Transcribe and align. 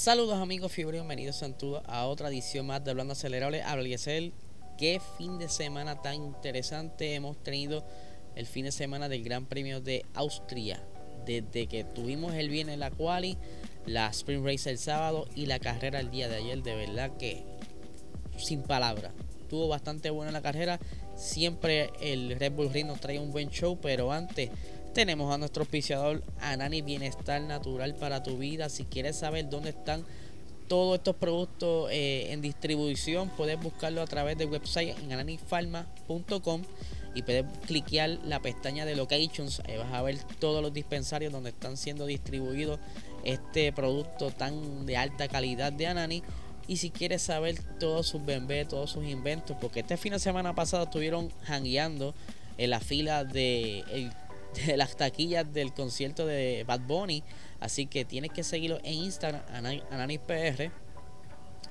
Saludos 0.00 0.38
amigos 0.38 0.72
fiebre, 0.72 0.96
bienvenidos 0.96 1.44
a 1.84 2.06
otra 2.06 2.28
edición 2.30 2.64
más 2.64 2.82
de 2.82 2.90
Hablando 2.90 3.12
Acelerable. 3.12 3.62
Abliesel, 3.62 4.32
qué 4.78 4.98
fin 5.18 5.38
de 5.38 5.50
semana 5.50 6.00
tan 6.00 6.14
interesante 6.14 7.14
hemos 7.14 7.36
tenido 7.42 7.84
el 8.34 8.46
fin 8.46 8.64
de 8.64 8.72
semana 8.72 9.10
del 9.10 9.22
Gran 9.22 9.44
Premio 9.44 9.82
de 9.82 10.06
Austria. 10.14 10.82
Desde 11.26 11.66
que 11.66 11.84
tuvimos 11.84 12.32
el 12.32 12.48
viernes 12.48 12.78
la 12.78 12.90
quali, 12.90 13.36
la 13.84 14.06
Spring 14.06 14.42
Race 14.42 14.70
el 14.70 14.78
sábado 14.78 15.28
y 15.36 15.44
la 15.44 15.58
carrera 15.58 16.00
el 16.00 16.10
día 16.10 16.30
de 16.30 16.36
ayer, 16.36 16.62
de 16.62 16.76
verdad 16.76 17.18
que 17.18 17.44
sin 18.38 18.62
palabras. 18.62 19.12
Tuvo 19.50 19.68
bastante 19.68 20.08
buena 20.08 20.32
la 20.32 20.40
carrera. 20.40 20.80
Siempre 21.14 21.90
el 22.00 22.40
Red 22.40 22.52
Bull 22.52 22.72
Ring 22.72 22.86
nos 22.86 23.00
trae 23.00 23.18
un 23.18 23.32
buen 23.32 23.50
show, 23.50 23.78
pero 23.82 24.12
antes 24.12 24.48
tenemos 24.92 25.32
a 25.32 25.38
nuestro 25.38 25.62
auspiciador 25.62 26.22
Anani 26.40 26.82
Bienestar 26.82 27.40
Natural 27.42 27.94
para 27.94 28.22
tu 28.22 28.38
vida. 28.38 28.68
Si 28.68 28.84
quieres 28.84 29.16
saber 29.16 29.48
dónde 29.48 29.70
están 29.70 30.04
todos 30.68 30.98
estos 30.98 31.16
productos 31.16 31.90
eh, 31.90 32.32
en 32.32 32.40
distribución, 32.40 33.30
puedes 33.36 33.60
buscarlo 33.60 34.02
a 34.02 34.06
través 34.06 34.38
del 34.38 34.48
website 34.48 34.96
en 34.98 35.12
ananifarma.com 35.12 36.62
y 37.14 37.22
puedes 37.22 37.44
cliquear 37.66 38.18
la 38.24 38.40
pestaña 38.40 38.84
de 38.84 38.94
locations. 38.94 39.60
Ahí 39.66 39.76
vas 39.76 39.92
a 39.92 40.02
ver 40.02 40.18
todos 40.38 40.62
los 40.62 40.72
dispensarios 40.72 41.32
donde 41.32 41.50
están 41.50 41.76
siendo 41.76 42.06
distribuidos 42.06 42.78
este 43.24 43.72
producto 43.72 44.30
tan 44.30 44.86
de 44.86 44.96
alta 44.96 45.28
calidad 45.28 45.72
de 45.72 45.86
Anani. 45.86 46.22
Y 46.68 46.76
si 46.76 46.90
quieres 46.90 47.22
saber 47.22 47.56
todos 47.80 48.06
sus 48.06 48.24
bebés, 48.24 48.68
todos 48.68 48.90
sus 48.90 49.04
inventos, 49.04 49.56
porque 49.60 49.80
este 49.80 49.96
fin 49.96 50.12
de 50.12 50.20
semana 50.20 50.54
pasado 50.54 50.84
estuvieron 50.84 51.32
hangueando 51.46 52.14
en 52.58 52.70
la 52.70 52.78
fila 52.78 53.24
de 53.24 54.12
de 54.54 54.76
las 54.76 54.96
taquillas 54.96 55.52
del 55.52 55.72
concierto 55.72 56.26
de 56.26 56.64
Bad 56.66 56.80
Bunny. 56.80 57.22
Así 57.60 57.86
que 57.86 58.04
tienes 58.04 58.30
que 58.32 58.42
seguirlo 58.42 58.78
en 58.82 58.94
Instagram, 58.94 59.42
AnanisPR, 59.90 60.70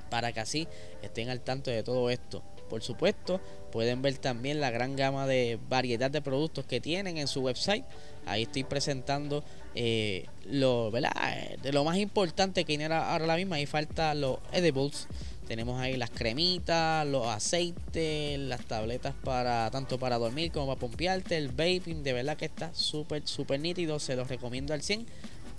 para 0.10 0.32
que 0.32 0.40
así 0.40 0.68
estén 1.02 1.30
al 1.30 1.42
tanto 1.42 1.72
de 1.72 1.84
todo 1.84 2.10
esto. 2.10 2.44
Por 2.70 2.84
supuesto, 2.84 3.42
pueden 3.72 4.04
ver 4.04 4.18
también 4.20 4.62
la 4.62 4.70
gran 4.70 4.96
gama 4.96 5.26
de 5.26 5.58
variedad 5.70 6.12
de 6.12 6.22
productos 6.22 6.66
que 6.66 6.80
tienen 6.80 7.18
en 7.18 7.28
su 7.28 7.42
website. 7.42 7.84
Ahí 8.28 8.44
estoy 8.44 8.64
presentando 8.64 9.44
eh, 9.74 10.28
lo, 10.46 10.92
de 10.92 11.72
lo 11.72 11.84
más 11.84 11.98
importante 11.98 12.64
que 12.66 12.78
viene 12.78 12.94
ahora 12.94 13.26
la 13.26 13.36
misma. 13.36 13.56
Ahí 13.56 13.66
falta 13.66 14.14
los 14.14 14.38
edibles 14.54 15.08
tenemos 15.50 15.82
ahí 15.82 15.98
las 15.98 16.12
cremitas, 16.12 17.08
los 17.08 17.26
aceites, 17.26 18.38
las 18.38 18.64
tabletas 18.66 19.16
para 19.24 19.72
tanto 19.72 19.98
para 19.98 20.20
dormir 20.20 20.52
como 20.52 20.68
para 20.68 20.80
pompearte, 20.80 21.38
el 21.38 21.48
vaping, 21.48 22.04
de 22.04 22.14
verdad 22.14 22.38
que 22.38 22.46
está 22.46 22.72
súper, 22.76 23.28
súper 23.28 23.60
nítido, 23.60 23.98
se 23.98 24.16
los 24.16 24.28
recomiendo 24.28 24.76
al 24.76 24.84
100. 24.84 25.08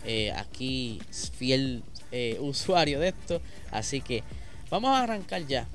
Eh, 0.05 0.31
aquí 0.31 1.01
fiel 1.33 1.83
eh, 2.13 2.39
usuario 2.41 3.01
de 3.01 3.09
esto, 3.09 3.43
así 3.73 4.01
que 4.01 4.23
vamos 4.71 4.91
a 4.91 5.03
arrancar 5.03 5.45
ya 5.49 5.67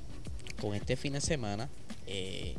con 0.61 0.73
este 0.75 0.95
fin 0.95 1.11
de 1.11 1.19
semana. 1.19 1.67
Eh, 2.07 2.55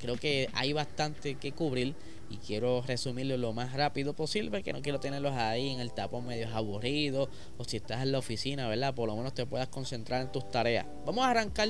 creo 0.00 0.16
que 0.16 0.50
hay 0.54 0.72
bastante 0.72 1.36
que 1.36 1.52
cubrir 1.52 1.94
y 2.28 2.38
quiero 2.38 2.82
resumirlo 2.82 3.36
lo 3.36 3.52
más 3.52 3.72
rápido 3.72 4.14
posible 4.14 4.62
que 4.62 4.72
no 4.72 4.82
quiero 4.82 5.00
tenerlos 5.00 5.34
ahí 5.34 5.70
en 5.70 5.80
el 5.80 5.92
tapón 5.92 6.26
medio 6.26 6.48
aburrido 6.54 7.28
o 7.58 7.64
si 7.64 7.76
estás 7.76 8.02
en 8.02 8.12
la 8.12 8.18
oficina, 8.18 8.68
¿verdad? 8.68 8.94
Por 8.94 9.08
lo 9.08 9.16
menos 9.16 9.34
te 9.34 9.46
puedas 9.46 9.68
concentrar 9.68 10.22
en 10.22 10.32
tus 10.32 10.50
tareas. 10.50 10.86
Vamos 11.04 11.24
a 11.24 11.30
arrancar 11.30 11.68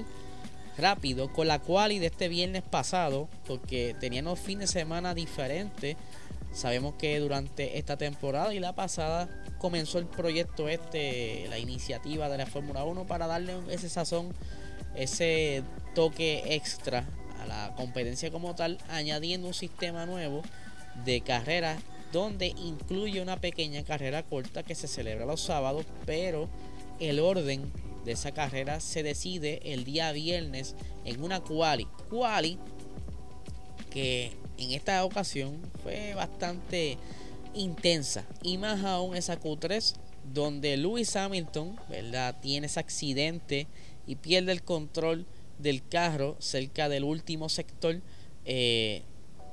rápido 0.78 1.32
con 1.32 1.48
la 1.48 1.58
quali 1.58 1.98
de 1.98 2.06
este 2.06 2.28
viernes 2.28 2.62
pasado 2.62 3.28
porque 3.46 3.94
teníamos 3.98 4.38
fin 4.38 4.58
de 4.58 4.66
semana 4.66 5.14
diferente. 5.14 5.96
Sabemos 6.52 6.94
que 6.94 7.18
durante 7.18 7.78
esta 7.78 7.96
temporada 7.96 8.54
y 8.54 8.60
la 8.60 8.74
pasada 8.74 9.28
comenzó 9.58 9.98
el 9.98 10.06
proyecto 10.06 10.68
este, 10.68 11.46
la 11.48 11.58
iniciativa 11.58 12.28
de 12.28 12.38
la 12.38 12.46
Fórmula 12.46 12.84
1 12.84 13.06
para 13.06 13.26
darle 13.26 13.54
ese 13.70 13.88
sazón, 13.88 14.32
ese 14.94 15.62
toque 15.94 16.54
extra 16.54 17.06
la 17.46 17.72
competencia 17.76 18.30
como 18.30 18.54
tal, 18.54 18.78
añadiendo 18.88 19.48
un 19.48 19.54
sistema 19.54 20.06
nuevo 20.06 20.42
de 21.04 21.20
carreras 21.20 21.80
donde 22.12 22.48
incluye 22.48 23.20
una 23.20 23.40
pequeña 23.40 23.82
carrera 23.84 24.22
corta 24.22 24.62
que 24.62 24.74
se 24.74 24.88
celebra 24.88 25.26
los 25.26 25.40
sábados, 25.40 25.84
pero 26.04 26.48
el 27.00 27.20
orden 27.20 27.70
de 28.04 28.12
esa 28.12 28.32
carrera 28.32 28.80
se 28.80 29.02
decide 29.02 29.60
el 29.64 29.84
día 29.84 30.12
viernes 30.12 30.74
en 31.04 31.22
una 31.22 31.40
quali. 31.40 31.86
Quali 32.08 32.58
que 33.90 34.32
en 34.58 34.72
esta 34.72 35.04
ocasión 35.04 35.60
fue 35.82 36.14
bastante 36.14 36.96
intensa 37.54 38.24
y 38.42 38.58
más 38.58 38.84
aún 38.84 39.16
esa 39.16 39.40
Q3 39.40 39.94
donde 40.32 40.76
Lewis 40.76 41.14
Hamilton, 41.16 41.76
¿verdad? 41.88 42.36
Tiene 42.40 42.66
ese 42.66 42.80
accidente 42.80 43.66
y 44.06 44.16
pierde 44.16 44.52
el 44.52 44.62
control 44.62 45.26
del 45.58 45.86
carro 45.86 46.36
cerca 46.38 46.88
del 46.88 47.04
último 47.04 47.48
sector 47.48 48.00
eh, 48.44 49.02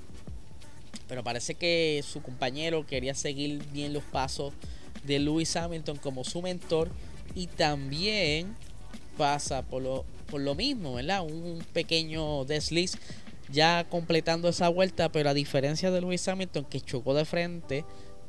Pero 1.09 1.23
parece 1.23 1.55
que 1.55 2.03
su 2.07 2.23
compañero 2.23 2.87
quería 2.87 3.15
seguir 3.15 3.63
bien 3.73 3.93
los 3.93 4.03
pasos 4.03 4.53
de 5.05 5.19
Lewis 5.19 5.55
Hamilton 5.57 5.99
como 5.99 6.25
su 6.25 6.43
mentor. 6.43 6.91
Y 7.35 7.47
también 7.47 8.57
pasa 9.17 9.63
por 9.63 9.83
lo, 9.83 10.05
por 10.31 10.41
lo 10.41 10.55
mismo, 10.55 10.95
¿verdad? 10.95 11.23
Un 11.23 11.65
pequeño 11.73 12.45
desliz 12.45 12.99
ya 13.53 13.87
completando 13.89 14.49
esa 14.49 14.69
vuelta, 14.69 15.13
pero 15.13 15.31
a 15.31 15.35
diferencia 15.35 15.91
de 15.91 16.01
Lewis 16.01 16.27
Hamilton 16.27 16.65
que 16.65 16.81
chocó 16.81 17.15
de 17.15 17.25
frente, 17.25 17.85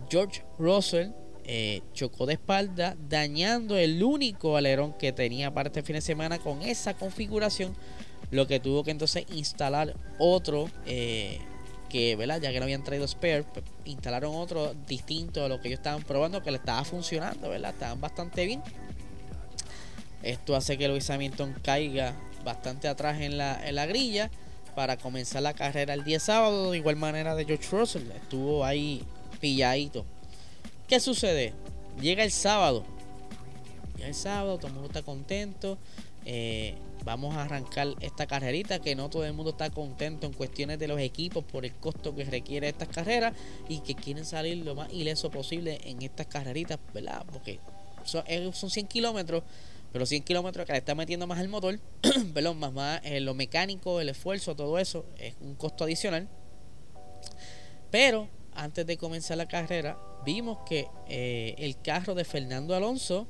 George 0.10 0.44
Russell 0.60 1.10
eh, 1.46 1.82
chocó 1.94 2.26
de 2.26 2.34
espalda, 2.34 2.96
dañando 3.10 3.78
el 3.78 4.04
único 4.04 4.58
alerón 4.58 4.94
que 4.94 5.12
tenía 5.12 5.54
para 5.54 5.68
este 5.68 5.82
fin 5.82 5.96
de 5.96 6.02
semana 6.02 6.40
con 6.40 6.62
esa 6.62 6.94
configuración, 6.94 7.76
lo 8.32 8.48
que 8.48 8.60
tuvo 8.60 8.84
que 8.84 8.92
entonces 8.92 9.26
instalar 9.30 9.96
otro 10.20 10.70
eh, 10.86 11.40
porque, 11.94 12.16
¿verdad? 12.16 12.42
Ya 12.42 12.52
que 12.52 12.58
no 12.58 12.64
habían 12.64 12.84
traído 12.84 13.08
spare, 13.08 13.44
pues, 13.44 13.64
instalaron 13.86 14.34
otro 14.36 14.74
distinto 14.88 15.46
a 15.46 15.48
lo 15.48 15.62
que 15.62 15.68
ellos 15.68 15.78
estaban 15.78 16.02
probando, 16.02 16.42
que 16.42 16.50
le 16.50 16.58
estaba 16.58 16.84
funcionando, 16.84 17.50
¿verdad? 17.50 17.70
Estaban 17.70 18.02
bastante 18.02 18.48
bien. 18.48 18.64
Esto 20.24 20.56
hace 20.56 20.76
que 20.76 20.88
Luis 20.88 21.08
Hamilton 21.12 21.54
caiga 21.62 22.16
bastante 22.44 22.88
atrás 22.88 23.22
en 23.22 23.38
la, 23.38 23.62
en 23.68 23.76
la 23.76 23.86
grilla 23.86 24.32
para 24.76 24.98
comenzar 24.98 25.42
la 25.42 25.54
carrera 25.54 25.94
el 25.94 26.04
día 26.04 26.20
sábado. 26.20 26.72
De 26.72 26.78
igual 26.78 26.96
manera 26.96 27.36
de 27.36 27.46
George 27.46 27.68
Russell, 27.72 28.10
estuvo 28.12 28.66
ahí 28.66 29.04
pilladito. 29.40 30.06
¿Qué 30.88 31.00
sucede? 31.00 31.54
Llega 32.02 32.24
el 32.24 32.32
sábado. 32.32 32.84
Llega 33.96 34.08
el 34.08 34.16
sábado, 34.16 34.58
todo 34.58 34.68
el 34.68 34.74
mundo 34.74 34.88
está 34.88 35.02
contento. 35.02 35.78
Eh, 36.26 36.76
vamos 37.04 37.36
a 37.36 37.44
arrancar 37.44 37.90
esta 38.00 38.28
carrerita 38.28 38.80
que 38.80 38.96
no 38.96 39.10
todo 39.10 39.26
el 39.26 39.34
mundo 39.34 39.52
está 39.52 39.70
contento 39.70 40.26
en 40.26 40.34
cuestiones 40.34 40.80
de 40.80 40.88
los 40.88 41.00
equipos 41.00 41.44
por 41.44 41.66
el 41.66 41.74
costo 41.74 42.16
que 42.16 42.24
requiere 42.24 42.70
estas 42.70 42.88
carreras 42.88 43.34
y 43.68 43.80
que 43.80 43.96
quieren 43.96 44.26
salir 44.26 44.58
lo 44.58 44.76
más 44.76 44.92
ileso 44.94 45.30
posible 45.30 45.82
en 45.84 46.02
estas 46.02 46.28
carreritas, 46.28 46.80
¿verdad? 46.94 47.26
Porque 47.32 47.60
son, 48.06 48.24
son 48.54 48.70
100 48.70 48.88
kilómetros, 48.88 49.44
pero 49.94 50.08
100 50.08 50.24
kilómetros 50.24 50.66
que 50.66 50.74
le 50.74 50.80
está 50.80 50.96
metiendo 50.96 51.28
más 51.28 51.40
al 51.40 51.48
motor, 51.48 51.80
perdón, 52.34 52.58
más, 52.58 52.74
más 52.74 53.00
eh, 53.04 53.20
lo 53.20 53.36
mecánico, 53.36 54.02
el 54.02 54.10
esfuerzo, 54.10 54.56
todo 54.56 54.80
eso 54.80 55.06
es 55.18 55.36
un 55.40 55.54
costo 55.54 55.84
adicional. 55.84 56.28
Pero 57.92 58.28
antes 58.56 58.88
de 58.88 58.98
comenzar 58.98 59.38
la 59.38 59.48
carrera, 59.48 59.98
vimos 60.26 60.58
que 60.66 60.88
eh, 61.08 61.54
el 61.60 61.80
carro 61.80 62.16
de 62.16 62.26
Fernando 62.26 62.76
Alonso 62.76 63.28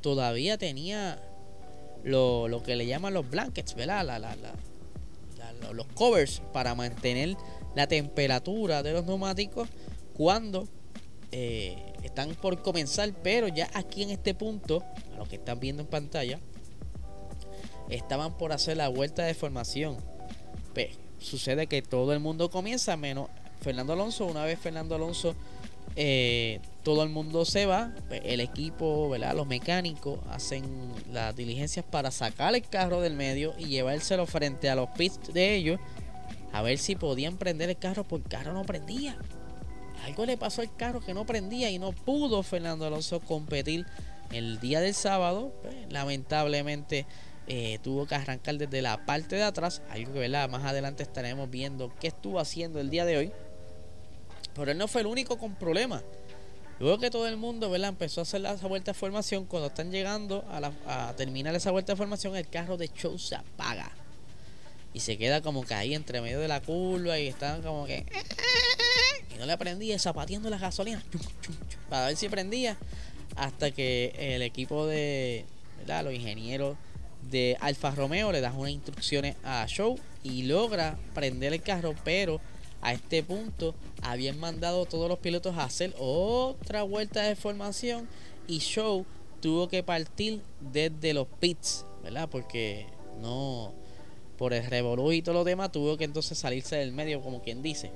todavía 0.00 0.56
tenía 0.56 1.20
lo, 2.04 2.46
lo 2.46 2.62
que 2.62 2.76
le 2.76 2.86
llaman 2.86 3.12
los 3.12 3.28
blankets, 3.28 3.74
¿verdad? 3.74 4.06
La, 4.06 4.20
la, 4.20 4.36
la, 4.36 4.54
los 5.72 5.86
covers 5.88 6.42
para 6.52 6.74
mantener 6.74 7.36
la 7.74 7.86
temperatura 7.86 8.82
de 8.82 8.92
los 8.92 9.04
neumáticos 9.04 9.68
cuando 10.14 10.68
eh, 11.32 11.87
están 12.02 12.34
por 12.34 12.62
comenzar, 12.62 13.12
pero 13.22 13.48
ya 13.48 13.68
aquí 13.74 14.02
en 14.02 14.10
este 14.10 14.34
punto, 14.34 14.82
a 15.14 15.18
lo 15.18 15.24
que 15.24 15.36
están 15.36 15.60
viendo 15.60 15.82
en 15.82 15.88
pantalla, 15.88 16.38
estaban 17.88 18.36
por 18.36 18.52
hacer 18.52 18.76
la 18.76 18.88
vuelta 18.88 19.24
de 19.24 19.34
formación. 19.34 19.96
Pues, 20.74 20.90
sucede 21.18 21.66
que 21.66 21.82
todo 21.82 22.12
el 22.12 22.20
mundo 22.20 22.50
comienza, 22.50 22.96
menos 22.96 23.28
Fernando 23.60 23.92
Alonso. 23.92 24.26
Una 24.26 24.44
vez 24.44 24.58
Fernando 24.58 24.94
Alonso 24.94 25.34
eh, 25.96 26.60
todo 26.84 27.02
el 27.02 27.08
mundo 27.08 27.44
se 27.44 27.66
va, 27.66 27.92
pues, 28.08 28.20
el 28.24 28.40
equipo, 28.40 29.08
¿verdad? 29.10 29.34
los 29.34 29.46
mecánicos 29.46 30.20
hacen 30.30 30.64
las 31.12 31.34
diligencias 31.34 31.84
para 31.84 32.10
sacar 32.10 32.54
el 32.54 32.62
carro 32.62 33.00
del 33.00 33.14
medio 33.14 33.54
y 33.58 33.66
llevárselo 33.66 34.26
frente 34.26 34.70
a 34.70 34.76
los 34.76 34.88
pits 34.90 35.32
de 35.32 35.56
ellos 35.56 35.80
a 36.52 36.62
ver 36.62 36.78
si 36.78 36.94
podían 36.94 37.36
prender 37.36 37.68
el 37.68 37.76
carro, 37.76 38.04
porque 38.04 38.26
el 38.26 38.30
carro 38.30 38.52
no 38.52 38.64
prendía. 38.64 39.18
Algo 40.08 40.24
le 40.24 40.38
pasó 40.38 40.62
al 40.62 40.74
carro 40.74 41.00
que 41.00 41.12
no 41.12 41.26
prendía 41.26 41.70
y 41.70 41.78
no 41.78 41.92
pudo 41.92 42.42
Fernando 42.42 42.86
Alonso 42.86 43.20
competir 43.20 43.84
el 44.32 44.58
día 44.58 44.80
del 44.80 44.94
sábado. 44.94 45.52
Pues, 45.62 45.74
lamentablemente 45.90 47.04
eh, 47.46 47.78
tuvo 47.82 48.06
que 48.06 48.14
arrancar 48.14 48.56
desde 48.56 48.80
la 48.80 49.04
parte 49.04 49.36
de 49.36 49.42
atrás, 49.42 49.82
algo 49.90 50.14
que 50.14 50.18
¿verdad? 50.20 50.48
más 50.48 50.64
adelante 50.64 51.02
estaremos 51.02 51.50
viendo 51.50 51.92
qué 52.00 52.08
estuvo 52.08 52.40
haciendo 52.40 52.80
el 52.80 52.88
día 52.88 53.04
de 53.04 53.18
hoy. 53.18 53.32
Pero 54.54 54.70
él 54.70 54.78
no 54.78 54.88
fue 54.88 55.02
el 55.02 55.06
único 55.06 55.38
con 55.38 55.54
problemas. 55.56 56.02
Luego 56.80 56.98
que 56.98 57.10
todo 57.10 57.28
el 57.28 57.36
mundo 57.36 57.68
¿verdad? 57.70 57.90
empezó 57.90 58.20
a 58.20 58.22
hacer 58.22 58.46
esa 58.46 58.66
vuelta 58.66 58.92
de 58.92 58.98
formación, 58.98 59.44
cuando 59.44 59.68
están 59.68 59.90
llegando 59.90 60.42
a, 60.86 61.12
terminar 61.18 61.54
esa 61.54 61.70
vuelta 61.70 61.92
de 61.92 61.96
formación, 61.96 62.34
el 62.34 62.48
carro 62.48 62.78
de 62.78 62.88
show 62.88 63.18
se 63.18 63.34
apaga. 63.34 63.90
Y 64.98 65.00
se 65.00 65.16
queda 65.16 65.42
como 65.42 65.64
que 65.64 65.74
ahí 65.74 65.94
entre 65.94 66.20
medio 66.20 66.40
de 66.40 66.48
la 66.48 66.60
curva 66.60 67.20
y 67.20 67.28
están 67.28 67.62
como 67.62 67.86
que... 67.86 68.04
Y 69.32 69.38
no 69.38 69.46
le 69.46 69.56
prendía, 69.56 69.96
zapateando 69.96 70.50
la 70.50 70.58
gasolina. 70.58 71.04
Para 71.88 72.08
ver 72.08 72.16
si 72.16 72.28
prendía. 72.28 72.76
Hasta 73.36 73.70
que 73.70 74.12
el 74.18 74.42
equipo 74.42 74.88
de... 74.88 75.44
¿verdad? 75.78 76.02
Los 76.02 76.14
ingenieros 76.14 76.76
de 77.30 77.56
Alfa 77.60 77.92
Romeo 77.92 78.32
le 78.32 78.40
dan 78.40 78.56
unas 78.56 78.72
instrucciones 78.72 79.36
a 79.44 79.64
Show 79.68 80.00
y 80.24 80.42
logra 80.42 80.98
prender 81.14 81.52
el 81.52 81.62
carro, 81.62 81.94
pero 82.02 82.40
a 82.82 82.92
este 82.92 83.22
punto 83.22 83.76
habían 84.02 84.40
mandado 84.40 84.84
todos 84.84 85.08
los 85.08 85.20
pilotos 85.20 85.56
a 85.58 85.62
hacer 85.62 85.94
otra 85.96 86.82
vuelta 86.82 87.22
de 87.22 87.36
formación 87.36 88.08
y 88.48 88.58
Show 88.58 89.06
tuvo 89.40 89.68
que 89.68 89.84
partir 89.84 90.42
desde 90.58 91.14
los 91.14 91.28
pits, 91.38 91.86
¿verdad? 92.02 92.28
Porque 92.28 92.88
no, 93.20 93.72
por 94.38 94.54
el 94.54 94.64
revolú 94.64 95.12
y 95.12 95.20
todo 95.20 95.34
lo 95.34 95.44
demás, 95.44 95.72
tuvo 95.72 95.96
que 95.98 96.04
entonces 96.04 96.38
salirse 96.38 96.76
del 96.76 96.92
medio, 96.92 97.20
como 97.20 97.42
quien 97.42 97.60
dice. 97.60 97.90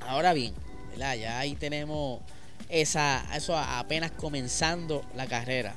Ahora 0.00 0.32
bien. 0.32 0.54
Ya 0.98 1.38
ahí 1.38 1.54
tenemos 1.54 2.20
esa, 2.70 3.24
eso 3.36 3.56
apenas 3.56 4.12
comenzando 4.12 5.04
la 5.14 5.26
carrera. 5.26 5.74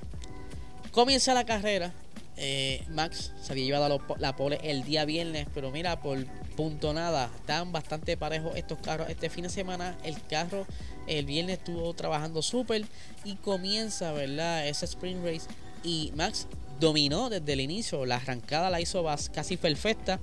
Comienza 0.92 1.34
la 1.34 1.46
carrera. 1.46 1.94
Eh, 2.38 2.86
Max 2.90 3.34
se 3.42 3.52
había 3.52 3.66
llevado 3.66 4.02
la 4.18 4.38
pole 4.38 4.60
el 4.64 4.84
día 4.86 5.04
viernes, 5.04 5.46
pero 5.54 5.72
mira, 5.72 6.00
por 6.02 6.26
punto 6.56 6.94
nada. 6.94 7.30
Están 7.36 7.74
bastante 7.74 8.16
parejos 8.16 8.56
estos 8.56 8.80
carros. 8.80 9.10
Este 9.10 9.30
fin 9.30 9.44
de 9.44 9.50
semana 9.50 9.98
el 10.04 10.22
carro 10.28 10.66
el 11.06 11.26
viernes 11.26 11.58
estuvo 11.58 11.94
trabajando 11.94 12.42
súper 12.42 12.86
y 13.26 13.36
comienza, 13.36 14.14
¿verdad? 14.14 14.68
Ese 14.68 14.86
sprint 14.86 15.26
race 15.26 15.48
y 15.84 16.14
Max 16.16 16.48
dominó 16.80 17.30
desde 17.30 17.54
el 17.54 17.62
inicio. 17.62 18.06
La 18.06 18.18
arrancada 18.18 18.70
la 18.70 18.82
hizo 18.82 19.06
casi 19.34 19.58
perfecta, 19.58 20.20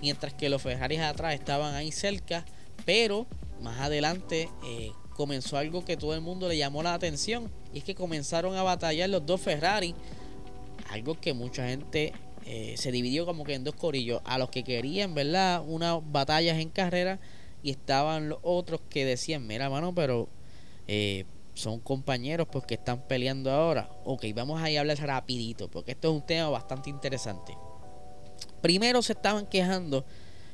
mientras 0.00 0.34
que 0.34 0.48
los 0.48 0.62
Ferraris 0.62 1.00
atrás 1.00 1.34
estaban 1.34 1.74
ahí 1.74 1.92
cerca, 1.92 2.44
pero 2.84 3.26
más 3.60 3.80
adelante 3.80 4.48
eh, 4.64 4.92
comenzó 5.14 5.58
algo 5.58 5.84
que 5.84 5.96
todo 5.96 6.14
el 6.14 6.20
mundo 6.20 6.48
le 6.48 6.56
llamó 6.56 6.82
la 6.82 6.94
atención 6.94 7.50
y 7.72 7.78
es 7.78 7.84
que 7.84 7.94
comenzaron 7.94 8.54
a 8.56 8.62
batallar 8.62 9.10
los 9.10 9.26
dos 9.26 9.40
Ferrari, 9.40 9.94
algo 10.90 11.20
que 11.20 11.34
mucha 11.34 11.68
gente 11.68 12.12
eh, 12.46 12.74
se 12.78 12.92
dividió 12.92 13.26
como 13.26 13.44
que 13.44 13.54
en 13.54 13.64
dos 13.64 13.74
corillos. 13.74 14.22
A 14.24 14.38
los 14.38 14.48
que 14.48 14.64
querían, 14.64 15.14
¿verdad? 15.14 15.62
Unas 15.66 16.00
batallas 16.10 16.58
en 16.58 16.70
carrera 16.70 17.18
y 17.62 17.70
estaban 17.70 18.28
los 18.28 18.38
otros 18.42 18.80
que 18.88 19.04
decían, 19.04 19.46
mira, 19.46 19.68
mano, 19.68 19.94
pero 19.94 20.28
eh, 20.86 21.24
son 21.58 21.80
compañeros 21.80 22.46
pues 22.50 22.64
que 22.64 22.74
están 22.74 23.02
peleando 23.02 23.50
ahora. 23.50 23.90
Ok, 24.04 24.24
vamos 24.34 24.60
a 24.62 24.66
hablar 24.66 24.98
rapidito 24.98 25.68
porque 25.68 25.92
esto 25.92 26.08
es 26.08 26.14
un 26.14 26.26
tema 26.26 26.48
bastante 26.48 26.88
interesante. 26.88 27.56
Primero 28.60 29.02
se 29.02 29.12
estaban 29.12 29.46
quejando 29.46 30.04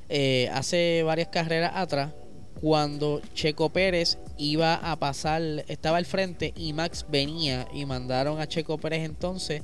eh, 0.09 0.49
hace 0.53 1.03
varias 1.03 1.29
carreras 1.29 1.73
atrás 1.75 2.13
cuando 2.61 3.21
Checo 3.35 3.69
Pérez 3.69 4.19
iba 4.39 4.75
a 4.75 4.97
pasar, 4.97 5.43
estaba 5.69 5.99
al 5.99 6.07
frente 6.07 6.55
y 6.57 6.73
Max 6.73 7.05
venía 7.09 7.69
y 7.75 7.85
mandaron 7.85 8.41
a 8.41 8.49
Checo 8.49 8.79
Pérez 8.79 9.05
entonces 9.05 9.63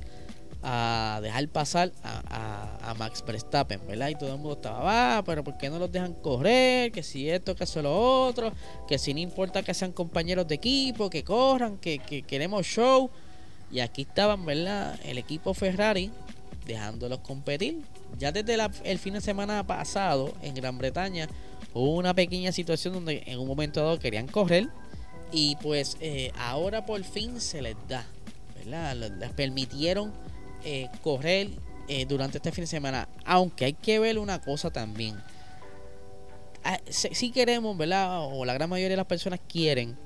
a 0.63 1.19
dejar 1.21 1.47
pasar 1.49 1.91
a, 2.03 2.93
Max 2.97 3.23
Verstappen, 3.25 3.79
¿verdad? 3.87 4.09
Y 4.09 4.15
todo 4.15 4.33
el 4.33 4.37
mundo 4.37 4.53
estaba, 4.53 5.17
ah, 5.17 5.23
pero 5.23 5.43
¿por 5.43 5.57
qué 5.57 5.69
no 5.69 5.79
los 5.79 5.91
dejan 5.91 6.13
correr? 6.13 6.91
Que 6.91 7.03
si 7.03 7.29
esto, 7.29 7.55
que 7.55 7.63
eso, 7.63 7.81
lo 7.81 8.27
otro, 8.27 8.51
que 8.87 8.99
si 8.99 9.13
no 9.13 9.21
importa 9.21 9.63
que 9.63 9.73
sean 9.73 9.91
compañeros 9.91 10.47
de 10.47 10.55
equipo, 10.55 11.09
que 11.09 11.23
corran, 11.23 11.77
que, 11.77 11.99
queremos 12.27 12.65
show. 12.65 13.09
Y 13.71 13.79
aquí 13.79 14.01
estaban, 14.01 14.45
¿verdad? 14.45 14.99
El 15.05 15.17
equipo 15.17 15.53
Ferrari 15.53 16.11
dejándolos 16.65 17.19
competir. 17.19 17.81
Ya 18.19 18.31
desde 18.31 18.57
el 18.83 18.99
fin 18.99 19.13
de 19.13 19.21
semana 19.21 19.65
pasado 19.65 20.33
en 20.41 20.53
Gran 20.53 20.77
Bretaña 20.77 21.27
hubo 21.73 21.95
una 21.95 22.13
pequeña 22.13 22.51
situación 22.51 22.93
donde 22.93 23.23
en 23.25 23.39
un 23.39 23.47
momento 23.47 23.81
dado 23.81 23.97
querían 23.97 24.27
correr 24.27 24.67
y 25.31 25.55
pues 25.57 25.97
eh, 26.01 26.31
ahora 26.37 26.85
por 26.85 27.01
fin 27.03 27.39
se 27.39 27.61
les 27.61 27.75
da, 27.87 28.05
¿verdad? 28.57 28.95
Les 28.95 29.31
permitieron 29.31 30.11
eh, 30.63 30.89
correr 31.01 31.49
eh, 31.87 32.05
durante 32.05 32.37
este 32.37 32.51
fin 32.51 32.63
de 32.63 32.67
semana. 32.67 33.09
Aunque 33.25 33.65
hay 33.65 33.73
que 33.73 33.99
ver 33.99 34.17
una 34.17 34.39
cosa 34.39 34.71
también. 34.71 35.21
Ah, 36.63 36.79
si, 36.87 37.31
queremos, 37.31 37.75
¿verdad? 37.77 38.21
O 38.31 38.45
la 38.45 38.53
gran 38.53 38.69
mayoría 38.69 38.91
de 38.91 38.97
las 38.97 39.07
personas 39.07 39.39
quieren 39.47 39.97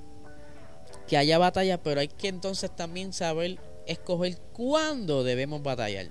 que 1.08 1.18
haya 1.18 1.38
batalla, 1.38 1.82
pero 1.82 2.00
hay 2.00 2.08
que 2.08 2.30
entonces 2.30 2.74
también 2.76 3.14
saber 3.14 3.60
escoger 3.86 4.38
cuándo 4.54 5.24
debemos 5.24 5.62
batallar. 5.62 6.08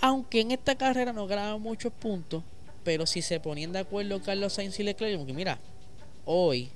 Aunque 0.00 0.40
en 0.40 0.50
esta 0.50 0.76
carrera 0.76 1.12
no 1.12 1.26
graban 1.26 1.60
muchos 1.60 1.92
puntos, 1.92 2.42
pero 2.84 3.06
si 3.06 3.22
se 3.22 3.40
ponían 3.40 3.72
de 3.72 3.80
acuerdo 3.80 4.20
Carlos 4.20 4.52
Sainz 4.52 4.78
y 4.78 4.82
Leclerc, 4.82 5.24
que 5.26 5.32
mira, 5.32 5.58
hoy 6.24 6.70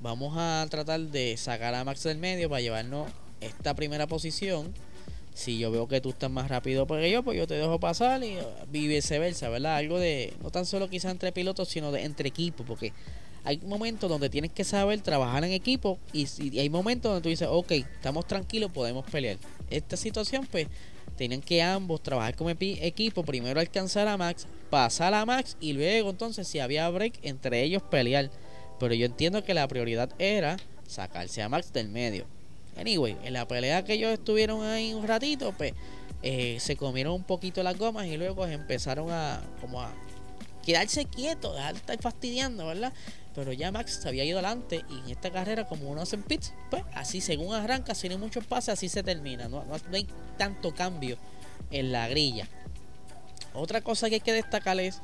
vamos 0.00 0.34
a 0.36 0.66
tratar 0.70 1.00
de 1.00 1.36
sacar 1.36 1.74
a 1.74 1.84
Max 1.84 2.04
del 2.04 2.18
medio 2.18 2.48
para 2.48 2.60
llevarnos 2.60 3.10
esta 3.40 3.74
primera 3.74 4.06
posición 4.06 4.72
si 5.38 5.56
yo 5.56 5.70
veo 5.70 5.86
que 5.86 6.00
tú 6.00 6.08
estás 6.10 6.30
más 6.30 6.48
rápido 6.48 6.84
que 6.84 7.10
yo, 7.10 7.22
pues 7.22 7.38
yo 7.38 7.46
te 7.46 7.54
dejo 7.54 7.78
pasar 7.78 8.24
y, 8.24 8.38
viceversa, 8.70 9.48
¿verdad? 9.48 9.76
Algo 9.76 10.00
de, 10.00 10.34
no 10.42 10.50
tan 10.50 10.66
solo 10.66 10.90
quizás 10.90 11.12
entre 11.12 11.30
pilotos, 11.30 11.68
sino 11.68 11.92
de 11.92 12.02
entre 12.02 12.28
equipos, 12.28 12.66
porque 12.66 12.92
hay 13.44 13.58
momentos 13.58 14.10
donde 14.10 14.28
tienes 14.30 14.50
que 14.50 14.64
saber 14.64 15.00
trabajar 15.00 15.44
en 15.44 15.52
equipo 15.52 15.96
y, 16.12 16.26
hay 16.58 16.68
momentos 16.68 17.12
donde 17.12 17.22
tú 17.22 17.28
dices, 17.28 17.46
ok, 17.48 17.70
estamos 17.70 18.26
tranquilos, 18.26 18.72
podemos 18.72 19.08
pelear. 19.08 19.36
Esta 19.70 19.96
situación, 19.96 20.44
pues, 20.50 20.66
tenían 21.16 21.40
que 21.40 21.62
ambos 21.62 22.02
trabajar 22.02 22.34
como 22.34 22.50
equipo, 22.50 23.22
primero 23.22 23.60
alcanzar 23.60 24.08
a 24.08 24.16
Max 24.16 24.48
pasar 24.70 25.14
a 25.14 25.24
Max 25.24 25.56
y 25.60 25.72
luego 25.72 26.10
entonces 26.10 26.46
si 26.46 26.58
había 26.58 26.88
break 26.90 27.14
entre 27.22 27.62
ellos 27.62 27.82
pelear. 27.82 28.30
Pero 28.80 28.94
yo 28.94 29.06
entiendo 29.06 29.44
que 29.44 29.54
la 29.54 29.66
prioridad 29.66 30.10
era 30.18 30.56
sacarse 30.86 31.42
a 31.42 31.48
Max 31.48 31.72
del 31.72 31.88
medio. 31.88 32.26
Anyway, 32.78 33.16
en 33.24 33.32
la 33.32 33.46
pelea 33.46 33.84
que 33.84 33.94
ellos 33.94 34.12
estuvieron 34.12 34.62
ahí 34.64 34.94
un 34.94 35.06
ratito, 35.06 35.52
pues 35.52 35.74
eh, 36.22 36.58
se 36.60 36.76
comieron 36.76 37.14
un 37.14 37.24
poquito 37.24 37.62
las 37.62 37.76
gomas 37.76 38.06
y 38.06 38.16
luego 38.16 38.46
empezaron 38.46 39.10
a 39.10 39.40
como 39.60 39.80
a 39.80 39.90
quedarse 40.64 41.04
quietos, 41.06 41.54
dejar 41.54 41.74
de 41.74 41.78
estar 41.80 41.98
fastidiando, 42.00 42.66
¿verdad? 42.66 42.92
Pero 43.34 43.52
ya 43.52 43.70
Max 43.70 44.00
se 44.02 44.08
había 44.08 44.24
ido 44.24 44.38
adelante 44.38 44.84
y 44.90 44.98
en 44.98 45.10
esta 45.10 45.30
carrera, 45.30 45.66
como 45.68 45.88
uno 45.88 46.02
hace 46.02 46.16
en 46.16 46.22
pits, 46.22 46.52
pues 46.70 46.82
así 46.94 47.20
según 47.20 47.54
arranca, 47.54 47.94
sin 47.94 48.18
muchos 48.18 48.44
pases, 48.44 48.70
así 48.70 48.88
se 48.88 49.02
termina. 49.02 49.48
No, 49.48 49.64
no, 49.64 49.76
hay 49.92 50.06
tanto 50.36 50.74
cambio 50.74 51.16
en 51.70 51.92
la 51.92 52.08
grilla. 52.08 52.48
Otra 53.54 53.80
cosa 53.80 54.08
que 54.08 54.16
hay 54.16 54.20
que 54.20 54.32
destacar 54.32 54.78
es 54.80 55.00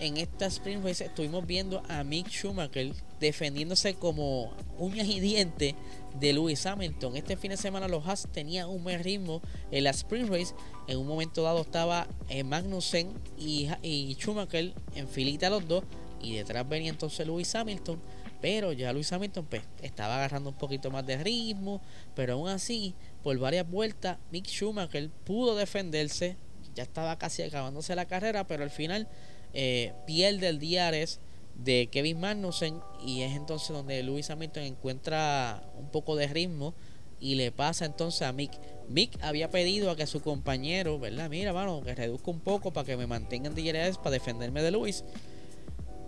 en 0.00 0.18
esta 0.18 0.46
sprint 0.46 0.84
race 0.84 1.04
estuvimos 1.04 1.46
viendo 1.46 1.82
a 1.88 2.04
Mick 2.04 2.28
Schumacher 2.28 2.92
defendiéndose 3.18 3.94
como 3.94 4.52
uñas 4.78 5.08
y 5.08 5.18
dientes 5.18 5.74
de 6.18 6.32
Lewis 6.32 6.64
Hamilton. 6.66 7.16
Este 7.16 7.36
fin 7.36 7.50
de 7.50 7.56
semana 7.56 7.88
los 7.88 8.06
Haas 8.06 8.28
tenían 8.32 8.68
un 8.68 8.82
buen 8.82 9.02
ritmo 9.02 9.40
en 9.70 9.84
la 9.84 9.90
sprint 9.90 10.28
race. 10.28 10.54
En 10.86 10.98
un 10.98 11.06
momento 11.06 11.42
dado 11.42 11.60
estaba 11.60 12.06
eh, 12.28 12.44
Magnussen 12.44 13.12
y, 13.38 13.68
y 13.82 14.14
Schumacher 14.14 14.72
en 14.94 15.08
filita 15.08 15.50
los 15.50 15.66
dos. 15.66 15.84
Y 16.20 16.34
detrás 16.34 16.68
venía 16.68 16.90
entonces 16.90 17.26
Lewis 17.26 17.54
Hamilton. 17.54 18.00
Pero 18.40 18.72
ya 18.72 18.92
Lewis 18.92 19.12
Hamilton 19.12 19.46
pues, 19.46 19.62
estaba 19.82 20.16
agarrando 20.16 20.50
un 20.50 20.56
poquito 20.56 20.90
más 20.90 21.06
de 21.06 21.16
ritmo. 21.22 21.80
Pero 22.14 22.34
aún 22.34 22.48
así, 22.48 22.94
por 23.22 23.38
varias 23.38 23.68
vueltas, 23.68 24.18
Mick 24.30 24.46
Schumacher 24.46 25.10
pudo 25.24 25.56
defenderse. 25.56 26.36
Ya 26.74 26.82
estaba 26.82 27.18
casi 27.18 27.42
acabándose 27.42 27.94
la 27.94 28.06
carrera, 28.06 28.46
pero 28.46 28.62
al 28.62 28.70
final 28.70 29.08
eh, 29.52 29.92
pierde 30.06 30.48
el 30.48 30.58
diares 30.58 31.20
de 31.58 31.88
Kevin 31.90 32.20
Magnussen 32.20 32.80
y 33.04 33.22
es 33.22 33.36
entonces 33.36 33.68
donde 33.68 34.02
Lewis 34.02 34.30
Hamilton 34.30 34.62
encuentra 34.62 35.62
un 35.76 35.90
poco 35.90 36.16
de 36.16 36.28
ritmo 36.28 36.74
y 37.20 37.34
le 37.34 37.50
pasa 37.50 37.84
entonces 37.84 38.22
a 38.22 38.32
Mick. 38.32 38.52
Mick 38.88 39.18
había 39.22 39.50
pedido 39.50 39.90
a 39.90 39.96
que 39.96 40.06
su 40.06 40.20
compañero, 40.20 40.98
¿verdad? 40.98 41.28
Mira, 41.28 41.52
mano, 41.52 41.82
que 41.82 41.94
reduzca 41.94 42.30
un 42.30 42.40
poco 42.40 42.72
para 42.72 42.86
que 42.86 42.96
me 42.96 43.06
mantengan 43.06 43.54
DRS 43.54 43.98
para 43.98 44.12
defenderme 44.12 44.62
de 44.62 44.70
Lewis. 44.70 45.04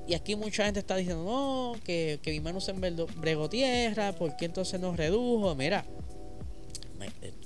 Y 0.06 0.14
aquí 0.14 0.34
mucha 0.34 0.64
gente 0.64 0.80
está 0.80 0.96
diciendo, 0.96 1.24
no, 1.24 1.80
que 1.84 2.20
Kevin 2.22 2.42
Magnussen 2.44 2.80
bregó 3.16 3.48
tierra, 3.48 4.12
¿por 4.12 4.36
qué 4.36 4.46
entonces 4.46 4.80
no 4.80 4.96
redujo? 4.96 5.54
Mira, 5.54 5.84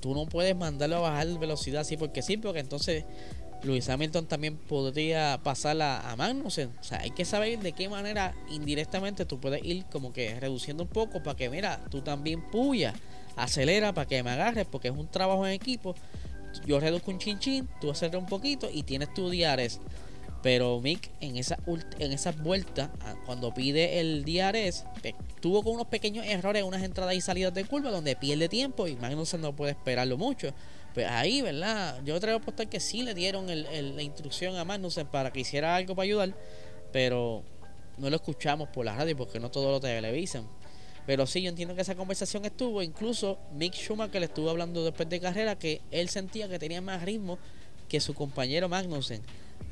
tú 0.01 0.15
no 0.15 0.27
puedes 0.27 0.55
mandarlo 0.57 0.97
a 0.97 1.01
bajar 1.01 1.39
velocidad 1.39 1.83
así 1.83 1.97
porque 1.97 2.23
sí, 2.23 2.37
porque 2.37 2.61
entonces 2.61 3.05
Luis 3.65 3.89
Hamilton 3.89 4.27
también 4.27 4.57
podría 4.57 5.41
pasar 5.43 5.81
a, 5.81 6.15
Magnussen. 6.17 6.71
O 6.81 6.85
sea, 6.85 7.01
hay 7.01 7.11
que 7.11 7.25
saber 7.25 7.59
de 7.59 7.73
qué 7.73 7.89
manera 7.89 8.35
indirectamente 8.51 9.25
tú 9.25 9.41
puedes 9.41 9.65
ir 9.65 9.85
como 9.87 10.13
que 10.13 10.39
reduciendo 10.39 10.83
un 10.83 10.89
poco 10.89 11.23
para 11.23 11.37
que, 11.37 11.49
mira, 11.49 11.81
tú 11.91 12.03
también 12.03 12.43
puya, 12.51 12.95
acelera 13.37 13.93
para 13.93 14.07
que 14.07 14.23
me 14.23 14.31
agarres, 14.31 14.67
porque 14.71 14.89
es 14.89 14.95
un 14.95 15.09
trabajo 15.09 15.47
en 15.47 15.53
equipo. 15.53 15.95
Yo 16.67 16.79
reduzco 16.79 17.11
un 17.11 17.19
chin 17.19 17.69
tú 17.81 17.91
aceleras 17.91 18.23
un 18.23 18.29
poquito 18.29 18.69
y 18.73 18.83
tienes 18.83 19.13
tu 19.15 19.31
diares. 19.31 19.81
Pero 20.43 20.79
Mick 20.83 21.11
en 21.23 21.39
esa 21.39 21.59
en 21.99 22.13
esas 22.13 22.39
vueltas, 22.39 22.91
ah, 23.01 23.15
cuando 23.25 23.55
pide 23.55 24.01
el 24.01 24.27
DRS, 24.27 24.85
tuvo 25.41 25.63
con 25.63 25.73
unos 25.73 25.87
pequeños 25.87 26.27
errores 26.27 26.65
unas 26.65 26.83
entradas 26.83 27.15
y 27.15 27.23
salidas 27.23 27.55
de 27.55 27.65
curva 27.65 27.91
donde 27.91 28.15
pierde 28.15 28.51
tiempo 28.51 28.87
y 28.87 28.95
Magnussen 28.97 29.41
no 29.41 29.57
puede 29.57 29.73
esperarlo 29.73 30.19
mucho. 30.19 30.53
Pues 30.95 31.09
ahí, 31.09 31.43
¿verdad? 31.43 32.01
Yo 32.05 32.19
creo 32.21 32.37
apostar 32.37 32.69
que 32.69 32.79
sí 32.79 33.03
le 33.03 33.15
dieron 33.15 33.47
la 33.49 34.03
instrucción 34.03 34.57
a 34.57 34.65
Magnussen 34.65 35.09
para 35.09 35.33
que 35.33 35.41
hiciera 35.41 35.75
algo 35.75 35.97
para 35.97 36.05
ayudar, 36.05 36.35
pero 36.93 37.43
no 37.99 38.09
lo 38.09 38.17
escuchamos 38.17 38.69
por 38.69 38.85
la 38.85 38.95
radio 38.95 39.17
porque 39.17 39.41
no 39.41 39.51
todo 39.51 39.73
lo 39.73 39.81
televisan. 39.81 40.49
Pero 41.05 41.27
sí, 41.27 41.43
yo 41.43 41.51
entiendo 41.51 41.75
que 41.75 41.83
esa 41.83 41.97
conversación 41.97 42.45
estuvo. 42.45 42.81
Incluso 42.81 43.39
Mick 43.55 43.75
Schumacher 43.75 44.21
le 44.21 44.27
estuvo 44.27 44.49
hablando 44.49 44.85
después 44.85 45.09
de 45.09 45.21
carrera 45.21 45.59
que 45.59 45.83
él 45.91 46.09
sentía 46.09 46.49
que 46.49 46.61
tenía 46.61 46.81
más 46.81 47.03
ritmo 47.03 47.39
que 47.89 48.01
su 48.01 48.15
compañero 48.15 48.69
Magnussen. 48.69 49.21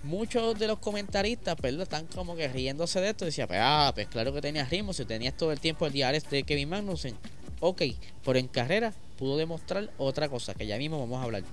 Muchos 0.02 0.58
de 0.58 0.66
los 0.66 0.80
comentaristas, 0.80 1.54
perdón, 1.54 1.82
están 1.82 2.06
como 2.06 2.34
que 2.34 2.48
riéndose 2.48 3.00
de 3.00 3.10
esto. 3.10 3.24
Decía, 3.24 3.46
pues, 3.46 3.60
ah, 3.62 3.92
pues 3.94 4.08
claro 4.08 4.34
que 4.34 4.40
tenía 4.40 4.64
ritmo. 4.64 4.92
Si 4.92 5.04
tenías 5.04 5.36
todo 5.36 5.52
el 5.52 5.60
tiempo 5.60 5.86
el 5.86 5.92
diario 5.92 6.20
de 6.28 6.42
Kevin 6.42 6.68
Magnussen. 6.68 7.16
Ok, 7.60 7.82
pero 8.24 8.38
en 8.40 8.48
carrera 8.48 8.92
pudo 9.22 9.36
demostrar 9.36 9.88
otra 9.98 10.28
cosa 10.28 10.52
que 10.52 10.66
ya 10.66 10.76
mismo 10.78 10.98
vamos 10.98 11.20
a 11.20 11.22
hablar. 11.22 11.44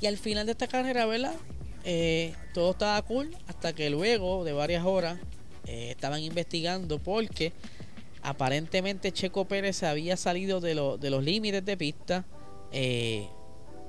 Y 0.00 0.06
al 0.06 0.16
final 0.16 0.46
de 0.46 0.52
esta 0.52 0.68
carrera, 0.68 1.04
¿verdad? 1.04 1.34
Eh, 1.82 2.36
todo 2.54 2.70
estaba 2.70 3.02
cool 3.02 3.36
hasta 3.48 3.72
que 3.72 3.90
luego 3.90 4.44
de 4.44 4.52
varias 4.52 4.84
horas 4.84 5.18
eh, 5.66 5.90
estaban 5.90 6.22
investigando 6.22 7.00
porque 7.00 7.52
aparentemente 8.22 9.10
Checo 9.10 9.46
Pérez 9.46 9.82
había 9.82 10.16
salido 10.16 10.60
de, 10.60 10.76
de 11.00 11.10
los 11.10 11.24
límites 11.24 11.64
de 11.64 11.76
pista. 11.76 12.24
Eh, 12.70 13.26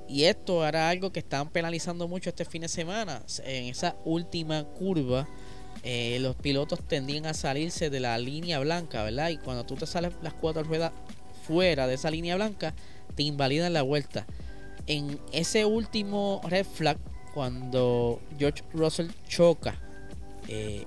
y 0.08 0.24
esto 0.24 0.66
era 0.66 0.88
algo 0.88 1.12
que 1.12 1.20
estaban 1.20 1.48
penalizando 1.48 2.08
mucho 2.08 2.30
este 2.30 2.44
fin 2.44 2.62
de 2.62 2.68
semana. 2.68 3.22
En 3.44 3.66
esa 3.66 3.94
última 4.04 4.64
curva, 4.64 5.28
los 6.18 6.34
pilotos 6.34 6.80
tendían 6.88 7.26
a 7.26 7.34
salirse 7.34 7.88
de 7.88 8.00
la 8.00 8.18
línea 8.18 8.58
blanca, 8.58 9.04
¿verdad? 9.04 9.28
Y 9.28 9.36
cuando 9.36 9.64
tú 9.64 9.76
te 9.76 9.86
sales 9.86 10.12
las 10.22 10.34
cuatro 10.34 10.64
ruedas 10.64 10.90
fuera 11.46 11.86
de 11.86 11.94
esa 11.94 12.10
línea 12.10 12.36
blanca, 12.36 12.74
te 13.14 13.22
invalidan 13.22 13.72
la 13.72 13.82
vuelta. 13.82 14.26
En 14.86 15.18
ese 15.32 15.64
último 15.64 16.40
red 16.44 16.66
flag, 16.66 16.96
cuando 17.34 18.20
George 18.38 18.62
Russell 18.72 19.08
choca, 19.28 19.78
eh, 20.48 20.84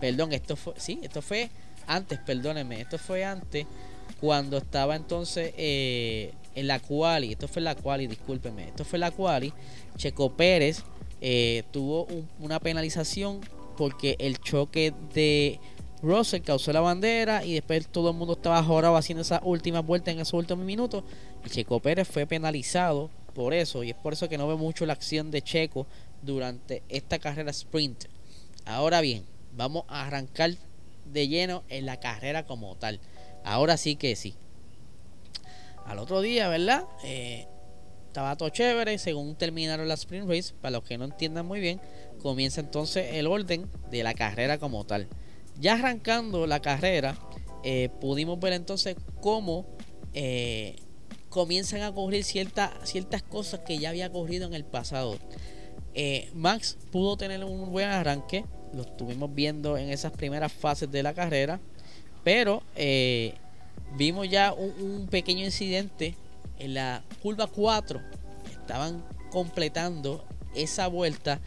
perdón, 0.00 0.32
esto 0.32 0.56
fue, 0.56 0.74
sí, 0.76 1.00
esto 1.02 1.22
fue 1.22 1.50
antes, 1.86 2.18
perdónenme, 2.20 2.80
esto 2.80 2.98
fue 2.98 3.24
antes, 3.24 3.66
cuando 4.20 4.58
estaba 4.58 4.96
entonces 4.96 5.52
eh, 5.56 6.32
en 6.54 6.66
la 6.66 6.78
quali, 6.78 7.32
esto 7.32 7.48
fue 7.48 7.62
la 7.62 7.74
quali, 7.74 8.06
discúlpeme, 8.06 8.68
esto 8.68 8.84
fue 8.84 8.98
la 8.98 9.10
quali, 9.10 9.52
Checo 9.96 10.32
Pérez 10.32 10.82
eh, 11.20 11.64
tuvo 11.70 12.06
una 12.40 12.58
penalización 12.60 13.40
porque 13.76 14.16
el 14.18 14.38
choque 14.38 14.92
de 15.14 15.60
Russell 16.02 16.42
causó 16.42 16.72
la 16.72 16.80
bandera 16.80 17.44
y 17.44 17.54
después 17.54 17.86
todo 17.88 18.10
el 18.10 18.16
mundo 18.16 18.34
estaba 18.34 18.62
jorado 18.62 18.96
haciendo 18.96 19.22
esa 19.22 19.40
última 19.44 19.80
vuelta 19.80 20.10
en 20.10 20.20
esos 20.20 20.34
últimos 20.34 20.64
minutos. 20.64 21.04
Y 21.46 21.50
Checo 21.50 21.80
Pérez 21.80 22.08
fue 22.08 22.26
penalizado 22.26 23.10
por 23.34 23.54
eso 23.54 23.82
y 23.84 23.90
es 23.90 23.96
por 23.96 24.12
eso 24.12 24.28
que 24.28 24.36
no 24.36 24.48
ve 24.48 24.56
mucho 24.56 24.84
la 24.84 24.92
acción 24.92 25.30
de 25.30 25.42
Checo 25.42 25.86
durante 26.22 26.82
esta 26.88 27.18
carrera 27.18 27.50
sprint. 27.50 28.04
Ahora 28.64 29.00
bien, 29.00 29.24
vamos 29.56 29.84
a 29.88 30.06
arrancar 30.06 30.52
de 31.06 31.28
lleno 31.28 31.62
en 31.68 31.86
la 31.86 31.98
carrera 32.00 32.46
como 32.46 32.76
tal. 32.76 33.00
Ahora 33.44 33.76
sí 33.76 33.96
que 33.96 34.16
sí. 34.16 34.34
Al 35.86 35.98
otro 35.98 36.20
día, 36.20 36.48
¿verdad? 36.48 36.84
Eh, 37.04 37.46
estaba 38.06 38.36
todo 38.36 38.48
chévere. 38.50 38.98
Según 38.98 39.36
terminaron 39.36 39.88
la 39.88 39.94
sprint 39.94 40.28
race, 40.28 40.54
para 40.60 40.72
los 40.72 40.84
que 40.84 40.98
no 40.98 41.04
entiendan 41.04 41.46
muy 41.46 41.60
bien, 41.60 41.80
comienza 42.22 42.60
entonces 42.60 43.14
el 43.14 43.26
orden 43.26 43.68
de 43.90 44.02
la 44.02 44.14
carrera 44.14 44.58
como 44.58 44.84
tal. 44.84 45.08
Ya 45.60 45.74
arrancando 45.74 46.46
la 46.46 46.60
carrera, 46.60 47.16
eh, 47.64 47.90
pudimos 48.00 48.40
ver 48.40 48.54
entonces 48.54 48.96
cómo 49.20 49.66
eh, 50.14 50.76
comienzan 51.28 51.82
a 51.82 51.90
ocurrir 51.90 52.24
ciertas 52.24 53.22
cosas 53.28 53.60
que 53.60 53.78
ya 53.78 53.90
había 53.90 54.08
ocurrido 54.08 54.46
en 54.46 54.54
el 54.54 54.64
pasado. 54.64 55.18
Eh, 55.94 56.30
Max 56.34 56.78
pudo 56.90 57.16
tener 57.16 57.44
un 57.44 57.70
buen 57.70 57.88
arranque, 57.88 58.44
lo 58.72 58.82
estuvimos 58.82 59.32
viendo 59.34 59.76
en 59.76 59.90
esas 59.90 60.12
primeras 60.12 60.52
fases 60.52 60.90
de 60.90 61.02
la 61.02 61.14
carrera, 61.14 61.60
pero 62.24 62.62
vimos 63.96 64.28
ya 64.28 64.52
un, 64.52 64.72
un, 64.80 65.06
pequeño 65.06 65.44
incidente 65.44 66.16
en 66.58 66.74
la 66.74 67.04
curva 67.22 67.46
4. 67.46 68.00
Estaban 68.50 69.04
completando 69.30 70.24
esa 70.54 70.88
vuelta 70.88 71.40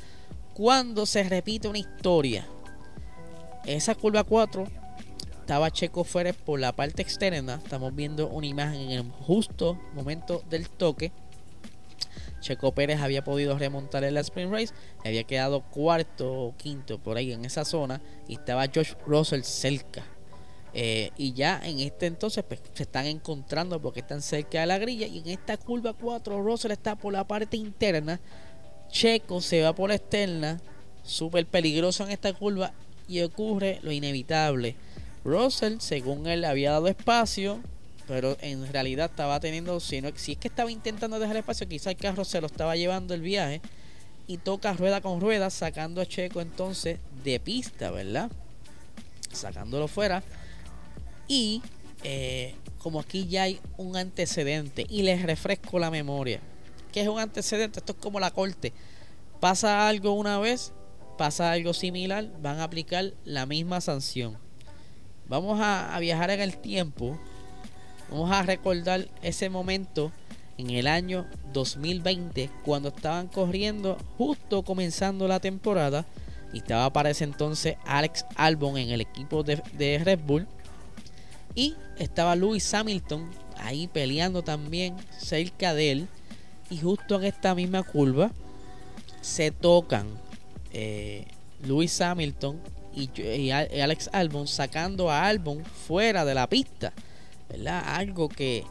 cuando 0.54 1.06
se 1.06 1.24
repite 1.24 1.68
una 1.68 1.80
historia 1.80 2.48
esa 3.66 3.96
curva 3.96 4.24
4 4.24 4.68
estaba 5.46 5.70
Checo 5.70 6.04
fuera 6.04 6.34
por 6.34 6.60
la 6.60 6.76
parte 6.76 7.04
externa. 7.04 7.62
Estamos 7.64 7.96
viendo 7.96 8.28
una 8.30 8.48
imagen 8.48 8.82
en 8.82 8.92
el 8.92 9.04
justo 9.04 9.80
momento 9.94 10.44
del 10.50 10.70
toque. 10.70 11.12
Checo 12.42 12.74
Pérez 12.74 13.00
había 13.00 13.24
podido 13.24 13.58
remontar 13.58 14.04
en 14.04 14.16
la 14.16 14.22
sprint 14.22 14.52
race, 14.52 14.74
había 15.04 15.24
quedado 15.24 15.62
cuarto 15.62 16.32
o 16.32 16.56
quinto 16.58 17.00
por 17.00 17.18
ahí 17.18 17.32
en 17.32 17.46
esa 17.46 17.66
zona 17.66 18.02
y 18.28 18.36
estaba 18.36 18.68
George 18.68 18.96
Russell 19.06 19.42
cerca. 19.42 20.04
Eh, 20.74 21.12
y 21.16 21.34
ya 21.34 21.62
en 21.64 21.80
este 21.80 22.06
entonces 22.06 22.44
pues, 22.44 22.62
se 22.74 22.84
están 22.84 23.06
encontrando 23.06 23.82
porque 23.82 24.02
están 24.02 24.22
cerca 24.22 24.62
de 24.62 24.66
la 24.66 24.78
grilla 24.78 25.08
y 25.08 25.20
en 25.20 25.30
esta 25.30 25.58
curva 25.58 25.94
4 25.94 26.42
Russell 26.42 26.72
está 26.72 26.96
por 26.96 27.14
la 27.14 27.24
parte 27.24 27.56
interna, 27.56 28.20
Checo 28.90 29.42
se 29.42 29.62
va 29.62 29.74
por 29.74 29.90
la 29.90 29.96
externa, 29.96 30.60
súper 31.04 31.46
peligroso 31.46 32.04
en 32.04 32.12
esta 32.12 32.34
curva 32.34 32.74
y 33.08 33.22
ocurre 33.22 33.80
lo 33.84 33.92
inevitable. 33.92 34.76
Russell, 35.24 35.80
según 35.80 36.28
él, 36.28 36.46
había 36.46 36.72
dado 36.72 36.88
espacio, 36.88 37.60
pero 38.08 38.38
en 38.42 38.72
realidad 38.72 39.10
estaba 39.10 39.40
teniendo, 39.40 39.80
si, 39.80 40.02
no, 40.02 40.10
si 40.16 40.34
es 40.34 40.38
que 40.38 40.48
estaba 40.48 40.72
intentando 40.72 41.20
dejar 41.20 41.38
espacio, 41.38 41.68
quizás 41.68 41.88
el 41.88 41.98
carro 41.98 42.24
se 42.24 42.40
lo 42.42 42.48
estaba 42.48 42.76
llevando 42.76 43.14
el 43.14 43.22
viaje. 43.22 43.62
y 44.28 44.38
toca 44.38 44.74
rueda 44.74 45.02
con 45.02 45.22
rueda 45.22 45.52
sacando 45.52 46.02
a 46.02 46.06
Checo 46.08 46.42
entonces 46.42 46.98
de 47.24 47.40
pista, 47.40 47.92
¿verdad? 47.92 48.32
Sacándolo 49.32 49.88
fuera. 49.88 50.24
Y 51.28 51.62
eh, 52.04 52.56
como 52.80 53.00
aquí 53.00 53.28
ya 53.28 53.44
hay 53.44 53.60
un 53.78 53.98
antecedente 53.98 54.86
y 54.90 55.04
les 55.04 55.24
refresco 55.24 55.80
la 55.80 55.92
memoria. 55.92 56.40
¿Qué 56.92 57.02
es 57.02 57.08
un 57.08 57.20
antecedente? 57.20 57.80
Esto 57.80 57.94
es 57.94 57.98
como 58.00 58.20
la 58.20 58.32
corte. 58.32 58.74
Pasa 59.40 59.88
algo 59.88 60.14
una 60.14 60.40
vez, 60.40 60.72
pasa 61.18 61.52
algo 61.52 61.74
similar, 61.74 62.30
van 62.42 62.60
a 62.60 62.66
aplicar 62.66 63.14
la 63.24 63.46
misma 63.46 63.82
sanción. 63.82 64.38
Vamos 65.28 65.60
a, 65.62 65.98
viajar 66.00 66.30
en 66.30 66.42
el 66.42 66.58
tiempo. 66.58 67.20
Vamos 68.12 68.32
a 68.32 68.44
recordar 68.44 69.08
ese 69.24 69.50
momento 69.50 70.12
en 70.58 70.70
el 70.70 70.88
año 70.88 71.26
2020 71.54 72.50
cuando 72.64 72.90
estaban 72.90 73.28
corriendo 73.28 73.98
justo 74.18 74.64
comenzando 74.64 75.28
la 75.28 75.40
temporada 75.40 76.06
y 76.54 76.60
estaba 76.60 76.94
para 76.94 77.10
ese 77.10 77.26
entonces 77.26 77.76
Alex 77.86 78.26
Albon 78.36 78.78
en 78.78 78.92
el 78.92 79.02
equipo 79.02 79.44
de, 79.44 79.62
Red 80.04 80.20
Bull 80.26 80.48
y 81.56 81.76
estaba 81.98 82.36
Lewis 82.36 82.74
Hamilton 82.74 83.30
ahí 83.58 83.88
peleando 83.88 84.44
también 84.44 84.96
cerca 85.18 85.74
de 85.74 85.92
él 85.92 86.08
y 86.70 86.78
justo 86.78 87.16
en 87.16 87.26
esta 87.26 87.56
misma 87.56 87.84
curva 87.84 88.32
se 89.22 89.52
tocan 89.52 90.08
eh, 90.78 91.24
Lewis 91.64 92.02
Hamilton 92.02 92.60
y, 92.94 93.50
Alex 93.50 94.10
Albon 94.12 94.46
sacando 94.46 95.10
a 95.10 95.26
Albon 95.26 95.64
fuera 95.64 96.26
de 96.26 96.34
la 96.34 96.50
pista 96.50 96.92
¿verdad? 97.50 97.82
algo 97.96 98.28
que 98.28 98.66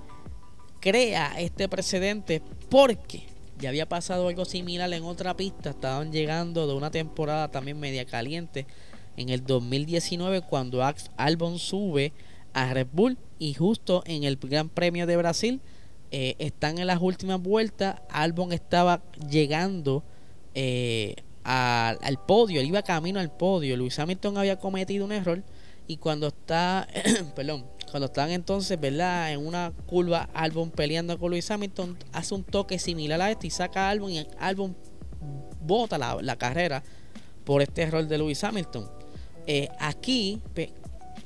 crea 0.80 1.32
este 1.38 1.66
precedente 1.66 2.42
porque 2.68 3.22
ya 3.58 3.70
había 3.70 3.88
pasado 3.88 4.28
algo 4.28 4.44
similar 4.44 4.92
en 4.92 5.02
otra 5.04 5.34
pista. 5.34 5.70
Estaban 5.70 6.12
llegando 6.12 6.66
de 6.66 6.74
una 6.74 6.90
temporada 6.90 7.50
también 7.50 7.80
media 7.80 8.04
caliente 8.04 8.66
en 9.16 9.30
el 9.30 9.46
2019 9.46 10.42
cuando 10.42 10.82
Albon 11.16 11.58
sube 11.58 12.12
a 12.52 12.74
Red 12.74 12.88
Bull 12.92 13.16
y 13.38 13.54
justo 13.54 14.02
en 14.04 14.24
el 14.24 14.36
Gran 14.36 14.68
Premio 14.68 15.06
de 15.06 15.16
Brasil 15.16 15.62
eh, 16.10 16.36
están 16.38 16.76
en 16.76 16.86
las 16.86 17.00
últimas 17.00 17.40
vueltas. 17.40 18.02
Albon 18.10 18.52
estaba 18.52 19.02
llegando 19.30 20.04
eh, 20.54 21.14
al 21.44 22.18
podio, 22.26 22.60
él 22.60 22.66
iba 22.66 22.82
camino 22.82 23.20
al 23.20 23.30
podio. 23.30 23.76
Luis 23.76 23.98
Hamilton 23.98 24.38
había 24.38 24.58
cometido 24.58 25.04
un 25.04 25.12
error 25.12 25.42
y 25.86 25.98
cuando 25.98 26.28
está, 26.28 26.88
perdón, 27.36 27.66
cuando 27.90 28.06
están 28.06 28.30
entonces, 28.30 28.80
¿verdad? 28.80 29.32
En 29.32 29.46
una 29.46 29.72
curva, 29.86 30.28
Albon 30.34 30.70
peleando 30.70 31.18
con 31.18 31.30
Luis 31.30 31.50
Hamilton, 31.50 31.98
hace 32.12 32.34
un 32.34 32.42
toque 32.42 32.78
similar 32.78 33.20
a 33.20 33.30
este 33.30 33.46
y 33.46 33.50
saca 33.50 33.86
a 33.86 33.90
Albon 33.90 34.10
y 34.10 34.26
Albon 34.38 34.74
bota 35.60 35.98
la, 35.98 36.36
carrera 36.36 36.82
por 37.44 37.62
este 37.62 37.82
error 37.82 38.06
de 38.06 38.18
Luis 38.18 38.42
Hamilton. 38.42 38.90
Eh, 39.46 39.68
aquí 39.78 40.40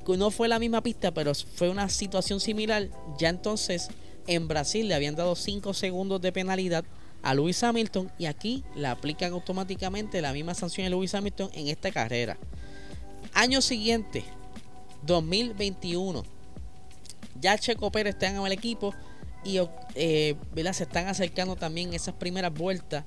no 0.09 0.31
fue 0.31 0.49
la 0.49 0.59
misma 0.59 0.83
pista, 0.83 1.13
pero 1.13 1.33
fue 1.35 1.69
una 1.69 1.89
situación 1.89 2.41
similar. 2.41 2.89
Ya 3.19 3.29
entonces 3.29 3.89
en 4.27 4.49
Brasil 4.49 4.89
le 4.89 4.95
habían 4.95 5.15
dado 5.15 5.37
5 5.37 5.75
segundos 5.75 6.21
de 6.21 6.33
penalidad 6.33 6.85
a 7.23 7.35
Luis 7.35 7.63
Hamilton 7.63 8.11
y 8.19 8.27
aquí 8.27 8.65
le 8.75 8.87
aplican 8.89 9.33
automáticamente 9.33 10.21
la 10.21 10.33
misma 10.33 10.55
sanción 10.55 10.87
a 10.87 10.91
Luis 10.91 11.15
Hamilton 11.15 11.51
en 11.55 11.69
esta 11.69 11.91
carrera. 11.91 12.37
Año 13.35 13.61
siguiente, 13.61 14.25
2021 15.03 16.39
ya 17.41 17.57
Checo 17.59 17.91
Pérez 17.91 18.15
está 18.15 18.29
en 18.29 18.37
el 18.37 18.53
equipo 18.53 18.95
y 19.45 19.59
eh, 19.95 20.37
se 20.73 20.83
están 20.83 21.07
acercando 21.07 21.57
también 21.57 21.95
esas 21.95 22.15
primeras 22.15 22.53
vueltas. 22.53 23.05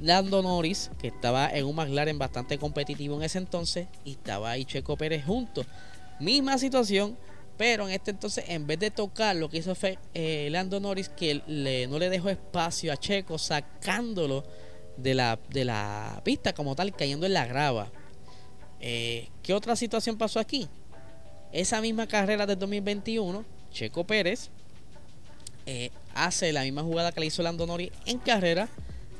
Lando 0.00 0.42
Norris, 0.42 0.90
que 0.98 1.08
estaba 1.08 1.48
en 1.48 1.66
un 1.66 1.76
McLaren 1.76 2.18
bastante 2.18 2.58
competitivo 2.58 3.16
en 3.16 3.22
ese 3.22 3.38
entonces, 3.38 3.86
y 4.04 4.12
estaba 4.12 4.50
ahí 4.50 4.64
Checo 4.64 4.96
Pérez 4.96 5.24
juntos. 5.24 5.66
Misma 6.18 6.58
situación, 6.58 7.16
pero 7.56 7.86
en 7.86 7.94
este 7.94 8.10
entonces, 8.10 8.44
en 8.48 8.66
vez 8.66 8.78
de 8.78 8.90
tocar, 8.90 9.36
lo 9.36 9.48
que 9.48 9.58
hizo 9.58 9.74
fue 9.74 9.98
eh, 10.14 10.50
Norris 10.80 11.08
que 11.08 11.42
no 11.88 11.98
le 11.98 12.10
dejó 12.10 12.30
espacio 12.30 12.92
a 12.92 12.96
Checo, 12.96 13.38
sacándolo 13.38 14.44
de 14.96 15.14
la, 15.14 15.38
de 15.50 15.64
la 15.64 16.20
pista 16.24 16.52
como 16.52 16.74
tal, 16.74 16.94
cayendo 16.94 17.26
en 17.26 17.34
la 17.34 17.46
grava. 17.46 17.90
Eh, 18.80 19.28
¿Qué 19.42 19.54
otra 19.54 19.76
situación 19.76 20.18
pasó 20.18 20.40
aquí? 20.40 20.68
Esa 21.52 21.80
misma 21.80 22.06
carrera 22.06 22.46
de 22.46 22.56
2021, 22.56 23.44
Checo 23.70 24.04
Pérez 24.04 24.50
eh, 25.66 25.90
hace 26.14 26.52
la 26.52 26.62
misma 26.62 26.82
jugada 26.82 27.12
que 27.12 27.20
le 27.20 27.26
hizo 27.26 27.42
Lando 27.42 27.66
Norris 27.66 27.90
en 28.06 28.18
carrera 28.18 28.68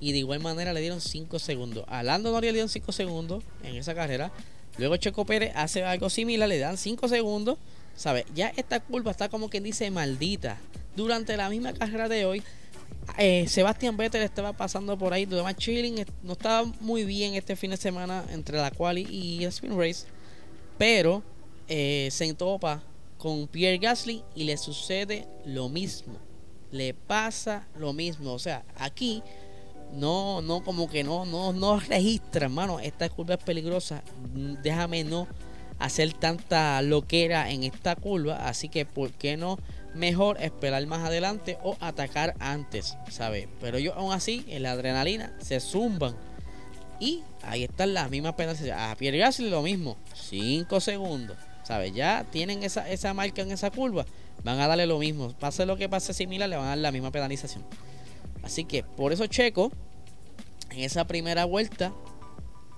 y 0.00 0.12
de 0.12 0.18
igual 0.18 0.40
manera 0.40 0.72
le 0.72 0.80
dieron 0.80 1.00
5 1.00 1.38
segundos. 1.38 1.84
A 1.88 2.02
Lando 2.02 2.30
Norris 2.30 2.48
le 2.48 2.54
dieron 2.54 2.68
5 2.68 2.92
segundos 2.92 3.44
en 3.62 3.76
esa 3.76 3.94
carrera. 3.94 4.32
Luego 4.76 4.96
Checo 4.96 5.24
Pérez 5.24 5.52
hace 5.54 5.84
algo 5.84 6.10
similar, 6.10 6.48
le 6.48 6.58
dan 6.58 6.76
5 6.76 7.08
segundos. 7.08 7.58
¿Sabe? 7.96 8.26
Ya 8.34 8.52
esta 8.56 8.80
curva 8.80 9.10
está 9.10 9.28
como 9.28 9.48
quien 9.48 9.62
dice 9.62 9.90
maldita. 9.90 10.58
Durante 10.96 11.36
la 11.36 11.48
misma 11.48 11.72
carrera 11.72 12.08
de 12.08 12.24
hoy, 12.24 12.42
eh, 13.18 13.46
Sebastián 13.48 13.96
Vettel 13.96 14.22
estaba 14.22 14.52
pasando 14.52 14.98
por 14.98 15.12
ahí, 15.12 15.28
chilling. 15.56 16.04
No 16.22 16.32
estaba 16.32 16.64
muy 16.80 17.04
bien 17.04 17.34
este 17.34 17.56
fin 17.56 17.70
de 17.70 17.76
semana 17.76 18.24
entre 18.32 18.58
la 18.58 18.70
quali 18.70 19.02
y 19.02 19.42
el 19.44 19.48
spin 19.48 19.78
race. 19.78 20.06
Pero 20.78 21.22
eh, 21.68 22.08
se 22.10 22.26
entopa 22.26 22.82
con 23.18 23.46
Pierre 23.46 23.78
Gasly 23.78 24.22
y 24.34 24.44
le 24.44 24.56
sucede 24.56 25.26
lo 25.44 25.68
mismo. 25.68 26.14
Le 26.70 26.94
pasa 26.94 27.68
lo 27.78 27.92
mismo. 27.92 28.32
O 28.32 28.38
sea, 28.38 28.64
aquí 28.76 29.22
no, 29.92 30.42
no, 30.42 30.64
como 30.64 30.90
que 30.90 31.04
no, 31.04 31.24
no, 31.24 31.52
no 31.52 31.78
registra, 31.78 32.46
hermano. 32.46 32.80
Esta 32.80 33.08
curva 33.08 33.34
es 33.34 33.44
peligrosa. 33.44 34.02
Déjame 34.62 35.04
no 35.04 35.28
hacer 35.78 36.12
tanta 36.12 36.80
loquera 36.82 37.50
en 37.50 37.64
esta 37.64 37.96
curva. 37.96 38.48
Así 38.48 38.68
que, 38.68 38.86
¿por 38.86 39.12
qué 39.12 39.36
no? 39.36 39.58
Mejor 39.94 40.42
esperar 40.42 40.84
más 40.86 41.04
adelante 41.04 41.58
o 41.62 41.76
atacar 41.80 42.34
antes, 42.40 42.96
¿sabes? 43.10 43.48
Pero 43.60 43.78
yo 43.78 43.94
aún 43.94 44.12
así, 44.12 44.44
en 44.48 44.62
la 44.64 44.72
adrenalina, 44.72 45.32
se 45.40 45.60
zumban. 45.60 46.16
Y 47.00 47.22
ahí 47.42 47.64
están 47.64 47.94
las 47.94 48.10
mismas 48.10 48.34
penas. 48.34 48.62
A 48.74 48.94
Pierre 48.96 49.18
Gasly 49.18 49.50
lo 49.50 49.62
mismo. 49.62 49.96
5 50.14 50.80
segundos. 50.80 51.36
¿Sabes? 51.62 51.94
Ya 51.94 52.26
tienen 52.30 52.62
esa, 52.62 52.88
esa 52.90 53.14
marca 53.14 53.42
en 53.42 53.50
esa 53.50 53.70
curva. 53.70 54.04
Van 54.42 54.60
a 54.60 54.66
darle 54.66 54.86
lo 54.86 54.98
mismo. 54.98 55.32
Pase 55.32 55.64
lo 55.64 55.76
que 55.76 55.88
pase 55.88 56.12
similar, 56.12 56.48
le 56.48 56.56
van 56.56 56.66
a 56.66 56.68
dar 56.70 56.78
la 56.78 56.92
misma 56.92 57.10
penalización. 57.10 57.64
Así 58.42 58.64
que 58.64 58.82
por 58.84 59.12
eso 59.12 59.26
Checo, 59.26 59.72
en 60.70 60.80
esa 60.80 61.06
primera 61.06 61.46
vuelta, 61.46 61.92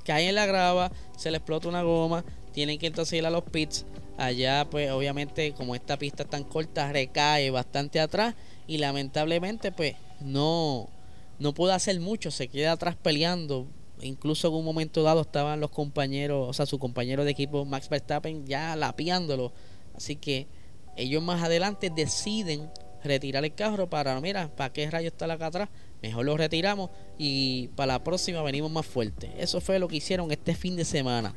cae 0.05 0.29
en 0.29 0.37
la 0.37 0.47
grava, 0.47 0.93
se 1.19 1.31
le 1.31 1.39
explota 1.39 1.69
una 1.69 1.83
goma, 1.83 2.25
tienen 2.57 2.79
que 2.79 2.87
entonces 2.87 3.19
ir 3.19 3.27
a 3.27 3.31
los 3.31 3.45
pits. 3.45 3.85
Allá, 4.16 4.66
pues 4.71 4.90
obviamente, 4.90 5.53
como 5.53 5.75
esta 5.75 5.99
pista 5.99 6.25
tan 6.25 6.42
corta, 6.42 6.90
recae 6.90 7.51
bastante 7.51 8.01
atrás. 8.01 8.35
Y 8.66 8.79
lamentablemente, 8.79 9.73
pues 9.73 9.95
no, 10.21 10.88
no 11.38 11.53
puede 11.53 11.75
hacer 11.75 12.01
mucho. 12.01 12.31
Se 12.31 12.49
queda 12.49 12.73
atrás 12.73 12.97
peleando 12.97 13.66
incluso 14.01 14.49
en 14.49 14.55
un 14.55 14.64
momento 14.64 15.03
dado 15.03 15.21
estaban 15.23 15.61
los 15.61 15.71
compañeros, 15.71 16.49
o 16.49 16.53
sea, 16.55 16.64
su 16.64 16.79
compañero 16.79 17.25
de 17.25 17.31
equipo 17.31 17.66
Max 17.66 17.90
Verstappen 17.90 18.47
ya 18.47 18.75
lapiándolo. 18.75 19.53
Así 19.95 20.16
que 20.16 20.47
ellos 20.97 21.23
más 21.23 21.42
adelante 21.42 21.90
deciden 21.95 22.71
retirar 23.05 23.45
el 23.45 23.55
carro 23.55 23.90
para, 23.90 24.19
mira, 24.23 24.49
¿para 24.57 24.73
qué 24.73 24.90
rayo 24.90 25.09
está 25.09 25.31
acá 25.31 25.47
atrás? 25.47 25.69
Mejor 26.01 26.25
lo 26.25 26.38
retiramos 26.38 26.88
y 27.19 27.69
para 27.69 27.95
la 27.95 28.05
próxima 28.05 28.40
venimos 28.42 28.71
más 28.71 28.87
fuerte. 28.87 29.31
Eso 29.37 29.61
fue 29.61 29.79
lo 29.79 29.88
que 29.88 29.97
hicieron 29.97 30.31
este 30.31 30.55
fin 30.55 30.75
de 30.75 30.87
semana. 30.87 31.35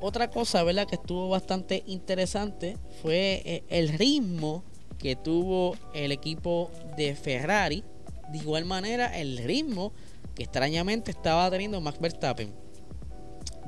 Otra 0.00 0.30
cosa, 0.30 0.62
¿verdad? 0.62 0.86
Que 0.86 0.94
estuvo 0.96 1.28
bastante 1.28 1.82
interesante 1.86 2.78
fue 3.02 3.42
eh, 3.44 3.64
el 3.68 3.90
ritmo 3.90 4.64
que 4.98 5.16
tuvo 5.16 5.76
el 5.94 6.12
equipo 6.12 6.70
de 6.96 7.14
Ferrari. 7.14 7.84
De 8.30 8.38
igual 8.38 8.64
manera, 8.64 9.18
el 9.18 9.38
ritmo 9.38 9.92
que 10.34 10.44
extrañamente 10.44 11.10
estaba 11.10 11.50
teniendo 11.50 11.80
Max 11.80 11.98
Verstappen. 12.00 12.52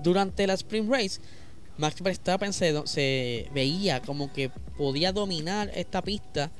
Durante 0.02 0.46
la 0.46 0.54
Sprint 0.54 0.90
Race, 0.90 1.20
Max 1.76 2.00
Verstappen 2.00 2.52
se, 2.52 3.48
veía 3.52 4.00
como 4.00 4.32
que 4.32 4.50
podía 4.76 5.12
dominar 5.12 5.70
esta 5.74 6.02
pista 6.02 6.50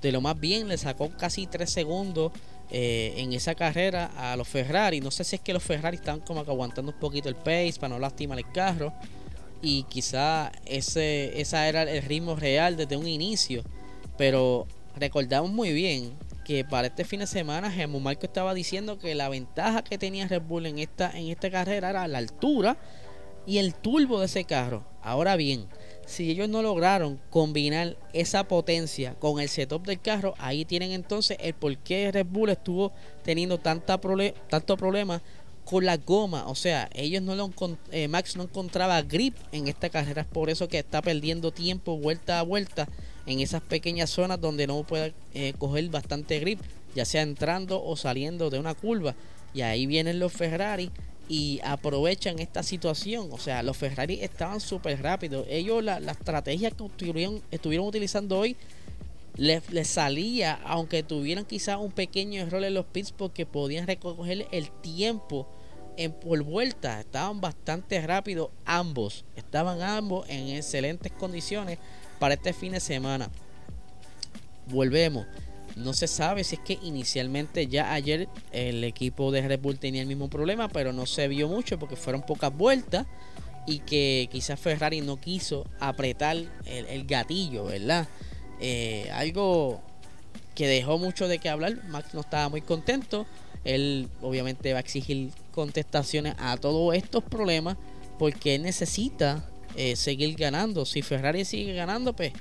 de 0.00 0.12
lo 0.12 0.20
más 0.20 0.38
bien, 0.40 0.68
le 0.68 0.78
sacó 0.78 1.10
casi 1.10 1.46
3 1.46 1.70
segundos 1.70 2.32
eh, 2.70 3.14
en 3.16 3.32
esa 3.32 3.54
carrera 3.54 4.10
a 4.16 4.36
los 4.36 4.48
Ferrari. 4.48 5.00
No 5.00 5.10
sé 5.10 5.24
si 5.24 5.36
es 5.36 5.42
que 5.42 5.52
los 5.52 5.62
Ferrari 5.62 5.96
estaban 5.96 6.20
como 6.20 6.44
que 6.44 6.50
aguantando 6.50 6.92
un 6.92 6.98
poquito 6.98 7.28
el 7.28 7.36
pace 7.36 7.74
para 7.78 7.94
no 7.94 7.98
lastimar 7.98 8.38
el 8.38 8.50
carro. 8.50 8.94
Y 9.62 9.84
quizá 9.84 10.52
ese 10.64 11.40
esa 11.40 11.68
era 11.68 11.82
el 11.82 12.02
ritmo 12.02 12.36
real 12.36 12.76
desde 12.76 12.96
un 12.96 13.06
inicio. 13.06 13.62
Pero 14.16 14.66
recordamos 14.96 15.50
muy 15.50 15.72
bien 15.72 16.12
que 16.44 16.64
para 16.64 16.88
este 16.88 17.04
fin 17.04 17.20
de 17.20 17.26
semana 17.26 17.70
Gemma 17.70 17.98
Marco 17.98 18.26
estaba 18.26 18.54
diciendo 18.54 18.98
que 18.98 19.14
la 19.14 19.28
ventaja 19.28 19.84
que 19.84 19.98
tenía 19.98 20.26
Red 20.26 20.42
Bull 20.42 20.66
en 20.66 20.78
esta, 20.78 21.10
en 21.16 21.28
esta 21.28 21.50
carrera 21.50 21.90
era 21.90 22.08
la 22.08 22.18
altura 22.18 22.76
y 23.46 23.58
el 23.58 23.74
turbo 23.74 24.20
de 24.20 24.26
ese 24.26 24.44
carro. 24.44 24.84
Ahora 25.02 25.36
bien, 25.36 25.66
si 26.06 26.30
ellos 26.30 26.48
no 26.48 26.60
lograron 26.60 27.20
combinar 27.30 27.96
esa 28.12 28.48
potencia 28.48 29.14
con 29.14 29.40
el 29.40 29.48
setup 29.48 29.86
del 29.86 30.00
carro, 30.00 30.34
ahí 30.38 30.64
tienen 30.64 30.90
entonces 30.90 31.38
el 31.40 31.54
por 31.54 31.76
qué 31.78 32.10
Red 32.10 32.26
Bull 32.26 32.50
estuvo 32.50 32.92
teniendo 33.22 33.58
tanta 33.58 34.00
tanto 34.48 34.76
problema 34.76 35.22
con 35.70 35.86
la 35.86 35.98
goma. 35.98 36.48
O 36.48 36.56
sea, 36.56 36.90
ellos 36.94 37.22
no 37.22 37.36
lo 37.36 37.48
eh, 37.92 38.08
Max 38.08 38.34
no 38.34 38.42
encontraba 38.42 39.00
grip 39.02 39.36
en 39.52 39.68
esta 39.68 39.88
carrera. 39.88 40.22
Es 40.22 40.28
por 40.28 40.50
eso 40.50 40.68
que 40.68 40.80
está 40.80 41.00
perdiendo 41.00 41.52
tiempo 41.52 41.96
vuelta 41.96 42.40
a 42.40 42.42
vuelta 42.42 42.88
en 43.24 43.38
esas 43.38 43.62
pequeñas 43.62 44.10
zonas 44.10 44.40
donde 44.40 44.66
no 44.66 44.82
puede 44.82 45.14
eh, 45.32 45.54
coger 45.58 45.88
bastante 45.88 46.40
grip, 46.40 46.58
ya 46.96 47.04
sea 47.04 47.22
entrando 47.22 47.84
o 47.84 47.96
saliendo 47.96 48.50
de 48.50 48.58
una 48.58 48.74
curva. 48.74 49.14
Y 49.54 49.60
ahí 49.60 49.86
vienen 49.86 50.18
los 50.18 50.32
Ferrari 50.32 50.90
y 51.28 51.60
aprovechan 51.62 52.40
esta 52.40 52.64
situación. 52.64 53.28
O 53.30 53.38
sea, 53.38 53.62
los 53.62 53.76
Ferrari 53.76 54.18
estaban 54.22 54.60
súper 54.60 55.00
rápidos. 55.00 55.46
Ellos, 55.48 55.84
la, 55.84 55.98
estrategia 55.98 56.72
que 56.72 56.84
estuvieron, 56.84 57.42
estuvieron 57.52 57.86
utilizando 57.86 58.40
hoy, 58.40 58.56
les, 59.36 59.62
salía, 59.86 60.54
aunque 60.64 61.04
tuvieran 61.04 61.44
quizás 61.44 61.78
un 61.78 61.92
pequeño 61.92 62.42
error 62.42 62.64
en 62.64 62.74
los 62.74 62.86
pits, 62.86 63.12
porque 63.12 63.46
podían 63.46 63.86
recoger 63.86 64.48
el 64.50 64.68
tiempo 64.82 65.46
en, 66.00 66.12
por 66.12 66.42
vuelta. 66.42 67.00
Estaban 67.00 67.40
bastante 67.40 68.00
rápidos 68.00 68.50
ambos. 68.64 69.24
Estaban 69.36 69.82
ambos 69.82 70.28
en 70.28 70.48
excelentes 70.48 71.12
condiciones 71.12 71.78
para 72.18 72.34
este 72.34 72.52
fin 72.52 72.72
de 72.72 72.80
semana. 72.80 73.30
Volvemos. 74.66 75.26
No 75.76 75.92
se 75.92 76.08
sabe 76.08 76.42
si 76.42 76.56
es 76.56 76.60
que 76.62 76.78
inicialmente 76.82 77.66
ya 77.66 77.92
ayer 77.92 78.28
el 78.52 78.82
equipo 78.82 79.30
de 79.30 79.46
Red 79.46 79.60
Bull 79.60 79.78
tenía 79.78 80.02
el 80.02 80.08
mismo 80.08 80.28
problema, 80.28 80.68
pero 80.68 80.92
no 80.92 81.06
se 81.06 81.28
vio 81.28 81.48
mucho 81.48 81.78
porque 81.78 81.96
fueron 81.96 82.22
pocas 82.22 82.54
vueltas 82.54 83.06
y 83.66 83.80
que 83.80 84.28
quizás 84.32 84.58
Ferrari 84.58 85.00
no 85.00 85.20
quiso 85.20 85.66
apretar 85.78 86.36
el, 86.66 87.06
gatillo, 87.06 87.66
¿verdad? 87.66 88.08
Eh, 88.60 89.08
algo 89.12 89.80
que 90.54 90.66
dejó 90.66 90.98
mucho 90.98 91.28
de 91.28 91.38
qué 91.38 91.48
hablar. 91.48 91.84
Max 91.88 92.14
no 92.14 92.20
estaba 92.20 92.48
muy 92.48 92.62
contento. 92.62 93.26
Él 93.64 94.08
obviamente 94.22 94.72
va 94.72 94.78
a 94.78 94.80
exigir 94.80 95.30
contestaciones 95.60 96.34
a 96.38 96.56
todos 96.56 96.94
estos 96.94 97.22
problemas 97.22 97.76
porque 98.18 98.58
necesita 98.58 99.44
eh, 99.76 99.94
seguir 99.94 100.34
ganando. 100.34 100.86
Si 100.86 101.02
Ferrari 101.02 101.44
sigue 101.44 101.74
ganando, 101.74 102.16
pues 102.16 102.32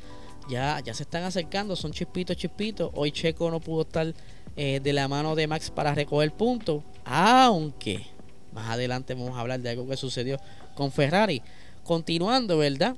ya, 0.49 0.79
ya 0.79 0.93
se 0.93 1.03
están 1.03 1.23
acercando, 1.23 1.75
son 1.75 1.91
chispitos, 1.91 2.37
chispitos. 2.37 2.89
Hoy 2.93 3.11
Checo 3.11 3.51
no 3.51 3.59
pudo 3.59 3.81
estar 3.81 4.13
eh, 4.55 4.79
de 4.81 4.93
la 4.93 5.09
mano 5.09 5.35
de 5.35 5.47
Max 5.47 5.69
para 5.69 5.93
recoger 5.93 6.31
puntos, 6.31 6.81
aunque 7.03 8.05
más 8.53 8.69
adelante 8.69 9.15
vamos 9.15 9.35
a 9.37 9.41
hablar 9.41 9.59
de 9.59 9.71
algo 9.71 9.85
que 9.85 9.97
sucedió 9.97 10.39
con 10.73 10.89
Ferrari. 10.93 11.41
Continuando, 11.83 12.57
¿verdad? 12.57 12.95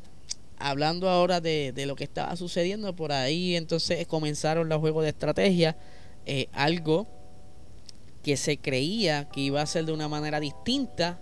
Hablando 0.60 1.10
ahora 1.10 1.42
de, 1.42 1.74
lo 1.88 1.96
que 1.96 2.04
estaba 2.04 2.36
sucediendo 2.36 2.96
por 2.96 3.12
ahí, 3.12 3.56
entonces 3.56 4.06
comenzaron 4.06 4.70
los 4.70 4.80
juegos 4.82 5.02
de 5.02 5.10
estrategia, 5.10 5.76
eh, 6.28 6.48
algo 6.54 7.08
que 8.24 8.38
se 8.38 8.58
creía 8.58 9.30
que 9.30 9.42
iba 9.42 9.62
a 9.62 9.66
ser 9.66 9.86
de 9.86 9.94
una 9.94 10.08
manera 10.08 10.40
distinta. 10.40 11.22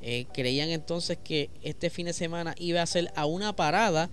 Eh, 0.00 0.26
creían 0.32 0.70
entonces 0.70 1.18
que 1.22 1.50
este 1.62 1.90
fin 1.90 2.06
de 2.06 2.12
semana 2.12 2.54
iba 2.58 2.80
a 2.80 2.86
ser 2.86 3.10
a 3.16 3.26
una 3.26 3.56
parada 3.56 4.10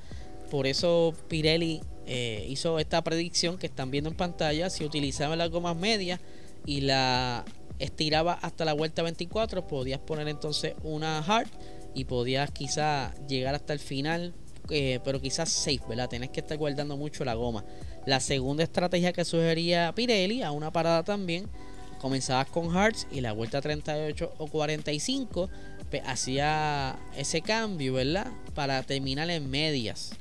por 0.49 0.67
eso 0.67 1.13
Pirelli 1.27 1.81
eh, 2.05 2.45
hizo 2.49 2.79
esta 2.79 3.03
predicción 3.03 3.57
que 3.57 3.67
están 3.67 3.91
viendo 3.91 4.09
en 4.09 4.15
pantalla. 4.15 4.69
Si 4.69 4.83
utilizaba 4.85 5.35
las 5.35 5.49
gomas 5.49 5.75
medias 5.75 6.19
y 6.65 6.81
la 6.81 7.45
estiraba 7.79 8.33
hasta 8.33 8.65
la 8.65 8.73
vuelta 8.73 9.01
24, 9.01 9.67
podías 9.67 9.99
poner 9.99 10.27
entonces 10.27 10.75
una 10.83 11.19
hard 11.19 11.49
y 11.93 12.05
podías 12.05 12.51
quizás 12.51 13.13
llegar 13.27 13.55
hasta 13.55 13.73
el 13.73 13.79
final, 13.79 14.33
eh, 14.69 14.99
pero 15.03 15.21
quizás 15.21 15.49
safe, 15.49 15.81
¿verdad? 15.89 16.09
Tenés 16.09 16.29
que 16.29 16.41
estar 16.41 16.57
guardando 16.57 16.95
mucho 16.95 17.25
la 17.25 17.33
goma. 17.33 17.65
La 18.05 18.19
segunda 18.19 18.63
estrategia 18.63 19.13
que 19.13 19.25
sugería 19.25 19.93
Pirelli, 19.95 20.41
a 20.41 20.51
una 20.51 20.71
parada 20.71 21.03
también, 21.03 21.49
comenzabas 21.99 22.47
con 22.47 22.75
hards 22.75 23.07
y 23.11 23.21
la 23.21 23.31
vuelta 23.31 23.61
38 23.61 24.33
o 24.37 24.47
45 24.47 25.49
pues, 25.89 26.03
hacía 26.05 26.97
ese 27.15 27.41
cambio, 27.41 27.93
¿verdad? 27.93 28.27
Para 28.53 28.81
terminar 28.83 29.29
en 29.29 29.49
medias. 29.49 30.11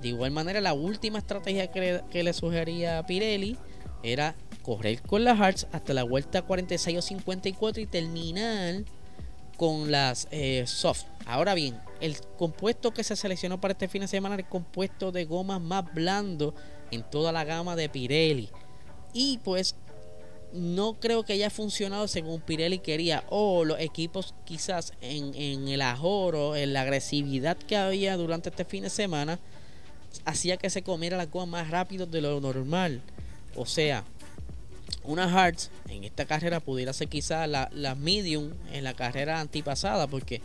De 0.00 0.08
igual 0.08 0.32
manera, 0.32 0.60
la 0.60 0.72
última 0.72 1.18
estrategia 1.18 1.68
que 1.68 2.22
le, 2.22 2.32
sugería 2.32 3.04
Pirelli 3.06 3.56
era 4.02 4.34
correr 4.62 5.00
con 5.02 5.24
las 5.24 5.38
Hearts 5.38 5.66
hasta 5.72 5.94
la 5.94 6.02
vuelta 6.02 6.42
46 6.42 6.98
o 6.98 7.02
54 7.02 7.82
y 7.82 7.86
terminar 7.86 8.82
con 9.56 9.92
las 9.92 10.26
eh, 10.32 10.64
soft. 10.66 11.04
Ahora 11.24 11.54
bien, 11.54 11.78
el 12.00 12.16
compuesto 12.36 12.92
que 12.92 13.04
se 13.04 13.14
seleccionó 13.14 13.60
para 13.60 13.72
este 13.72 13.86
fin 13.86 14.02
de 14.02 14.08
semana 14.08 14.34
es 14.34 14.40
el 14.40 14.48
compuesto 14.48 15.12
de 15.12 15.24
gomas 15.24 15.60
más 15.60 15.92
blando 15.94 16.52
en 16.90 17.02
toda 17.02 17.30
la 17.30 17.44
gama 17.44 17.76
de 17.76 17.88
Pirelli. 17.88 18.50
Y 19.12 19.38
pues 19.44 19.76
no 20.52 20.94
creo 20.94 21.24
que 21.24 21.32
haya 21.32 21.50
funcionado 21.50 22.08
según 22.08 22.40
Pirelli 22.40 22.78
quería. 22.78 23.24
O 23.28 23.64
los 23.64 23.80
equipos 23.80 24.34
quizás 24.44 24.92
en, 25.00 25.34
en 25.34 25.68
el 25.68 25.82
ajoro, 25.82 26.56
en 26.56 26.72
la 26.72 26.82
agresividad 26.82 27.56
que 27.56 27.76
había 27.76 28.16
durante 28.16 28.50
este 28.50 28.64
fin 28.64 28.82
de 28.82 28.90
semana 28.90 29.38
hacía 30.24 30.56
que 30.56 30.70
se 30.70 30.82
comiera 30.82 31.16
la 31.16 31.26
goma 31.26 31.62
más 31.62 31.70
rápido 31.70 32.06
de 32.06 32.20
lo 32.20 32.40
normal. 32.40 33.02
O 33.56 33.66
sea, 33.66 34.04
una 35.04 35.28
Hearts 35.28 35.70
en 35.88 36.04
esta 36.04 36.26
carrera 36.26 36.60
pudiera 36.60 36.92
ser 36.92 37.08
quizás 37.08 37.48
la, 37.48 37.68
la, 37.72 37.94
medium 37.94 38.52
en 38.72 38.84
la 38.84 38.94
carrera 38.94 39.40
antipasada 39.40 40.06
porque 40.06 40.40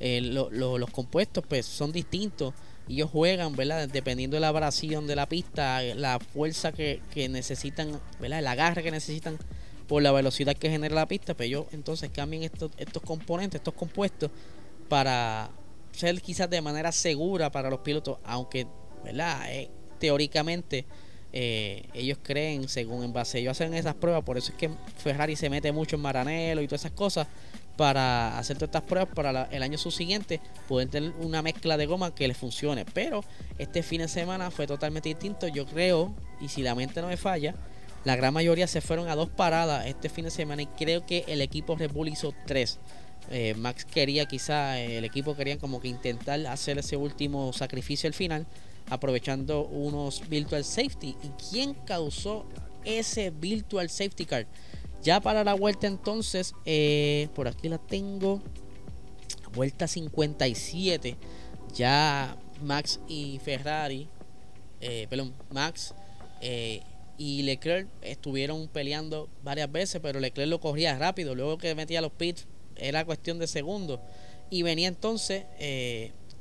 eh, 0.00 0.20
los 0.20 0.90
compuestos 0.90 1.44
pues 1.48 1.66
son 1.66 1.92
distintos. 1.92 2.54
Ellos 2.88 3.10
juegan, 3.10 3.56
¿verdad? 3.56 3.88
Dependiendo 3.88 4.36
de 4.36 4.40
la 4.40 4.48
abrasión 4.48 5.06
de 5.06 5.16
la 5.16 5.28
pista, 5.28 5.82
la 5.82 6.18
fuerza 6.20 6.72
que, 6.72 7.00
necesitan, 7.30 8.00
¿verdad? 8.20 8.40
El 8.40 8.46
agarre 8.46 8.82
que 8.82 8.90
necesitan 8.90 9.38
por 9.88 10.02
la 10.02 10.12
velocidad 10.12 10.54
que 10.56 10.70
genera 10.70 10.94
la 10.94 11.06
pista, 11.06 11.34
pero 11.34 11.36
pues 11.36 11.46
ellos 11.48 11.66
entonces 11.72 12.10
cambian 12.10 12.42
estos, 12.42 12.70
estos 12.78 13.02
componentes, 13.02 13.60
estos 13.60 13.74
compuestos 13.74 14.30
para 14.88 15.50
ser 15.92 16.20
quizás 16.20 16.48
de 16.50 16.60
manera 16.60 16.92
segura 16.92 17.50
para 17.50 17.70
los 17.70 17.80
pilotos, 17.80 18.18
aunque 18.24 18.66
¿verdad? 19.04 19.42
Eh, 19.50 19.70
teóricamente 19.98 20.84
eh, 21.32 21.88
ellos 21.94 22.18
creen, 22.22 22.68
según 22.68 23.04
en 23.04 23.12
base 23.12 23.38
ellos 23.38 23.52
hacen 23.52 23.74
esas 23.74 23.94
pruebas, 23.94 24.22
por 24.24 24.38
eso 24.38 24.52
es 24.52 24.58
que 24.58 24.70
Ferrari 24.96 25.36
se 25.36 25.50
mete 25.50 25.72
mucho 25.72 25.96
en 25.96 26.02
Maranelo 26.02 26.62
y 26.62 26.66
todas 26.66 26.82
esas 26.82 26.92
cosas 26.92 27.26
para 27.76 28.38
hacer 28.38 28.56
todas 28.56 28.68
estas 28.68 28.82
pruebas 28.82 29.12
para 29.14 29.44
el 29.50 29.62
año 29.62 29.78
subsiguiente 29.78 30.40
pueden 30.68 30.88
tener 30.88 31.12
una 31.20 31.42
mezcla 31.42 31.76
de 31.76 31.86
goma 31.86 32.14
que 32.14 32.28
les 32.28 32.36
funcione. 32.36 32.84
Pero 32.84 33.24
este 33.58 33.82
fin 33.82 34.00
de 34.00 34.08
semana 34.08 34.50
fue 34.50 34.66
totalmente 34.66 35.08
distinto. 35.08 35.48
Yo 35.48 35.66
creo, 35.66 36.14
y 36.40 36.48
si 36.48 36.62
la 36.62 36.74
mente 36.74 37.00
no 37.00 37.08
me 37.08 37.16
falla, 37.16 37.54
la 38.04 38.16
gran 38.16 38.34
mayoría 38.34 38.66
se 38.66 38.80
fueron 38.80 39.08
a 39.08 39.16
dos 39.16 39.30
paradas 39.30 39.86
este 39.86 40.08
fin 40.08 40.24
de 40.24 40.30
semana 40.30 40.62
y 40.62 40.66
creo 40.66 41.06
que 41.06 41.24
el 41.26 41.40
equipo 41.40 41.74
Red 41.76 41.92
Bull 41.92 42.08
hizo 42.08 42.34
tres. 42.46 42.78
Eh, 43.30 43.54
Max 43.54 43.86
quería 43.86 44.26
quizá, 44.26 44.78
el 44.78 45.04
equipo 45.04 45.34
quería 45.34 45.58
como 45.58 45.80
que 45.80 45.88
intentar 45.88 46.46
hacer 46.46 46.78
ese 46.78 46.96
último 46.96 47.52
sacrificio 47.54 48.06
al 48.06 48.14
final 48.14 48.46
aprovechando 48.90 49.64
unos 49.66 50.28
virtual 50.28 50.64
safety. 50.64 51.16
¿Y 51.22 51.28
quién 51.50 51.74
causó 51.74 52.46
ese 52.84 53.30
virtual 53.30 53.88
safety 53.88 54.26
car? 54.26 54.46
Ya 55.04 55.20
para 55.20 55.44
la 55.44 55.52
vuelta 55.52 55.86
entonces, 55.86 56.54
eh, 56.64 57.28
por 57.34 57.46
aquí 57.46 57.68
la 57.68 57.76
tengo. 57.76 58.40
Vuelta 59.52 59.86
57. 59.86 61.18
Ya 61.74 62.38
Max 62.62 63.00
y 63.06 63.38
Ferrari, 63.44 64.08
eh, 64.80 65.06
perdón, 65.10 65.34
Max 65.50 65.94
eh, 66.40 66.80
y 67.18 67.42
Leclerc 67.42 67.86
estuvieron 68.00 68.66
peleando 68.68 69.28
varias 69.42 69.70
veces, 69.70 70.00
pero 70.02 70.20
Leclerc 70.20 70.48
lo 70.48 70.58
corría 70.58 70.96
rápido. 70.98 71.34
Luego 71.34 71.58
que 71.58 71.74
metía 71.74 72.00
los 72.00 72.12
pits 72.12 72.46
era 72.74 73.04
cuestión 73.04 73.38
de 73.38 73.46
segundos. 73.46 74.00
Y 74.48 74.62
venía 74.62 74.88
entonces, 74.88 75.44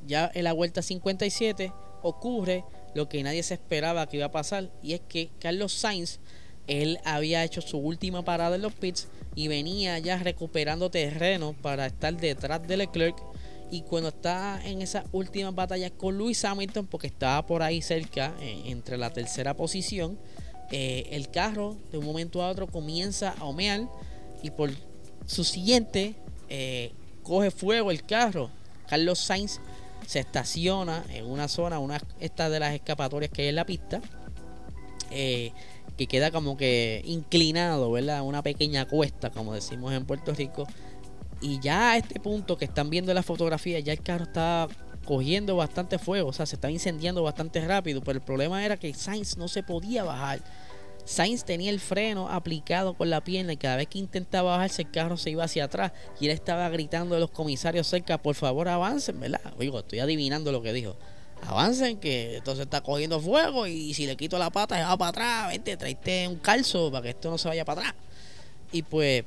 ya 0.08 0.32
en 0.34 0.43
la 0.45 0.54
vuelta 0.54 0.82
57, 0.82 1.73
ocurre 2.02 2.63
lo 2.95 3.10
que 3.10 3.23
nadie 3.23 3.43
se 3.43 3.56
esperaba 3.56 4.08
que 4.08 4.17
iba 4.17 4.28
a 4.28 4.32
pasar 4.32 4.69
y 4.82 4.93
es 4.93 5.02
que 5.02 5.32
Carlos 5.39 5.73
Sainz 5.73 6.19
él 6.67 6.99
había 7.06 7.43
hecho 7.43 7.62
su 7.62 7.78
última 7.78 8.23
parada 8.23 8.56
en 8.56 8.62
los 8.62 8.73
pits 8.73 9.08
y 9.36 9.47
venía 9.47 9.99
ya 9.99 10.17
recuperando 10.17 10.89
terreno 10.89 11.56
para 11.62 11.88
estar 11.88 12.15
detrás 12.15 12.65
de 12.67 12.78
Leclerc. 12.78 13.17
Y 13.71 13.82
cuando 13.82 14.10
está 14.10 14.62
en 14.63 14.82
esa 14.82 15.04
última 15.12 15.49
batalla 15.52 15.89
con 15.89 16.17
Lewis 16.17 16.45
Hamilton 16.45 16.86
porque 16.88 17.08
estaba 17.08 17.45
por 17.45 17.63
ahí 17.63 17.82
cerca 17.82 18.36
eh, 18.39 18.63
entre 18.65 18.97
la 18.97 19.10
tercera 19.12 19.56
posición 19.56 20.19
eh, 20.71 21.10
el 21.12 21.30
carro 21.30 21.78
de 21.91 21.99
un 21.99 22.06
momento 22.06 22.41
a 22.41 22.49
otro 22.49 22.67
comienza 22.67 23.36
a 23.38 23.45
humear 23.45 23.88
y 24.41 24.49
por 24.49 24.71
su 25.28 25.43
siguiente 25.43 26.15
eh, 26.49 26.91
coge 27.21 27.52
fuego 27.52 27.91
el 27.91 28.04
carro. 28.04 28.49
Carlos 28.88 29.19
Sainz 29.19 29.60
se 30.08 30.19
estaciona 30.19 31.04
en 31.12 31.26
una 31.26 31.47
zona, 31.47 31.80
una 31.80 32.02
esta 32.19 32.49
de 32.49 32.60
las 32.60 32.73
escapatorias 32.73 33.32
que 33.32 33.43
hay 33.43 33.47
en 33.49 33.56
la 33.56 33.65
pista, 33.65 34.02
que 35.97 36.08
queda 36.08 36.32
como 36.32 36.58
que 36.58 37.01
inclinado, 37.06 37.91
¿verdad? 37.91 38.23
Una 38.23 38.41
pequeña 38.41 38.86
cuesta, 38.86 39.29
como 39.29 39.53
decimos 39.53 39.93
en 39.93 40.06
Puerto 40.06 40.34
Rico. 40.34 40.67
Y 41.41 41.60
ya 41.60 41.91
a 41.91 41.97
este 41.97 42.19
punto 42.19 42.58
que 42.58 42.65
están 42.65 42.89
viendo 42.89 43.13
la 43.13 43.23
fotografía, 43.23 43.79
ya 43.79 43.93
el 43.93 44.01
carro 44.01 44.23
está 44.23 44.67
cogiendo 45.06 45.56
bastante 45.56 45.99
fuego, 45.99 46.29
o 46.29 46.34
sea, 46.34 46.45
se 46.45 46.56
está 46.56 46.71
incendiando 46.71 47.23
bastante 47.23 47.60
rápido, 47.65 48.01
pero 48.01 48.17
el 48.17 48.23
problema 48.23 48.65
era 48.65 48.77
que 48.77 48.93
Sainz 48.93 49.38
no 49.38 49.47
se 49.47 49.62
podía 49.62 50.03
bajar. 50.03 50.39
Sainz 51.06 51.43
tenía 51.43 51.69
el 51.69 51.82
freno 51.82 52.29
aplicado 52.29 52.93
con 52.93 53.10
la 53.10 53.21
pierna 53.21 53.53
y 53.53 53.58
cada 53.58 53.75
vez 53.75 53.88
que 53.88 53.99
intentaba 53.99 54.51
bajarse 54.51 54.84
el 54.84 54.91
carro 54.91 55.17
se 55.17 55.32
iba 55.32 55.43
hacia 55.43 55.65
atrás 55.65 55.91
y 56.21 56.27
él 56.27 56.32
estaba 56.32 56.69
gritando 56.69 57.17
a 57.17 57.19
los 57.19 57.32
comisarios 57.32 57.88
cerca, 57.88 58.17
por 58.17 58.36
favor 58.36 58.69
avancen, 58.69 59.19
¿verdad? 59.19 59.41
Oigo, 59.60 59.79
estoy 59.79 59.99
adivinando 59.99 60.53
lo 60.53 60.62
que 60.62 60.71
dijo. 60.71 60.95
Avancen 61.47 61.97
que 61.97 62.38
entonces 62.38 62.65
está 62.65 62.82
cogiendo 62.82 63.19
fuego 63.19 63.67
y 63.67 63.93
si 63.93 64.06
le 64.06 64.15
quito 64.15 64.38
la 64.38 64.49
pata 64.49 64.77
se 64.77 64.84
va 64.84 64.97
para 64.97 65.10
atrás, 65.10 65.47
vente, 65.49 65.77
traiste 65.77 66.27
un 66.27 66.38
calzo 66.38 66.91
para 66.91 67.03
que 67.03 67.10
esto 67.10 67.29
no 67.29 67.38
se 67.38 67.47
vaya 67.47 67.65
para 67.65 67.82
atrás. 67.82 67.95
Y 68.71 68.84
pues 68.84 69.23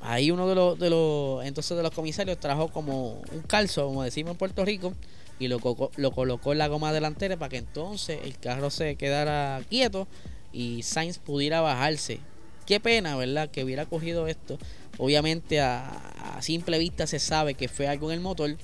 ahí 0.00 0.30
uno 0.30 0.48
de 0.48 0.54
los, 0.54 0.78
de 0.78 0.90
los 0.90 1.44
entonces 1.44 1.76
de 1.76 1.82
los 1.82 1.92
comisarios 1.92 2.38
trajo 2.38 2.68
como 2.68 3.20
un 3.32 3.42
calzo, 3.46 3.86
como 3.86 4.02
decimos 4.02 4.32
en 4.32 4.38
Puerto 4.38 4.64
Rico, 4.64 4.94
y 5.38 5.48
lo, 5.48 5.60
lo 5.96 6.10
colocó 6.12 6.52
en 6.52 6.58
la 6.58 6.68
goma 6.68 6.92
delantera 6.92 7.36
para 7.36 7.50
que 7.50 7.58
entonces 7.58 8.20
el 8.24 8.38
carro 8.38 8.70
se 8.70 8.96
quedara 8.96 9.62
quieto 9.68 10.08
y 10.52 10.82
Sainz 10.82 11.18
pudiera 11.18 11.60
bajarse. 11.60 12.20
Qué 12.64 12.80
pena, 12.80 13.16
¿verdad? 13.16 13.50
Que 13.50 13.62
hubiera 13.62 13.86
cogido 13.86 14.26
esto. 14.26 14.58
Obviamente 14.98 15.60
a, 15.60 16.38
simple 16.40 16.78
vista 16.78 17.06
se 17.06 17.18
sabe 17.18 17.54
que 17.54 17.68
fue 17.68 17.86
algo 17.86 18.10
en 18.10 18.14
el 18.18 18.20
motor. 18.20 18.56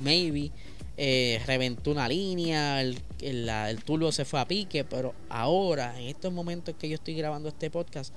Maybe 0.00 0.50
eh, 0.96 1.40
reventó 1.46 1.90
una 1.90 2.08
línea, 2.08 2.80
el, 2.80 2.98
el, 3.20 3.48
el 3.48 3.84
turbo 3.84 4.12
se 4.12 4.24
fue 4.24 4.40
a 4.40 4.46
pique, 4.46 4.84
pero 4.84 5.14
ahora, 5.28 5.98
en 5.98 6.08
estos 6.08 6.32
momentos 6.32 6.74
que 6.78 6.88
yo 6.88 6.94
estoy 6.94 7.14
grabando 7.14 7.48
este 7.48 7.70
podcast, 7.70 8.14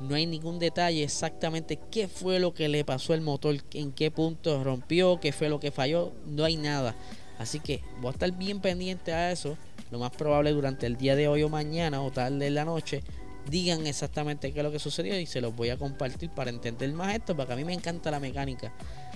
no 0.00 0.14
hay 0.14 0.26
ningún 0.26 0.58
detalle 0.58 1.02
exactamente 1.02 1.78
qué 1.90 2.08
fue 2.08 2.38
lo 2.38 2.52
que 2.52 2.68
le 2.68 2.84
pasó 2.84 3.12
al 3.12 3.20
motor, 3.20 3.56
en 3.72 3.92
qué 3.92 4.10
punto 4.10 4.62
rompió, 4.62 5.20
qué 5.20 5.32
fue 5.32 5.48
lo 5.48 5.60
que 5.60 5.70
falló, 5.70 6.12
no 6.26 6.44
hay 6.44 6.56
nada. 6.56 6.94
Así 7.38 7.60
que 7.60 7.82
voy 8.00 8.08
a 8.08 8.12
estar 8.12 8.30
bien 8.32 8.60
pendiente 8.60 9.12
a 9.12 9.30
eso 9.30 9.56
lo 9.90 9.98
más 9.98 10.10
probable 10.10 10.52
durante 10.52 10.86
el 10.86 10.96
día 10.96 11.14
de 11.14 11.28
hoy 11.28 11.42
o 11.42 11.48
mañana 11.48 12.02
o 12.02 12.10
tarde 12.10 12.46
en 12.46 12.54
la 12.54 12.64
noche 12.64 13.02
digan 13.48 13.86
exactamente 13.86 14.52
qué 14.52 14.60
es 14.60 14.64
lo 14.64 14.72
que 14.72 14.78
sucedió 14.78 15.18
y 15.18 15.26
se 15.26 15.40
los 15.40 15.54
voy 15.54 15.70
a 15.70 15.76
compartir 15.76 16.30
para 16.30 16.50
entender 16.50 16.92
más 16.92 17.14
esto, 17.14 17.36
porque 17.36 17.52
a 17.52 17.56
mí 17.56 17.64
me 17.64 17.74
encanta 17.74 18.10
la 18.10 18.18
mecánica. 18.18 18.72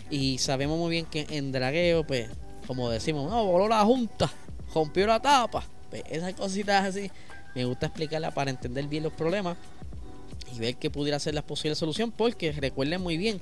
Y 0.08 0.38
sabemos 0.38 0.78
muy 0.78 0.90
bien 0.90 1.06
que 1.06 1.26
en 1.30 1.50
dragueo, 1.50 2.06
pues, 2.06 2.28
como 2.66 2.90
decimos, 2.90 3.30
no, 3.30 3.44
voló 3.44 3.68
la 3.68 3.84
junta, 3.84 4.30
rompió 4.74 5.06
la 5.06 5.20
tapa. 5.20 5.64
Pues, 5.90 6.02
esas 6.08 6.34
cositas 6.34 6.84
así, 6.84 7.10
me 7.54 7.64
gusta 7.64 7.86
explicarla 7.86 8.30
para 8.32 8.50
entender 8.50 8.86
bien 8.86 9.02
los 9.02 9.12
problemas 9.12 9.56
y 10.54 10.58
ver 10.58 10.76
qué 10.76 10.90
pudiera 10.90 11.18
ser 11.18 11.34
la 11.34 11.42
posible 11.42 11.74
solución, 11.74 12.12
porque 12.12 12.52
recuerden 12.52 13.00
muy 13.00 13.16
bien, 13.16 13.40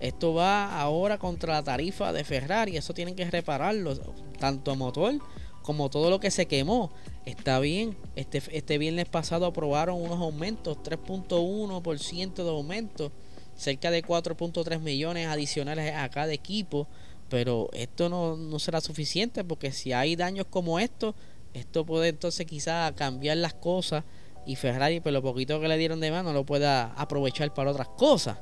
esto 0.00 0.34
va 0.34 0.80
ahora 0.80 1.18
contra 1.18 1.54
la 1.54 1.62
tarifa 1.62 2.12
de 2.12 2.24
Ferrari, 2.24 2.76
eso 2.76 2.94
tienen 2.94 3.16
que 3.16 3.28
repararlo, 3.30 3.94
tanto 4.38 4.76
motor 4.76 5.14
como 5.62 5.90
todo 5.90 6.08
lo 6.08 6.20
que 6.20 6.30
se 6.30 6.46
quemó. 6.46 6.90
Está 7.26 7.58
bien, 7.60 7.96
este, 8.16 8.42
este 8.52 8.78
viernes 8.78 9.06
pasado 9.06 9.44
aprobaron 9.44 10.00
unos 10.00 10.18
aumentos, 10.20 10.78
3.1% 10.78 12.34
de 12.34 12.48
aumento, 12.48 13.12
cerca 13.54 13.90
de 13.90 14.02
4.3 14.02 14.80
millones 14.80 15.26
adicionales 15.26 15.94
a 15.94 16.08
cada 16.08 16.32
equipo, 16.32 16.88
pero 17.28 17.68
esto 17.72 18.08
no, 18.08 18.58
será 18.58 18.80
suficiente 18.80 19.44
porque 19.44 19.72
si 19.72 19.92
hay 19.92 20.16
daños 20.16 20.46
como 20.48 20.78
estos, 20.78 21.14
esto 21.54 21.84
puede 21.84 22.08
entonces 22.08 22.46
quizá 22.46 22.92
cambiar 22.94 23.36
las 23.38 23.54
cosas 23.54 24.04
y 24.46 24.56
Ferrari, 24.56 25.00
pues, 25.00 25.12
lo 25.12 25.22
poquito 25.22 25.60
que 25.60 25.68
le 25.68 25.76
dieron 25.76 26.00
de 26.00 26.10
mano, 26.10 26.32
lo 26.32 26.44
pueda 26.44 26.92
aprovechar 26.94 27.52
para 27.52 27.70
otras 27.70 27.88
cosas. 27.88 28.38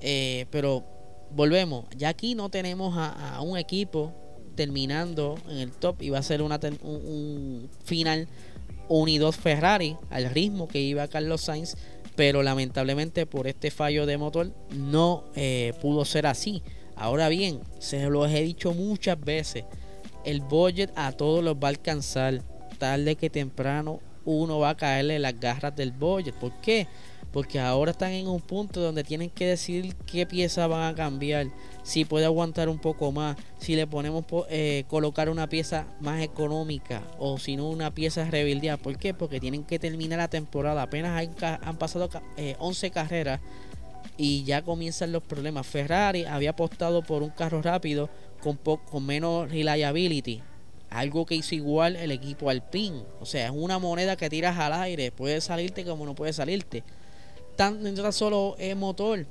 Eh, 0.00 0.46
pero 0.50 0.84
volvemos, 1.30 1.84
ya 1.96 2.08
aquí 2.08 2.34
no 2.34 2.50
tenemos 2.50 2.94
a 2.96 3.40
un 3.40 3.56
equipo 3.56 4.12
terminando 4.54 5.36
en 5.48 5.58
el 5.58 5.72
top. 5.72 6.02
Iba 6.02 6.18
a 6.18 6.22
ser 6.22 6.42
una, 6.42 6.58
un, 6.82 7.68
final 7.84 8.28
1 8.88 9.08
y 9.08 9.18
2 9.18 9.36
Ferrari 9.36 9.96
al 10.10 10.30
ritmo 10.30 10.68
que 10.68 10.80
iba 10.80 11.06
Carlos 11.08 11.42
Sainz. 11.42 11.76
Pero 12.16 12.44
lamentablemente 12.44 13.26
por 13.26 13.48
este 13.48 13.72
fallo 13.72 14.06
de 14.06 14.16
motor 14.18 14.52
no 14.72 15.24
eh, 15.34 15.72
pudo 15.80 16.04
ser 16.04 16.26
así. 16.26 16.62
Ahora 16.96 17.28
bien, 17.28 17.60
se 17.78 18.08
los 18.08 18.30
he 18.30 18.42
dicho 18.42 18.72
muchas 18.72 19.20
veces. 19.20 19.64
El 20.24 20.40
budget 20.40 20.90
a 20.96 21.12
todos 21.12 21.42
los 21.42 21.56
va 21.56 21.68
a 21.68 21.70
alcanzar. 21.70 22.42
Tarde 22.78 23.16
que 23.16 23.30
temprano 23.30 24.00
uno 24.24 24.58
va 24.58 24.70
a 24.70 24.76
caerle 24.76 25.18
las 25.18 25.38
garras 25.38 25.76
del 25.76 25.92
budget. 25.92 26.34
¿Por 26.34 26.52
qué? 26.60 26.86
Porque 27.32 27.58
ahora 27.58 27.90
están 27.90 28.12
en 28.12 28.28
un 28.28 28.40
punto 28.40 28.80
donde 28.80 29.02
tienen 29.02 29.28
que 29.28 29.46
decidir 29.46 29.94
qué 30.06 30.24
pieza 30.24 30.68
van 30.68 30.92
a 30.92 30.94
cambiar 30.94 31.48
si 31.82 32.04
puede 32.04 32.26
aguantar 32.26 32.68
un 32.68 32.78
poco 32.78 33.10
más, 33.10 33.36
si 33.58 33.74
le 33.74 33.86
ponemos 33.86 34.24
eh, 34.48 34.84
colocar 34.88 35.28
una 35.28 35.48
pieza 35.48 35.86
más 36.00 36.22
económica 36.22 37.02
o 37.18 37.38
si 37.38 37.56
no 37.56 37.68
una 37.68 37.92
pieza 37.92 38.24
rebeldía. 38.30 38.76
¿Por 38.76 38.98
qué? 38.98 39.14
Porque 39.14 39.40
tienen 39.40 39.64
que 39.64 39.80
terminar 39.80 40.18
la 40.18 40.28
temporada. 40.28 40.82
Apenas 40.82 41.28
han, 41.40 41.76
pasado 41.76 42.08
11 42.58 42.86
eh, 42.86 42.90
carreras 42.90 43.40
y 44.16 44.44
ya 44.44 44.62
comienzan 44.62 45.12
los 45.12 45.22
problemas. 45.22 45.66
Ferrari 45.66 46.24
había 46.24 46.50
apostado 46.50 47.02
por 47.02 47.22
un 47.22 47.30
carro 47.30 47.62
rápido 47.62 48.08
con, 48.40 48.56
con 48.56 49.06
menos 49.06 49.50
reliability. 49.50 50.42
Algo 50.90 51.26
que 51.26 51.34
hizo 51.34 51.54
igual 51.54 51.96
el 51.96 52.12
equipo 52.12 52.50
Alpine. 52.50 53.02
O 53.20 53.26
sea, 53.26 53.46
es 53.46 53.52
una 53.54 53.78
moneda 53.78 54.16
que 54.16 54.30
tiras 54.30 54.58
al 54.58 54.72
aire. 54.72 55.10
Puede 55.10 55.40
salirte 55.40 55.84
como 55.84 56.06
no 56.06 56.14
puede 56.14 56.32
salirte. 56.32 56.84
Tan, 57.56 58.12
solo 58.12 58.56
es 58.58 58.76
motor 58.76 59.26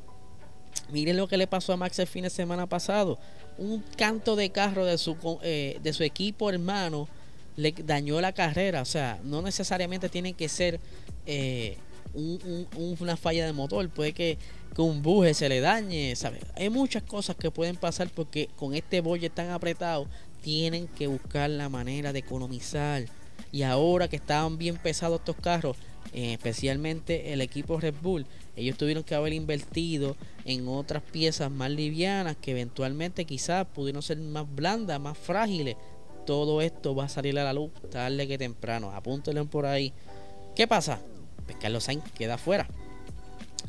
Miren 0.92 1.18
lo 1.18 1.28
que 1.28 1.38
le 1.38 1.48
pasó 1.48 1.74
a 1.74 1.78
Max 1.78 2.00
el 2.00 2.08
fin 2.08 2.24
de 2.24 2.30
semana 2.30 2.68
pasado. 2.68 3.18
Un 3.58 3.84
canto 3.98 4.36
de 4.36 4.50
carro 4.52 4.86
de 4.86 4.98
su, 4.98 5.16
eh, 5.44 5.80
de 5.82 5.94
su 5.94 6.04
equipo 6.04 6.50
hermano 6.50 7.08
le 7.56 7.72
dañó 7.72 8.20
la 8.22 8.34
carrera. 8.34 8.82
O 8.82 8.86
sea, 8.86 9.20
no 9.24 9.42
necesariamente 9.42 10.10
tiene 10.10 10.34
que 10.34 10.50
ser 10.50 10.80
eh, 11.26 11.78
una 12.14 13.18
falla 13.18 13.46
de 13.46 13.54
motor. 13.54 13.88
Puede 13.90 14.14
que, 14.14 14.38
un 14.82 15.02
buje 15.02 15.34
se 15.34 15.50
le 15.50 15.60
dañe. 15.60 16.14
Hay 16.56 16.70
muchas 16.70 17.04
cosas 17.04 17.36
que 17.36 17.52
pueden 17.52 17.76
pasar 17.76 18.10
porque 18.10 18.50
con 18.56 18.74
este 18.74 19.02
bolle 19.02 19.30
tan 19.30 19.52
apretado 19.52 20.08
tienen 20.42 20.88
que 20.88 21.08
buscar 21.08 21.50
la 21.50 21.70
manera 21.70 22.14
de 22.14 22.20
economizar. 22.20 23.06
Y 23.52 23.64
ahora 23.64 24.08
que 24.08 24.16
estaban 24.16 24.58
bien 24.58 24.78
pesados 24.78 25.20
estos 25.20 25.36
carros, 25.36 25.78
eh, 26.14 26.34
especialmente 26.34 27.34
el 27.34 27.42
equipo 27.42 27.80
Red 27.80 27.96
Bull, 28.02 28.26
ellos 28.56 28.78
tuvieron 28.78 29.04
que 29.04 29.16
haber 29.16 29.34
invertido 29.34 30.16
en 30.46 30.68
otras 30.68 31.02
piezas 31.02 31.50
más 31.50 31.72
livianas 31.72 32.36
que 32.36 32.52
eventualmente 32.52 33.26
quizás 33.26 33.66
pudieron 33.68 34.02
ser 34.02 34.18
más 34.18 34.46
blandas, 34.54 35.00
más 35.00 35.18
frágiles. 35.18 35.76
Todo 36.26 36.62
esto 36.62 36.96
va 36.96 37.06
a 37.06 37.10
salir 37.10 37.38
a 37.40 37.44
la 37.44 37.54
luz 37.54 37.72
tarde 37.92 38.28
que 38.28 38.38
temprano. 38.38 38.92
Apúntenlo 38.92 39.46
por 39.46 39.66
ahí. 39.66 39.94
¿Qué 40.56 40.68
pasa? 40.68 41.00
Pues 41.46 41.58
Carlos 41.58 41.84
Sainz 41.84 42.04
queda 42.12 42.36
afuera. 42.36 42.68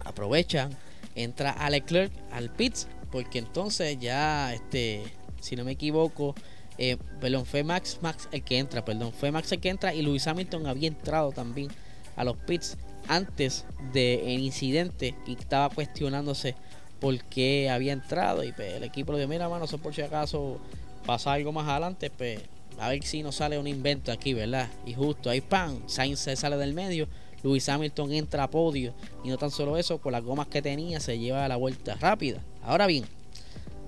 Aprovechan, 0.05 0.77
entra 1.14 1.50
a 1.50 1.70
Leclerc 1.70 2.12
al 2.33 2.50
pits, 2.50 2.88
porque 3.11 3.38
entonces 3.38 3.98
ya, 3.98 4.53
este, 4.53 5.03
si 5.40 5.57
no 5.57 5.64
me 5.64 5.72
equivoco, 5.72 6.35
eh, 6.79 6.96
perdón, 7.20 7.46
fue 7.46 7.62
Max, 7.62 7.98
Max 8.03 8.29
el 8.33 8.42
que 8.42 8.59
entra, 8.59 8.85
perdón, 8.85 9.12
fue 9.12 9.31
Max 9.31 9.53
el 9.53 9.61
que 9.61 9.68
entra 9.68 9.94
y 9.94 10.03
Luis 10.03 10.27
Hamilton 10.27 10.66
había 10.66 10.88
entrado 10.88 11.31
también 11.31 11.68
a 12.16 12.24
los 12.24 12.37
pits 12.37 12.77
antes 13.09 13.64
del 13.92 14.40
incidente 14.40 15.14
y 15.27 15.35
estaba 15.35 15.72
cuestionándose 15.72 16.55
por 17.00 17.22
qué 17.24 17.68
había 17.70 17.92
entrado 17.92 18.42
y 18.44 18.53
pues, 18.53 18.74
el 18.74 18.83
equipo 18.83 19.12
le 19.12 19.18
dijo, 19.18 19.29
mira 19.29 19.48
mano, 19.48 19.66
eso 19.66 19.79
por 19.79 19.94
si 19.94 20.03
acaso 20.03 20.59
pasa 21.07 21.33
algo 21.33 21.53
más 21.53 21.68
adelante, 21.68 22.11
pues 22.11 22.40
a 22.79 22.88
ver 22.88 23.05
si 23.05 23.22
nos 23.22 23.37
sale 23.37 23.59
un 23.59 23.66
invento 23.66 24.11
aquí, 24.11 24.35
¿verdad? 24.35 24.68
Y 24.87 24.94
justo 24.94 25.31
ahí, 25.31 25.40
pan, 25.40 25.83
Sainz 25.87 26.20
se 26.20 26.35
sale 26.35 26.57
del 26.57 26.74
medio, 26.74 27.09
Lewis 27.45 27.69
Hamilton 27.69 28.13
entra 28.13 28.45
a 28.45 28.51
podio 28.51 28.95
y 29.23 29.29
no 29.29 29.37
tan 29.37 29.51
solo 29.51 29.77
eso, 29.77 29.99
con 29.99 30.13
las 30.13 30.25
gomas 30.25 30.49
que 30.49 30.63
tenía 30.63 30.99
se 30.99 31.19
lleva 31.19 31.45
a 31.45 31.49
la 31.49 31.57
vuelta 31.57 31.95
rápida. 31.95 32.41
Ahora 32.63 32.87
bien, 32.87 33.05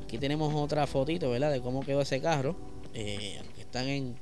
aquí 0.05 0.19
tenemos 0.19 0.55
otra 0.55 0.87
fotito, 0.87 1.31
¿verdad? 1.31 1.51
De 1.51 1.62
cómo 1.62 1.81
quedó 1.81 2.03
ese 2.03 2.21
carro. 2.21 2.55
Eh, 2.92 3.40
están 3.59 3.88
en, 3.88 4.14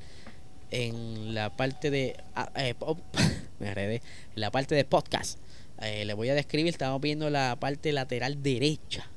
en 0.70 1.34
la 1.34 1.56
parte 1.56 1.90
de... 1.90 2.16
Ah, 2.36 2.48
eh, 2.54 2.74
me 3.58 3.68
agredé. 3.68 4.02
La 4.36 4.52
parte 4.52 4.76
de 4.76 4.84
podcast. 4.84 5.40
Eh, 5.82 6.04
le 6.04 6.14
voy 6.14 6.28
a 6.28 6.34
describir, 6.34 6.72
estamos 6.72 7.00
viendo 7.00 7.28
la 7.28 7.56
parte 7.58 7.92
lateral 7.92 8.40
derecha 8.40 9.10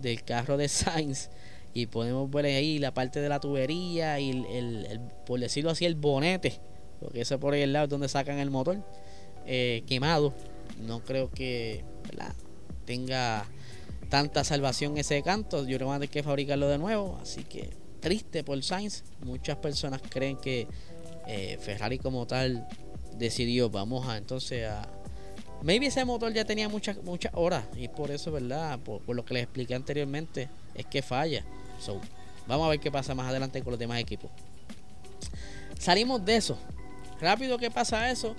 del 0.00 0.22
carro 0.22 0.56
de 0.56 0.68
Sainz. 0.68 1.30
Y 1.74 1.86
podemos 1.86 2.30
ver 2.30 2.44
ahí 2.44 2.78
la 2.78 2.94
parte 2.94 3.20
de 3.20 3.28
la 3.28 3.40
tubería 3.40 4.20
y 4.20 4.30
el, 4.30 5.00
por 5.26 5.40
decirlo 5.40 5.70
así, 5.70 5.84
el 5.84 5.96
bonete. 5.96 6.60
Porque 7.00 7.22
ese 7.22 7.38
por 7.38 7.54
ahí 7.54 7.62
el 7.62 7.72
lado 7.72 7.88
donde 7.88 8.08
sacan 8.08 8.38
el 8.38 8.50
motor. 8.50 8.78
Eh, 9.46 9.82
quemado. 9.86 10.34
No 10.80 11.00
creo 11.00 11.30
que 11.30 11.84
tenga 12.84 13.46
tanta 14.08 14.44
salvación 14.44 14.98
ese 14.98 15.22
canto. 15.22 15.60
Yo 15.60 15.76
creo 15.76 15.78
que 15.78 15.84
van 15.84 15.96
a 15.96 15.98
tener 16.00 16.10
que 16.10 16.22
fabricarlo 16.22 16.68
de 16.68 16.78
nuevo. 16.78 17.18
Así 17.22 17.44
que 17.44 17.70
triste 18.00 18.44
por 18.44 18.62
Sainz. 18.62 19.04
Muchas 19.24 19.56
personas 19.56 20.02
creen 20.08 20.36
que 20.36 20.66
eh, 21.26 21.58
Ferrari 21.60 21.98
como 21.98 22.26
tal 22.26 22.66
decidió, 23.16 23.70
vamos 23.70 24.08
a 24.08 24.16
entonces 24.16 24.66
a... 24.68 24.88
Maybe 25.62 25.86
ese 25.86 26.04
motor 26.04 26.32
ya 26.32 26.44
tenía 26.44 26.68
muchas 26.68 27.00
muchas 27.04 27.32
horas 27.36 27.64
y 27.76 27.86
por 27.86 28.10
eso, 28.10 28.32
¿verdad? 28.32 28.80
Por, 28.80 29.14
lo 29.14 29.24
que 29.24 29.34
les 29.34 29.44
expliqué 29.44 29.76
anteriormente, 29.76 30.48
es 30.74 30.86
que 30.86 31.02
falla. 31.02 31.44
So, 31.78 32.00
vamos 32.48 32.66
a 32.66 32.70
ver 32.70 32.80
qué 32.80 32.90
pasa 32.90 33.14
más 33.14 33.28
adelante 33.28 33.62
con 33.62 33.70
los 33.70 33.78
demás 33.78 34.00
equipos. 34.00 34.28
Salimos 35.78 36.24
de 36.24 36.36
eso. 36.36 36.58
Rápido 37.20 37.58
que 37.58 37.70
pasa 37.70 38.10
eso. 38.10 38.34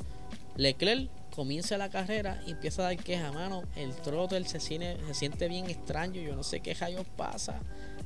Leclerc 0.55 1.09
comienza 1.33 1.77
la 1.77 1.89
carrera 1.89 2.41
y 2.45 2.51
empieza 2.51 2.83
a 2.83 2.85
dar 2.85 2.97
queja, 2.97 3.31
mano. 3.31 3.63
El 3.75 3.95
throttle 3.95 4.45
se 4.45 4.59
siente, 4.59 4.97
se 5.07 5.13
siente 5.13 5.47
bien 5.47 5.69
extraño. 5.69 6.21
Yo 6.21 6.35
no 6.35 6.43
sé 6.43 6.59
qué 6.59 6.73
rayos 6.73 7.05
pasa. 7.17 7.59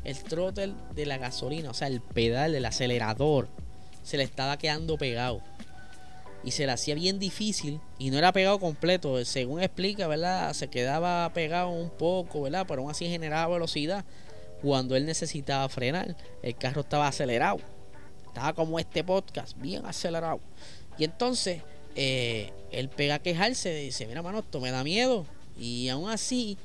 El 0.04 0.18
throttle 0.24 0.74
de 0.96 1.06
la 1.06 1.18
gasolina, 1.18 1.70
o 1.70 1.74
sea, 1.74 1.88
el 1.88 2.02
pedal 2.02 2.54
del 2.54 2.66
acelerador, 2.66 3.50
se 4.04 4.18
le 4.18 4.24
estaba 4.24 4.58
quedando 4.58 4.98
pegado. 4.98 5.42
Y 6.44 6.52
se 6.52 6.66
le 6.66 6.72
hacía 6.72 6.96
bien 6.96 7.20
difícil. 7.20 7.82
Y 7.98 8.10
no 8.10 8.18
era 8.18 8.32
pegado 8.32 8.60
completo. 8.60 9.24
Según 9.26 9.62
explica, 9.62 10.08
¿verdad? 10.08 10.54
Se 10.54 10.70
quedaba 10.70 11.30
pegado 11.34 11.70
un 11.70 11.90
poco, 11.90 12.44
¿verdad? 12.44 12.66
Pero 12.68 12.82
aún 12.82 12.92
así 12.92 13.08
generaba 13.08 13.54
velocidad. 13.54 14.06
Cuando 14.62 14.96
él 14.96 15.06
necesitaba 15.06 15.68
frenar, 15.68 16.16
el 16.42 16.56
carro 16.56 16.82
estaba 16.82 17.08
acelerado. 17.08 17.58
Estaba 18.28 18.54
como 18.54 18.80
este 18.80 19.04
podcast, 19.04 19.58
bien 19.58 19.86
acelerado. 19.86 20.40
Y 20.98 21.04
entonces 21.04 21.64
eh, 21.98 22.52
él 22.72 22.90
pega 22.90 23.16
a 23.16 23.20
quejarse, 23.20 23.74
dice, 23.74 24.06
mira 24.06 24.22
mano, 24.22 24.40
esto 24.40 24.62
me 24.62 24.70
da 24.70 24.84
miedo. 24.84 25.26
Y 25.60 25.90
aún 25.90 26.10
así, 26.10 26.58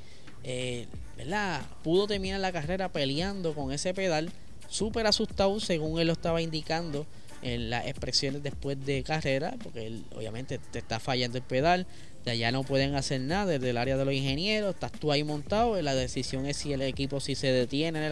eh, 0.43 0.85
¿verdad? 1.17 1.61
Pudo 1.83 2.05
terminar 2.05 2.39
la 2.39 2.51
carrera 2.51 2.89
peleando 2.89 3.55
con 3.55 3.71
ese 3.71 3.95
pedal, 3.95 4.31
súper 4.69 5.07
asustado 5.07 5.59
según 5.59 5.99
él 5.99 6.07
lo 6.07 6.13
estaba 6.13 6.41
indicando 6.41 7.07
en 7.41 7.71
las 7.71 7.87
expresiones 7.87 8.43
después 8.43 8.85
de 8.85 9.03
carrera, 9.03 9.55
porque 9.61 9.87
él 9.87 10.05
obviamente 10.15 10.59
te 10.59 10.79
está 10.79 10.99
fallando 10.99 11.39
el 11.39 11.43
pedal, 11.43 11.87
de 12.25 12.31
allá 12.31 12.51
no 12.51 12.63
pueden 12.63 12.95
hacer 12.95 13.21
nada 13.21 13.45
desde 13.45 13.69
el 13.71 13.77
área 13.77 13.97
de 13.97 14.05
los 14.05 14.13
ingenieros, 14.13 14.73
estás 14.73 14.91
tú 14.91 15.11
ahí 15.11 15.23
montado, 15.23 15.81
la 15.81 15.93
decisión 15.93 16.45
es 16.45 16.57
si 16.57 16.73
el 16.73 16.81
equipo 16.81 17.19
si 17.19 17.35
se 17.35 17.47
detiene 17.47 17.99
de 17.99 18.09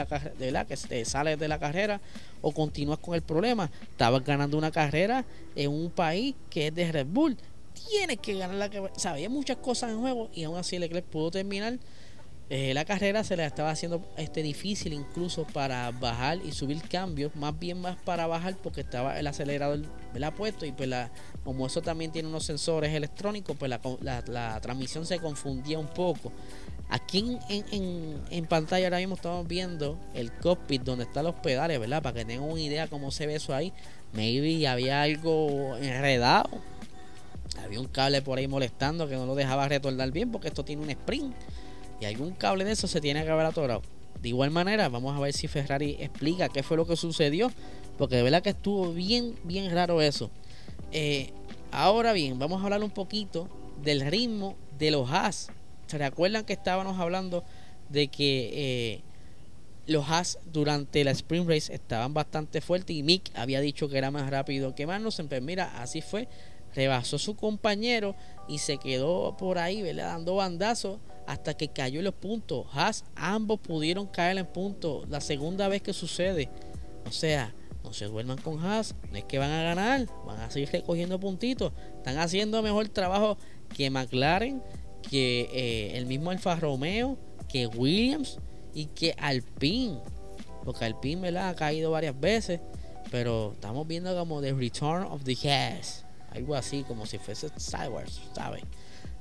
la 0.52 0.66
de 0.66 0.66
que 0.68 0.78
se 0.78 1.06
sale 1.06 1.38
de 1.38 1.48
la 1.48 1.60
carrera 1.60 2.02
o 2.42 2.52
continúas 2.52 3.00
con 3.00 3.16
el 3.16 3.22
problema. 3.22 3.72
Estabas 3.90 4.24
ganando 4.24 4.58
una 4.58 4.72
carrera 4.72 5.26
en 5.56 5.72
un 5.72 5.90
país 5.90 6.36
que 6.50 6.68
es 6.68 6.76
de 6.76 6.92
Red 6.92 7.08
Bull. 7.08 7.38
Tienes 7.90 8.18
que 8.18 8.34
ganar 8.34 8.58
la 8.58 8.70
carrera. 8.70 8.94
Había 9.06 9.30
muchas 9.30 9.58
cosas 9.58 9.92
en 9.92 10.00
juego 10.00 10.30
y 10.34 10.44
aún 10.44 10.58
así 10.58 10.78
Leclerc 10.78 11.06
pudo 11.06 11.32
terminar 11.32 11.78
eh, 12.54 12.74
la 12.74 12.84
carrera 12.84 13.24
se 13.24 13.38
le 13.38 13.46
estaba 13.46 13.70
haciendo 13.70 14.02
este 14.18 14.44
difícil 14.44 14.92
incluso 14.92 15.46
para 15.46 15.90
bajar 15.92 16.38
y 16.44 16.52
subir 16.52 16.82
cambios, 16.82 17.34
más 17.34 17.58
bien 17.58 17.80
más 17.80 17.96
para 18.04 18.28
bajar 18.28 18.58
porque 18.62 18.82
estaba 18.82 19.18
el 19.18 19.26
acelerador 19.26 19.80
puesto 20.36 20.66
y 20.66 20.74
pues 20.74 20.90
la, 20.90 21.10
como 21.46 21.66
eso 21.66 21.82
también 21.82 22.12
tiene 22.12 22.28
unos 22.28 22.44
sensores 22.44 22.94
electrónicos, 22.94 23.56
pues 23.58 23.72
la, 24.02 24.60
transmisión 24.60 25.06
se 25.06 25.20
confundía 25.20 25.80
un 25.80 25.88
poco. 25.88 26.34
Aquí 26.90 27.38
en, 27.48 28.22
en, 28.30 28.46
pantalla 28.48 28.88
ahora 28.88 28.98
mismo 28.98 29.16
estamos 29.16 29.48
viendo 29.48 29.98
el 30.14 30.30
cockpit 30.34 30.82
donde 30.82 31.06
están 31.06 31.24
los 31.24 31.36
pedales, 31.36 31.80
¿verdad? 31.80 32.04
Para 32.04 32.16
que 32.16 32.26
tengan 32.26 32.50
una 32.50 32.60
idea 32.60 32.88
cómo 32.88 33.12
se 33.12 33.28
ve 33.28 33.36
eso 33.36 33.56
ahí. 33.56 33.72
Maybe 34.12 34.68
había 34.68 35.04
algo 35.04 35.78
enredado. 35.78 36.50
Había 37.64 37.80
un 37.80 37.88
cable 37.88 38.22
por 38.22 38.40
ahí 38.40 38.50
molestando 38.50 39.08
que 39.08 39.16
no 39.16 39.26
lo 39.26 39.36
dejaba 39.36 39.70
retornar 39.70 40.12
bien 40.12 40.34
porque 40.34 40.50
esto 40.50 40.66
tiene 40.66 40.82
un 40.82 40.90
sprint 40.90 41.34
y 42.02 42.06
algún 42.06 42.32
cable 42.32 42.66
de 42.66 42.72
eso 42.72 42.88
se 42.88 43.00
tiene 43.00 43.24
que 43.24 43.30
haber 43.30 43.46
atorado. 43.46 43.84
De 44.22 44.30
igual 44.30 44.50
manera, 44.52 44.90
vamos 44.90 45.16
a 45.16 45.20
ver 45.20 45.34
si 45.34 45.48
Ferrari 45.48 45.98
explica 46.00 46.50
qué 46.50 46.64
fue 46.64 46.76
lo 46.76 46.86
que 46.86 46.96
sucedió, 46.96 47.52
porque 47.98 48.16
de 48.16 48.24
verdad 48.24 48.42
que 48.42 48.50
estuvo 48.50 48.92
bien, 48.92 49.36
bien 49.44 49.72
raro 49.72 50.02
eso. 50.02 50.32
Eh, 50.92 51.30
ahora 51.72 52.12
bien, 52.14 52.40
vamos 52.40 52.62
a 52.62 52.66
hablar 52.66 52.84
un 52.84 52.90
poquito 52.90 53.48
del 53.84 54.02
ritmo 54.02 54.56
de 54.80 54.92
los 54.92 55.10
Haas. 55.12 55.50
¿Se 55.86 55.98
recuerdan 55.98 56.44
que 56.44 56.54
estábamos 56.54 57.00
hablando 57.00 57.44
de 57.90 58.08
que 58.08 58.52
eh, 58.54 59.02
los 59.86 60.10
Haas 60.10 60.40
durante 60.52 61.04
la 61.04 61.12
Spring 61.12 61.48
Race 61.48 61.74
estaban 61.74 62.14
bastante 62.14 62.62
fuertes 62.62 62.96
y 62.96 63.04
Mick 63.04 63.32
había 63.36 63.62
dicho 63.62 63.90
que 63.90 63.98
era 63.98 64.10
más 64.10 64.30
rápido 64.30 64.74
que 64.74 64.88
Magnussen? 64.88 65.28
Pues 65.28 65.42
mira, 65.42 65.82
así 65.82 66.02
fue. 66.02 66.28
Rebasó 66.74 67.20
su 67.20 67.36
compañero 67.36 68.16
y 68.48 68.60
se 68.60 68.78
quedó 68.78 69.36
por 69.38 69.58
ahí, 69.58 69.82
¿verdad? 69.82 70.14
Dando 70.14 70.36
bandazos 70.36 71.00
hasta 71.28 71.54
que 71.54 71.70
cayó 71.70 72.00
en 72.00 72.06
los 72.06 72.14
puntos. 72.14 72.68
Haas, 72.74 73.06
ambos 73.16 73.60
pudieron 73.60 74.08
caer 74.08 74.38
en 74.38 74.46
puntos. 74.46 75.08
La 75.10 75.22
segunda 75.22 75.68
vez 75.68 75.82
que 75.82 75.94
sucede. 75.94 76.50
O 77.08 77.12
sea, 77.12 77.54
no 77.84 77.94
se 77.94 78.06
duerman 78.06 78.38
con 78.38 78.64
Haas. 78.64 78.96
No 79.12 79.18
es 79.18 79.24
que 79.26 79.38
van 79.38 79.52
a 79.52 79.64
ganar. 79.64 80.08
Van 80.26 80.40
a 80.40 80.52
seguir 80.52 80.70
recogiendo 80.72 81.20
puntitos. 81.20 81.74
Están 81.98 82.18
haciendo 82.18 82.62
mejor 82.62 82.90
trabajo 82.90 83.38
que 83.76 83.90
McLaren, 83.90 84.62
que 85.10 85.50
eh, 85.54 85.98
el 85.98 86.06
mismo 86.06 86.32
Alfa 86.32 86.56
Romeo, 86.56 87.18
que 87.48 87.68
Williams 87.68 88.40
y 88.74 88.88
que 88.88 89.16
Alpine. 89.18 90.00
Porque 90.64 90.86
Alpine 90.86 91.22
¿verdad? 91.22 91.50
ha 91.50 91.56
caído 91.56 91.92
varias 91.92 92.20
veces. 92.20 92.62
Pero 93.10 93.52
estamos 93.54 93.88
viendo 93.88 94.16
como 94.18 94.42
The 94.42 94.54
Return 94.54 95.04
of 95.04 95.24
the 95.24 95.36
Haas. 95.50 96.06
Algo 96.32 96.56
así, 96.56 96.84
como 96.84 97.06
si 97.06 97.18
fuese 97.18 97.50
Sidewars, 97.58 98.22
¿sabes? 98.34 98.64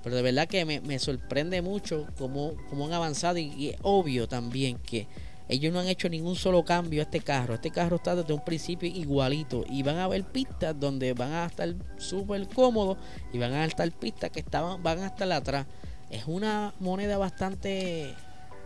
Pero 0.03 0.17
de 0.17 0.23
verdad 0.23 0.49
que 0.49 0.65
me, 0.65 0.99
sorprende 0.99 1.63
mucho 1.63 2.07
cómo, 2.17 2.55
cómo 2.69 2.87
han 2.87 2.93
avanzado 2.93 3.39
y, 3.39 3.69
es 3.69 3.77
obvio 3.83 4.29
también 4.29 4.79
que 4.79 5.07
ellos 5.49 5.73
no 5.73 5.81
han 5.81 5.89
hecho 5.89 6.09
ningún 6.09 6.37
solo 6.37 6.65
cambio 6.65 7.03
a 7.03 7.05
este 7.05 7.21
carro. 7.21 7.55
Este 7.55 7.71
carro 7.71 7.97
está 7.97 8.15
desde 8.15 8.33
un 8.33 8.45
principio 8.45 8.89
igualito 8.89 9.65
y 9.69 9.83
van 9.83 9.97
a 9.97 10.05
haber 10.05 10.25
pistas 10.25 10.79
donde 10.79 11.13
van 11.13 11.33
a 11.33 11.47
estar 11.47 11.75
súper 11.99 12.49
cómodos 12.49 12.99
y 13.33 13.39
van 13.39 13.53
a 13.53 13.65
estar 13.65 13.91
pistas 13.91 14.31
que 14.31 14.41
estaban, 14.41 14.83
van 14.83 15.01
a 15.01 15.07
estar 15.07 15.31
atrás. 15.33 15.67
Es 16.09 16.25
una 16.27 16.73
moneda 16.79 17.19
bastante 17.19 18.15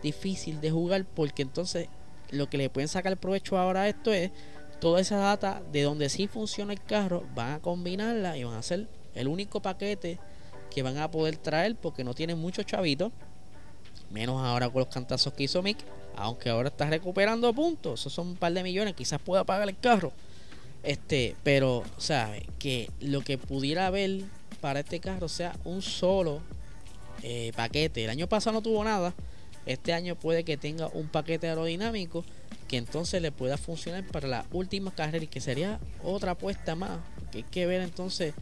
difícil 0.03 0.61
de 0.61 0.71
jugar 0.71 1.05
porque 1.05 1.41
entonces 1.41 1.87
lo 2.29 2.49
que 2.49 2.57
le 2.57 2.69
pueden 2.69 2.87
sacar 2.87 3.17
provecho 3.17 3.57
ahora 3.57 3.83
a 3.83 3.89
esto 3.89 4.13
es 4.13 4.31
toda 4.79 5.01
esa 5.01 5.17
data 5.17 5.63
de 5.71 5.81
donde 5.81 6.09
sí 6.09 6.27
funciona 6.27 6.73
el 6.73 6.81
carro, 6.83 7.25
van 7.33 7.53
a 7.53 7.59
combinarla 7.59 8.37
y 8.37 8.43
van 8.43 8.53
a 8.53 8.59
hacer 8.59 8.87
el 9.15 9.27
único 9.27 9.61
paquete 9.61 10.19
que 10.75 10.83
van 10.83 10.97
a 10.97 11.09
poder 11.09 11.37
traer 11.37 11.73
porque 11.77 12.03
no 12.03 12.13
tienen 12.13 12.37
muchos 12.37 12.65
chavitos. 12.65 13.13
Menos 14.11 14.45
ahora 14.45 14.69
con 14.69 14.81
los 14.81 14.89
cantazos 14.89 15.31
que 15.31 15.43
hizo 15.43 15.63
Mick. 15.63 15.77
Aunque 16.17 16.49
ahora 16.49 16.67
está 16.67 16.89
recuperando 16.89 17.53
puntos. 17.53 18.01
Esos 18.01 18.11
son 18.11 18.27
un 18.27 18.35
par 18.35 18.51
de 18.51 18.61
millones. 18.61 18.93
Quizás 18.93 19.21
pueda 19.21 19.45
pagar 19.45 19.69
el 19.69 19.79
carro. 19.79 20.11
Este, 20.83 21.37
pero, 21.43 21.83
¿sabe? 21.97 22.45
Que 22.59 22.89
lo 22.99 23.21
que 23.21 23.37
pudiera 23.37 23.87
haber 23.87 24.25
para 24.59 24.81
este 24.81 24.99
carro 24.99 25.29
sea 25.29 25.55
un 25.63 25.81
solo 25.81 26.41
eh, 27.23 27.53
paquete. 27.55 28.03
El 28.03 28.09
año 28.09 28.27
pasado 28.27 28.55
no 28.55 28.61
tuvo 28.61 28.83
nada. 28.83 29.13
Este 29.65 29.93
año 29.93 30.17
puede 30.17 30.43
que 30.43 30.57
tenga 30.57 30.89
un 30.89 31.07
paquete 31.07 31.47
aerodinámico 31.47 32.25
que 32.67 32.75
entonces 32.75 33.21
le 33.21 33.31
pueda 33.31 33.57
funcionar 33.57 34.05
para 34.07 34.27
la 34.27 34.45
última 34.51 34.93
carrera 34.93 35.23
y 35.23 35.27
que 35.27 35.39
sería 35.39 35.79
otra 36.03 36.31
apuesta 36.31 36.75
más. 36.75 36.99
Que 37.31 37.37
hay 37.37 37.43
que 37.43 37.65
ver 37.65 37.79
entonces 37.79 38.33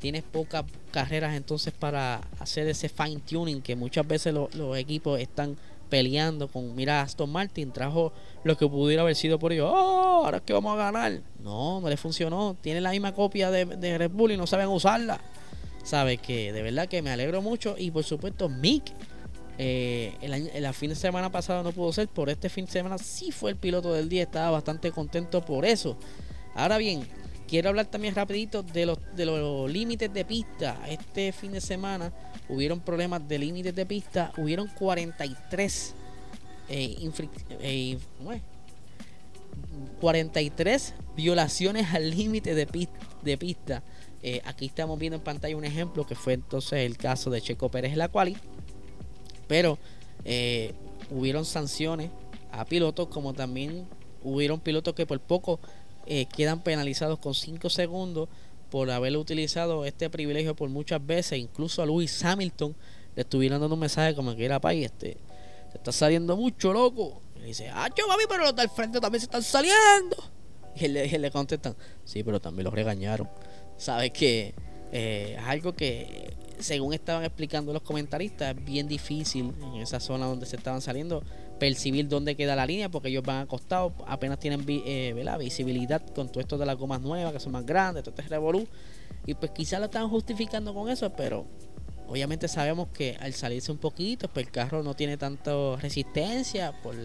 tienes 0.00 0.22
pocas 0.22 0.64
carreras 0.90 1.36
entonces 1.36 1.72
para 1.72 2.22
hacer 2.40 2.66
ese 2.66 2.88
fine 2.88 3.20
tuning 3.20 3.62
que 3.62 3.76
muchas 3.76 4.06
veces 4.06 4.34
los 4.34 4.76
equipos 4.76 5.20
están 5.20 5.56
peleando 5.88 6.48
con 6.48 6.74
mira 6.74 7.02
Aston 7.02 7.30
Martin 7.30 7.72
trajo 7.72 8.12
lo 8.44 8.56
que 8.56 8.66
pudiera 8.66 9.02
haber 9.02 9.16
sido 9.16 9.38
por 9.38 9.52
ellos. 9.52 9.70
Oh, 9.70 10.22
ahora 10.24 10.38
es 10.38 10.42
que 10.44 10.52
vamos 10.52 10.72
a 10.72 10.76
ganar 10.76 11.20
no 11.42 11.80
no 11.80 11.88
le 11.88 11.96
funcionó. 11.96 12.56
Tiene 12.60 12.80
la 12.80 12.90
misma 12.90 13.12
copia 13.12 13.50
de, 13.50 13.98
Red 13.98 14.10
Bull 14.10 14.32
y 14.32 14.36
no 14.36 14.46
saben 14.46 14.68
usarla. 14.68 15.20
Sabe 15.84 16.18
que 16.18 16.52
de 16.52 16.62
verdad 16.62 16.88
que 16.88 17.02
me 17.02 17.10
alegro 17.10 17.42
mucho. 17.42 17.74
Y 17.76 17.90
por 17.90 18.04
supuesto 18.04 18.48
Mick 18.48 18.92
eh, 19.58 20.14
el, 20.22 20.32
el, 20.32 20.74
fin 20.74 20.88
de 20.88 20.96
semana 20.96 21.30
pasado 21.30 21.62
no 21.62 21.72
pudo 21.72 21.92
ser 21.92 22.08
por 22.08 22.30
este 22.30 22.48
fin 22.48 22.64
de 22.64 22.70
semana 22.70 22.96
sí 22.96 23.30
fue 23.30 23.50
el 23.50 23.56
piloto 23.56 23.92
del 23.92 24.08
día. 24.08 24.22
Estaba 24.22 24.50
bastante 24.50 24.90
contento 24.92 25.42
por 25.42 25.66
eso. 25.66 25.96
Ahora 26.54 26.78
bien 26.78 27.06
Quiero 27.50 27.70
hablar 27.70 27.86
también 27.86 28.14
rapidito 28.14 28.62
de 28.62 28.86
los, 28.86 28.98
de 29.16 29.26
los 29.26 29.68
límites 29.68 30.14
de 30.14 30.24
pista. 30.24 30.78
Este 30.88 31.32
fin 31.32 31.50
de 31.50 31.60
semana 31.60 32.12
hubieron 32.48 32.78
problemas 32.78 33.26
de 33.26 33.40
límites 33.40 33.74
de 33.74 33.84
pista. 33.86 34.32
Hubieron 34.36 34.68
43 34.68 35.94
43 40.00 40.90
eh, 40.90 41.02
violaciones 41.16 41.92
al 41.92 42.10
límite 42.10 42.54
de, 42.54 42.88
de 43.22 43.36
pista. 43.36 43.82
Eh, 44.22 44.40
aquí 44.44 44.66
estamos 44.66 44.96
viendo 44.96 45.16
en 45.16 45.24
pantalla 45.24 45.56
un 45.56 45.64
ejemplo 45.64 46.06
que 46.06 46.14
fue 46.14 46.34
entonces 46.34 46.86
el 46.86 46.96
caso 46.96 47.30
de 47.30 47.40
Checo 47.40 47.68
Pérez 47.68 47.90
en 47.90 47.98
la 47.98 48.06
quali. 48.06 48.36
Pero 49.48 49.76
eh, 50.24 50.72
hubieron 51.10 51.44
sanciones 51.44 52.12
a 52.52 52.64
pilotos 52.64 53.08
como 53.08 53.32
también 53.32 53.88
hubieron 54.22 54.60
pilotos 54.60 54.94
que 54.94 55.06
por 55.06 55.18
poco 55.18 55.58
eh, 56.06 56.26
quedan 56.26 56.62
penalizados 56.62 57.18
con 57.18 57.34
5 57.34 57.70
segundos 57.70 58.28
por 58.70 58.90
haber 58.90 59.16
utilizado 59.16 59.84
este 59.84 60.08
privilegio 60.08 60.54
por 60.54 60.68
muchas 60.70 61.04
veces. 61.04 61.38
Incluso 61.38 61.82
a 61.82 61.86
Lewis 61.86 62.24
Hamilton 62.24 62.74
le 63.16 63.22
estuvieron 63.22 63.60
dando 63.60 63.74
un 63.74 63.80
mensaje 63.80 64.14
como 64.14 64.34
que 64.34 64.44
era 64.44 64.60
país, 64.60 64.86
este, 64.86 65.16
te 65.72 65.78
está 65.78 65.92
saliendo 65.92 66.36
mucho, 66.36 66.72
loco. 66.72 67.20
Y 67.36 67.46
dice, 67.46 67.68
ah, 67.70 67.88
yo 67.96 68.06
mami, 68.06 68.24
pero 68.28 68.44
los 68.44 68.54
del 68.54 68.68
frente 68.68 69.00
también 69.00 69.20
se 69.20 69.26
están 69.26 69.42
saliendo. 69.42 70.16
Y 70.76 70.84
él, 70.84 71.22
le 71.22 71.30
contestan, 71.30 71.74
sí, 72.04 72.22
pero 72.22 72.40
también 72.40 72.64
los 72.64 72.74
regañaron. 72.74 73.28
Sabes 73.76 74.12
que 74.12 74.54
eh, 74.92 75.36
es 75.38 75.44
algo 75.44 75.74
que, 75.74 76.36
según 76.58 76.92
estaban 76.92 77.24
explicando 77.24 77.72
los 77.72 77.82
comentaristas, 77.82 78.56
es 78.56 78.64
bien 78.64 78.86
difícil 78.86 79.52
en 79.62 79.76
esa 79.76 80.00
zona 80.00 80.26
donde 80.26 80.46
se 80.46 80.56
estaban 80.56 80.80
saliendo 80.80 81.22
percibir 81.60 82.08
dónde 82.08 82.34
queda 82.34 82.56
la 82.56 82.66
línea 82.66 82.88
porque 82.88 83.10
ellos 83.10 83.22
van 83.22 83.42
acostados, 83.42 83.92
apenas 84.06 84.40
tienen 84.40 84.64
eh, 84.66 85.14
visibilidad 85.38 86.02
con 86.14 86.28
todo 86.28 86.40
esto 86.40 86.58
de 86.58 86.66
las 86.66 86.76
gomas 86.76 87.00
nuevas 87.02 87.32
que 87.32 87.38
son 87.38 87.52
más 87.52 87.64
grandes, 87.64 88.02
todo 88.02 88.14
este 88.16 88.28
revolú. 88.28 88.66
Y 89.26 89.34
pues 89.34 89.52
quizás 89.52 89.78
lo 89.78 89.84
están 89.84 90.08
justificando 90.08 90.74
con 90.74 90.88
eso, 90.88 91.10
pero 91.10 91.46
obviamente 92.08 92.48
sabemos 92.48 92.88
que 92.88 93.16
al 93.20 93.34
salirse 93.34 93.70
un 93.70 93.78
poquito, 93.78 94.26
pues 94.28 94.46
el 94.46 94.52
carro 94.52 94.82
no 94.82 94.94
tiene 94.94 95.18
tanta 95.18 95.52
resistencia 95.76 96.72
por, 96.82 96.96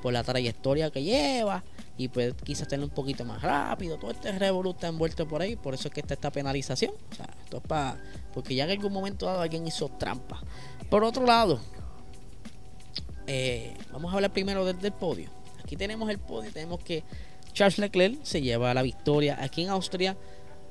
por 0.00 0.12
la 0.12 0.22
trayectoria 0.22 0.90
que 0.90 1.02
lleva 1.02 1.64
y 1.98 2.06
pues 2.08 2.34
quizás 2.44 2.68
tener 2.68 2.84
un 2.84 2.94
poquito 2.94 3.24
más 3.24 3.42
rápido. 3.42 3.98
Todo 3.98 4.12
este 4.12 4.30
revoluto 4.38 4.76
está 4.76 4.88
envuelto 4.88 5.26
por 5.26 5.42
ahí, 5.42 5.56
por 5.56 5.74
eso 5.74 5.88
es 5.88 5.94
que 5.94 6.00
está 6.00 6.14
esta 6.14 6.30
penalización. 6.30 6.92
Esto 7.44 7.56
es 7.56 7.62
para. 7.64 8.00
Porque 8.32 8.54
ya 8.54 8.64
en 8.64 8.70
algún 8.70 8.92
momento 8.92 9.26
dado 9.26 9.40
alguien 9.40 9.66
hizo 9.66 9.88
trampa. 9.88 10.40
Por 10.88 11.02
otro 11.02 11.26
lado, 11.26 11.60
eh, 13.26 13.74
vamos 13.92 14.12
a 14.12 14.16
hablar 14.16 14.32
primero 14.32 14.64
del, 14.64 14.92
podio. 14.92 15.30
Aquí 15.62 15.76
tenemos 15.76 16.10
el 16.10 16.18
podio, 16.18 16.52
tenemos 16.52 16.80
que 16.80 17.04
Charles 17.52 17.78
Leclerc 17.78 18.22
se 18.22 18.42
lleva 18.42 18.74
la 18.74 18.82
victoria 18.82 19.38
aquí 19.40 19.62
en 19.62 19.70
Austria. 19.70 20.16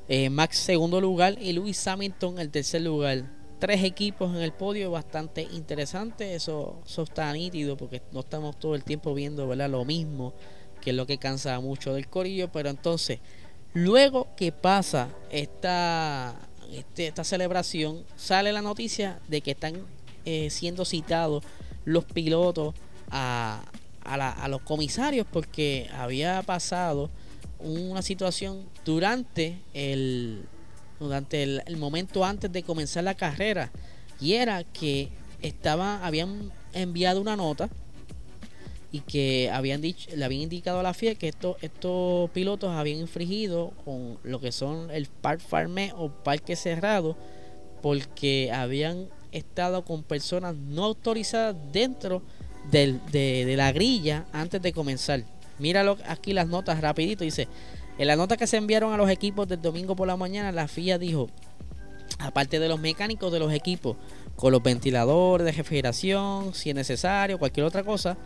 Eh, 0.10 0.30
Max 0.30 0.58
segundo 0.58 0.99
lugar 0.99 1.38
y 1.41 1.54
Lewis 1.54 1.88
Hamilton 1.88 2.39
el 2.39 2.51
tercer 2.51 2.82
lugar. 2.82 3.24
Tres 3.60 3.84
equipos 3.84 4.36
en 4.36 4.41
el 4.41 4.51
podio, 4.51 4.91
bastante 4.91 5.43
interesante. 5.54 6.36
Eso, 6.36 6.82
eso 6.86 7.04
está 7.04 7.32
nítido 7.32 7.78
porque 7.78 8.01
no 8.12 8.20
estamos 8.20 8.60
todo 8.60 8.76
el 8.76 8.84
tiempo 8.84 9.14
viendo 9.14 9.47
¿verdad? 9.47 9.70
lo 9.70 9.86
mismo 9.86 10.34
que 10.82 10.89
es 10.89 10.95
lo 10.95 11.08
que 11.08 11.18
cansa 11.18 11.60
mucho 11.62 11.93
del 11.93 12.10
corillo. 12.10 12.51
Pero 12.51 12.70
entonces, 12.70 13.20
luego 13.74 14.28
que 14.36 14.51
pasa 14.51 15.08
esta, 15.32 16.36
este, 16.72 17.08
esta 17.08 17.24
celebración, 17.24 18.04
sale 18.18 18.51
la 18.51 18.62
noticia 18.62 19.20
de 19.30 19.39
que 19.39 19.51
están 19.51 19.86
eh, 20.26 20.49
siendo 20.49 20.84
citados 20.86 21.43
los 21.86 22.06
pilotos 22.06 22.74
a, 23.10 23.64
a, 24.04 24.48
los 24.48 24.62
comisarios 24.62 25.26
porque 25.32 25.90
había 25.98 26.42
pasado 26.44 27.10
una 27.60 28.02
situación 28.02 28.64
durante 28.86 29.60
el 29.74 30.44
durante 31.00 31.44
el, 31.44 31.62
el, 31.66 31.78
momento 31.78 32.24
antes 32.24 32.52
de 32.52 32.64
comenzar 32.64 33.04
la 33.04 33.16
carrera 33.16 33.72
y 34.20 34.34
era 34.34 34.64
que 34.64 35.10
estaba 35.42 36.06
habían 36.06 36.52
enviado 36.74 37.22
una 37.22 37.36
nota 37.36 37.70
y 38.94 39.00
que 39.00 39.50
habían 39.52 39.82
dicho, 39.82 40.16
le 40.16 40.24
habían 40.24 40.44
indicado 40.44 40.80
a 40.80 40.84
la 40.84 40.94
FIA 40.94 41.16
que 41.16 41.28
estos, 41.28 41.58
estos 41.64 42.30
pilotos 42.30 42.70
habían 42.70 43.00
infringido 43.00 43.74
con 43.84 44.20
lo 44.24 44.40
que 44.40 44.52
son 44.52 44.92
el 44.92 45.08
Park 45.08 45.42
Farmé 45.42 45.92
o 45.98 46.10
parque 46.10 46.56
cerrado 46.56 47.18
porque 47.82 48.52
habían 48.54 49.10
estado 49.34 49.84
con 49.84 50.04
personas 50.04 50.56
no 50.56 50.86
autorizadas 50.86 51.56
dentro 51.72 52.22
del, 52.72 53.00
de, 53.12 53.54
la 53.58 53.72
grilla 53.72 54.26
antes 54.32 54.62
de 54.62 54.74
comenzar. 54.74 55.24
Míralo 55.60 55.98
aquí 56.08 56.34
las 56.34 56.48
notas 56.48 56.82
rapidito. 56.82 57.24
Dice, 57.24 57.48
en 57.98 58.08
la 58.08 58.16
nota 58.16 58.38
que 58.38 58.48
se 58.48 58.58
enviaron 58.58 58.94
a 58.94 58.98
los 58.98 59.10
equipos 59.10 59.48
del 59.48 59.62
domingo 59.62 59.96
por 59.96 60.08
la 60.08 60.18
mañana, 60.18 60.52
la 60.52 60.68
FIA 60.68 60.98
dijo, 60.98 61.30
aparte 62.20 62.60
de 62.60 62.68
los 62.68 62.80
mecánicos 62.80 63.32
de 63.32 63.40
los 63.40 63.54
equipos, 63.54 63.98
con 64.36 64.52
los 64.52 64.64
ventiladores 64.64 65.46
de 65.46 65.52
refrigeración, 65.52 66.54
si 66.54 66.70
es 66.70 66.76
necesario, 66.76 67.38
cualquier 67.38 67.66
otra 67.66 67.84
cosa, 67.84 68.18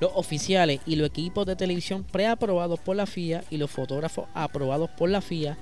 los 0.00 0.12
oficiales 0.14 0.80
y 0.86 0.96
los 0.96 1.08
equipos 1.08 1.46
de 1.46 1.56
televisión 1.56 2.04
preaprobados 2.04 2.78
por 2.78 2.96
la 2.96 3.06
FIA 3.06 3.42
y 3.50 3.56
los 3.56 3.70
fotógrafos 3.70 4.28
aprobados 4.34 4.90
por 4.90 5.10
la 5.10 5.20
FIA. 5.20 5.56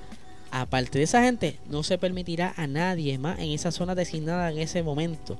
Aparte 0.56 0.98
de 0.98 1.04
esa 1.04 1.24
gente, 1.24 1.58
no 1.68 1.82
se 1.82 1.98
permitirá 1.98 2.54
a 2.56 2.68
nadie 2.68 3.18
más 3.18 3.40
en 3.40 3.50
esa 3.50 3.72
zona 3.72 3.96
designada 3.96 4.52
en 4.52 4.58
ese 4.58 4.84
momento. 4.84 5.36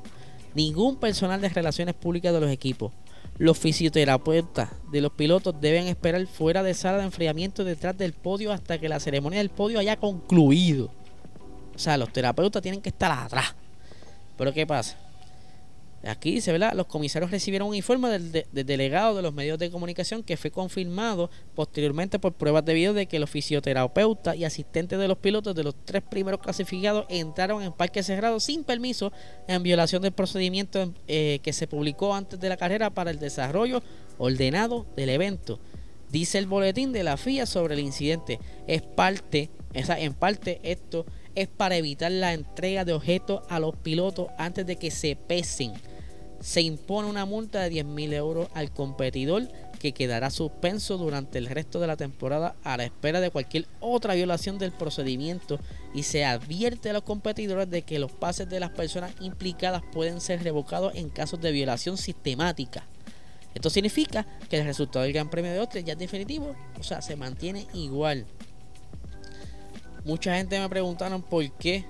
Ningún 0.57 0.97
personal 0.97 1.41
de 1.41 1.51
relaciones 1.51 1.95
públicas 1.95 2.35
de 2.35 2.41
los 2.41 2.51
equipos. 2.51 2.91
Los 3.39 3.57
fisioterapeutas 3.57 4.71
de 4.91 5.01
los 5.01 5.13
pilotos 5.13 5.55
deben 5.61 5.87
esperar 5.87 6.27
fuera 6.27 6.65
de 6.65 6.75
sala 6.75 6.99
de 6.99 7.05
enfriamiento 7.05 7.63
detrás 7.63 7.97
del 7.97 8.13
podio 8.13 8.53
hasta 8.53 8.79
que 8.79 8.89
la 8.89 8.99
ceremonia 8.99 9.39
del 9.39 9.51
podio 9.51 9.79
haya 9.79 9.97
concluido. 9.99 10.91
O 11.77 11.79
sea, 11.79 11.97
los 11.97 12.13
terapeutas 12.13 12.61
tienen 12.61 12.81
que 12.81 12.89
estar 12.89 13.13
atrás. 13.13 13.55
Pero 14.37 14.53
¿qué 14.53 14.67
pasa? 14.67 14.99
Aquí 16.07 16.33
dice, 16.33 16.53
¿verdad? 16.53 16.75
Los 16.75 16.87
comisarios 16.87 17.31
recibieron 17.31 17.69
un 17.69 17.75
informe 17.75 18.11
del, 18.11 18.47
delegado 18.53 19.17
de 19.17 19.23
los 19.23 19.33
medios 19.33 19.59
de 19.59 19.71
comunicación 19.71 20.23
que 20.23 20.37
fue 20.37 20.51
confirmado 20.51 21.31
posteriormente 21.55 22.19
por 22.19 22.35
pruebas 22.35 22.65
de 22.65 22.75
video 22.75 22.93
de 22.93 23.07
que 23.07 23.19
los 23.19 23.31
fisioterapeutas 23.31 24.37
y 24.37 24.45
asistentes 24.45 24.99
de 24.99 25.09
los 25.09 25.17
pilotos 25.17 25.55
de 25.55 25.65
los 25.65 25.75
tres 25.87 26.03
primeros 26.03 26.41
clasificados 26.41 27.07
entraron 27.09 27.63
en 27.63 27.73
parque 27.73 28.03
cerrado 28.03 28.39
sin 28.39 28.65
permiso 28.65 29.13
en 29.49 29.63
violación 29.63 30.03
del 30.03 30.13
procedimiento 30.13 30.93
eh, 31.09 31.41
que 31.43 31.55
se 31.55 31.67
publicó 31.67 32.15
antes 32.15 32.39
de 32.39 32.51
la 32.51 32.59
carrera 32.59 32.91
para 32.91 33.11
el 33.11 33.19
desarrollo 33.19 33.83
ordenado 34.19 34.85
del 34.97 35.09
evento. 35.09 35.59
Dice 36.11 36.39
el 36.39 36.47
boletín 36.47 36.93
de 36.93 37.03
la 37.03 37.17
FIA 37.17 37.47
sobre 37.47 37.75
el 37.75 37.81
incidente. 37.81 38.39
Es 38.67 38.83
parte, 38.83 39.51
en 39.73 40.15
parte 40.15 40.61
esto 40.63 41.07
es 41.35 41.49
para 41.49 41.77
evitar 41.77 42.13
la 42.13 42.35
entrega 42.35 42.85
de 42.85 42.93
objetos 42.93 43.43
a 43.49 43.59
los 43.59 43.75
pilotos 43.77 44.29
antes 44.39 44.67
de 44.67 44.77
que 44.77 44.91
se 44.91 45.17
pesen 45.17 45.73
se 46.45 46.61
impone 46.61 47.09
una 47.09 47.25
multa 47.25 47.63
de 47.63 47.73
10.000 47.73 48.13
euros 48.13 48.49
al 48.53 48.71
competidor 48.71 49.49
que 49.81 49.93
quedará 49.93 50.29
suspenso 50.29 50.99
durante 50.99 51.39
el 51.39 51.47
resto 51.47 51.81
de 51.81 51.87
la 51.87 51.97
temporada 51.97 52.55
a 52.63 52.77
la 52.77 52.85
espera 52.85 53.23
de 53.23 53.31
cualquier 53.31 53.67
otra 53.81 54.13
violación 54.13 54.59
del 54.59 54.71
procedimiento 54.71 55.59
y 55.95 56.03
se 56.03 56.27
advierte 56.27 56.91
a 56.91 56.93
los 56.93 57.03
competidores 57.03 57.71
de 57.71 57.81
que 57.81 57.99
los 57.99 58.13
pases 58.13 58.47
de 58.51 58.61
las 58.61 58.69
personas 58.69 59.11
implicadas 59.21 59.83
pueden 59.91 60.21
ser 60.21 60.43
revocados 60.43 60.95
en 60.97 61.09
casos 61.09 61.41
de 61.41 61.51
violación 61.51 61.97
sistemática. 61.97 62.85
Esto 63.55 63.71
significa 63.71 64.27
que 64.51 64.59
el 64.59 64.67
resultado 64.67 65.05
del 65.05 65.15
Gran 65.15 65.31
Premio 65.31 65.51
de 65.51 65.61
Austria 65.61 65.83
ya 65.83 65.93
es 65.95 65.99
definitivo, 65.99 66.55
o 66.79 66.83
sea, 66.83 67.01
se 67.01 67.17
mantiene 67.17 67.67
igual. 67.73 68.27
Mucha 70.05 70.37
gente 70.37 70.61
me 70.61 70.69
preguntaron 70.69 71.23
por 71.23 71.51
qué 71.53 71.87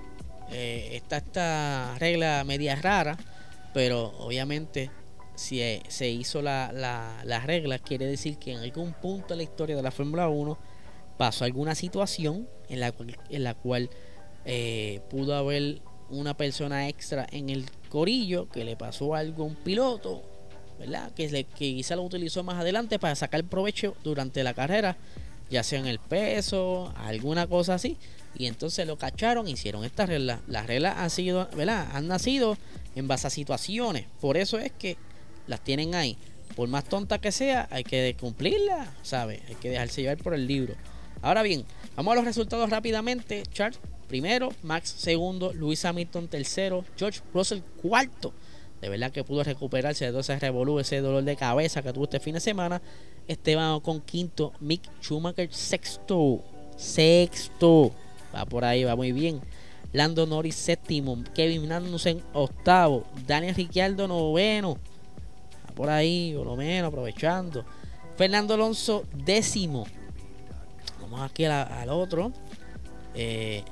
eh, 0.52 0.90
está 0.92 1.16
esta 1.16 1.96
regla 1.98 2.44
media 2.46 2.76
rara 2.76 3.18
pero 3.75 4.14
obviamente, 4.18 4.91
si 5.35 5.61
e, 5.61 5.83
se 5.89 6.09
hizo 6.09 6.41
la, 6.41 6.72
la, 6.72 7.41
regla, 7.41 7.79
quiere 7.79 8.07
decir 8.07 8.39
que 8.39 8.53
en 8.53 8.61
algún 8.61 8.95
punto 8.95 9.29
de 9.29 9.37
la 9.37 9.43
historia 9.43 9.77
de 9.77 9.83
la 9.83 9.91
Fórmula 9.91 10.29
1 10.29 10.57
pasó 11.18 11.45
alguna 11.45 11.75
situación 11.75 12.49
en 12.68 12.81
la 12.81 12.93
cual, 12.93 13.18
en 13.29 13.45
la 13.45 13.55
cual 13.55 13.91
eh, 14.47 15.01
pudo 15.11 15.35
haber 15.35 15.83
una 16.09 16.37
persona 16.37 16.89
extra 16.89 17.27
en 17.33 17.51
el 17.51 17.66
corillo 17.89 18.49
que 18.49 18.64
le 18.64 18.77
pasó 18.77 19.14
algo 19.14 19.43
a 19.43 19.47
un 19.47 19.57
piloto, 19.57 20.22
¿verdad? 20.79 21.11
Que, 21.12 21.29
le, 21.29 21.45
que 21.45 21.75
quizá 21.75 21.97
lo 21.97 22.03
utilizó 22.03 22.45
más 22.45 22.61
adelante 22.61 23.01
para 23.01 23.16
sacar 23.16 23.43
provecho 23.45 23.97
durante 24.05 24.45
la 24.45 24.55
carrera, 24.55 24.97
ya 25.51 25.64
sea 25.64 25.81
en 25.81 25.87
el 25.87 25.99
peso, 25.99 26.93
alguna 26.97 27.49
cosa 27.49 27.75
así. 27.75 27.99
Y 28.37 28.47
entonces 28.47 28.87
lo 28.87 28.99
cacharon, 28.99 29.49
hicieron 29.49 29.85
esta 29.85 30.07
regla. 30.07 30.41
Las 30.49 30.66
reglas 30.66 30.97
han 30.99 31.11
sido, 31.11 31.49
¿verdad? 31.57 31.89
Han 31.93 32.09
nacido 32.09 32.57
en 32.97 33.07
base 33.09 33.26
a 33.26 33.30
situaciones. 33.30 34.07
Por 34.20 34.37
eso 34.37 34.59
es 34.59 34.72
que 34.72 34.97
las 35.47 35.61
tienen 35.61 35.95
ahí. 35.95 36.16
Por 36.57 36.68
más 36.68 36.85
tonta 36.85 37.20
que 37.20 37.32
sea, 37.32 37.68
hay 37.70 37.85
que 37.85 38.16
cumplirla, 38.18 38.93
¿sabes? 39.03 39.41
Hay 39.49 39.55
que 39.57 39.70
dejarse 39.70 40.03
llevar 40.03 40.18
por 40.18 40.35
el 40.35 40.47
libro. 40.47 40.74
Ahora 41.22 41.43
bien, 41.43 41.64
vamos 41.97 42.12
a 42.12 42.16
los 42.16 42.24
resultados 42.24 42.70
rápidamente. 42.70 43.43
Charles 43.53 43.78
primero, 44.09 44.53
Max 44.62 44.95
segundo, 44.97 45.53
Luis 45.53 45.85
Hamilton 45.85 46.28
tercero, 46.28 46.85
George 46.97 47.20
Russell 47.32 47.61
cuarto. 47.82 48.32
De 48.80 48.89
verdad 48.89 49.11
que 49.11 49.24
pudo 49.24 49.43
recuperarse 49.43 50.05
de 50.05 50.11
todo 50.11 50.20
ese 50.20 50.39
revolú, 50.39 50.78
ese 50.78 51.01
dolor 51.01 51.24
de 51.24 51.37
cabeza 51.37 51.82
que 51.82 51.93
tuvo 51.93 52.05
este 52.05 52.20
fin 52.20 52.35
de 52.35 52.41
semana. 52.41 52.82
Esteban 53.26 53.80
con 53.80 54.01
quinto, 54.03 54.53
Mick 54.61 54.82
Schumacher 55.01 55.53
sexto. 55.53 56.43
Sexto. 56.76 57.93
Va 58.35 58.45
por 58.45 58.64
ahí, 58.64 58.85
va 58.85 58.97
muy 58.97 59.12
bien. 59.12 59.41
Lando 59.93 60.26
Norris 60.26 60.57
séptimo, 60.57 61.22
Kevin 61.35 61.68
Magnussen 61.68 62.20
octavo, 62.32 63.05
Daniel 63.26 63.55
Ricciardo 63.55 64.09
noveno, 64.09 64.76
por 65.76 65.89
ahí, 65.89 66.35
por 66.37 66.47
lo 66.47 66.57
menos, 66.57 66.89
aprovechando. 66.89 67.64
Fernando 68.16 68.55
Alonso 68.55 69.05
décimo. 69.12 69.87
Vamos 71.01 71.20
aquí 71.20 71.45
al 71.45 71.89
otro. 71.91 72.32
Eh, 73.14 73.62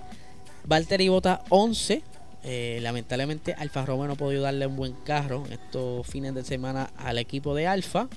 Valtteri 0.64 1.08
Bota 1.08 1.42
11. 1.48 2.02
Eh, 2.44 2.80
lamentablemente 2.82 3.54
Alfa 3.54 3.86
Romeo 3.86 4.08
no 4.08 4.12
ha 4.14 4.16
podido 4.16 4.42
darle 4.42 4.66
un 4.66 4.74
buen 4.74 4.94
carro 5.04 5.44
estos 5.48 6.04
fines 6.08 6.34
de 6.34 6.42
semana 6.42 6.90
al 6.96 7.18
equipo 7.18 7.54
de 7.54 7.66
Alfa. 7.66 8.08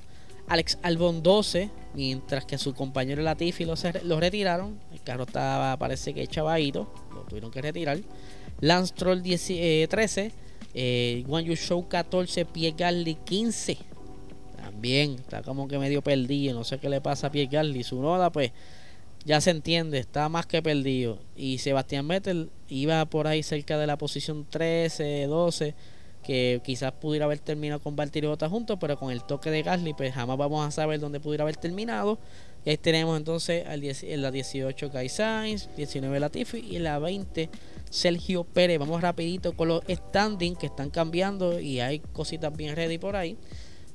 Alex 0.48 0.78
Albon 0.84 1.24
12, 1.24 1.70
mientras 1.96 2.46
que 2.46 2.58
su 2.58 2.76
compañero 2.76 3.24
Latifi 3.24 3.66
lo, 3.66 3.74
lo 4.04 4.20
retiraron. 4.20 4.80
Carro 5.06 5.24
estaba, 5.24 5.78
parece 5.78 6.14
que 6.14 6.28
chavadito 6.28 6.92
lo 7.14 7.22
tuvieron 7.22 7.52
que 7.52 7.62
retirar. 7.62 8.00
Lance 8.60 8.94
Troll 8.94 9.22
13, 9.22 10.32
eh, 10.74 11.24
One 11.30 11.56
Show 11.56 11.88
14, 11.88 12.46
Pierre 12.46 12.76
Gasly 12.78 13.16
15. 13.16 13.78
También 14.58 15.16
está 15.16 15.42
como 15.42 15.68
que 15.68 15.80
medio 15.80 16.02
perdido, 16.02 16.54
no 16.54 16.64
sé 16.66 16.80
qué 16.80 16.90
le 16.90 17.00
pasa 17.00 17.28
a 17.28 17.32
Pierre 17.32 17.50
Gasly. 17.50 17.84
Su 17.84 18.02
noda, 18.02 18.32
pues 18.32 18.52
ya 19.24 19.40
se 19.40 19.52
entiende, 19.52 20.00
está 20.00 20.28
más 20.28 20.46
que 20.46 20.62
perdido. 20.62 21.20
Y 21.36 21.60
Sebastián 21.60 22.08
Vettel 22.08 22.50
iba 22.68 23.06
por 23.06 23.28
ahí 23.28 23.44
cerca 23.44 23.78
de 23.78 23.88
la 23.88 23.98
posición 23.98 24.46
13, 24.50 25.28
12 25.28 25.95
que 26.26 26.60
quizás 26.64 26.92
pudiera 26.94 27.26
haber 27.26 27.40
terminado 27.40 27.80
con 27.80 27.96
Valtteri 27.96 28.28
juntos, 28.50 28.78
pero 28.82 28.98
con 28.98 29.12
el 29.12 29.24
toque 29.24 29.52
de 29.52 29.62
Gasly, 29.62 29.94
pues 29.94 30.14
jamás 30.14 30.38
vamos 30.38 30.68
a 30.68 30.72
saber 30.72 31.00
dónde 31.00 31.20
pudiera 31.20 31.44
haber 31.44 31.56
terminado. 31.56 32.18
Y 32.66 32.72
ahí 32.72 32.78
tenemos 32.78 33.16
entonces 33.16 33.64
en 34.04 34.22
la 34.24 34.32
18 34.32 34.92
Kai 34.92 35.08
Sainz, 35.08 35.70
19 35.78 36.20
Latifi 36.20 36.58
y 36.58 36.80
la 36.80 36.98
20 36.98 37.50
Sergio 37.92 38.44
Pérez. 38.44 38.80
Vamos 38.80 39.02
rapidito 39.02 39.56
con 39.56 39.68
los 39.68 39.84
standings 39.88 40.58
que 40.58 40.66
están 40.66 40.90
cambiando 40.90 41.60
y 41.60 41.80
hay 41.80 42.00
cositas 42.00 42.56
bien 42.56 42.76
ready 42.76 42.98
por 42.98 43.16
ahí. 43.16 43.38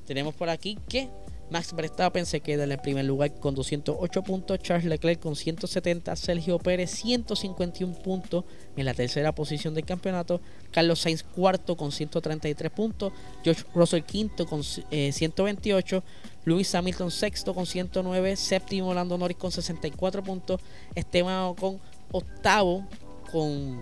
Tenemos 0.05 0.33
por 0.33 0.49
aquí 0.49 0.79
que 0.87 1.09
Max 1.51 1.73
Verstappen 1.75 2.25
se 2.25 2.39
queda 2.39 2.63
en 2.63 2.71
el 2.71 2.79
primer 2.79 3.03
lugar 3.03 3.37
con 3.39 3.53
208 3.53 4.23
puntos, 4.23 4.59
Charles 4.59 4.85
Leclerc 4.85 5.19
con 5.19 5.35
170, 5.35 6.15
Sergio 6.15 6.57
Pérez 6.59 6.91
151 6.91 7.93
puntos 7.95 8.45
en 8.77 8.85
la 8.85 8.93
tercera 8.93 9.35
posición 9.35 9.73
del 9.73 9.83
campeonato, 9.83 10.39
Carlos 10.71 10.99
Sainz 10.99 11.23
cuarto 11.23 11.75
con 11.75 11.91
133 11.91 12.71
puntos, 12.71 13.11
George 13.43 13.65
Russell 13.75 14.03
quinto 14.03 14.45
con 14.45 14.63
128, 14.63 15.97
eh, 15.97 16.01
Lewis 16.45 16.73
Hamilton 16.73 17.11
sexto 17.11 17.53
con 17.53 17.65
109, 17.65 18.37
séptimo 18.37 18.93
Lando 18.93 19.17
Norris 19.17 19.37
con 19.37 19.51
64 19.51 20.23
puntos, 20.23 20.61
Esteban 20.95 21.53
con 21.55 21.81
octavo 22.13 22.87
con, 23.29 23.81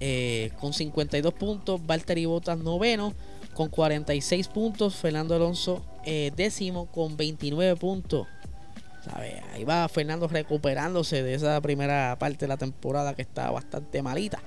eh, 0.00 0.52
con 0.60 0.74
52 0.74 1.32
puntos, 1.32 1.80
Valtteri 1.86 2.26
Bottas 2.26 2.58
noveno 2.58 3.14
con 3.58 3.70
46 3.70 4.46
puntos. 4.46 4.94
Fernando 4.94 5.34
Alonso 5.34 5.84
eh, 6.04 6.30
décimo 6.36 6.86
con 6.86 7.16
29 7.16 7.74
puntos. 7.74 8.28
Ahí 9.52 9.64
va 9.64 9.88
Fernando 9.88 10.28
recuperándose 10.28 11.24
de 11.24 11.34
esa 11.34 11.60
primera 11.60 12.16
parte 12.20 12.44
de 12.44 12.48
la 12.48 12.56
temporada 12.56 13.16
que 13.16 13.22
está 13.22 13.50
bastante 13.50 14.00
malita. 14.00 14.40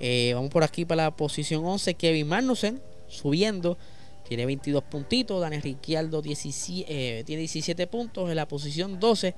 Eh, 0.00 0.32
vamos 0.34 0.50
por 0.50 0.64
aquí 0.64 0.84
para 0.84 1.04
la 1.04 1.10
posición 1.12 1.64
11. 1.64 1.94
Kevin 1.94 2.26
Magnussen 2.26 2.82
subiendo. 3.06 3.78
Tiene 4.26 4.44
22 4.44 4.82
puntitos. 4.84 5.40
Daniel 5.40 5.62
Ricciardo 5.62 6.20
17, 6.20 6.86
eh, 6.88 7.22
tiene 7.22 7.42
17 7.42 7.86
puntos 7.86 8.28
en 8.28 8.34
la 8.34 8.48
posición 8.48 8.98
12. 8.98 9.36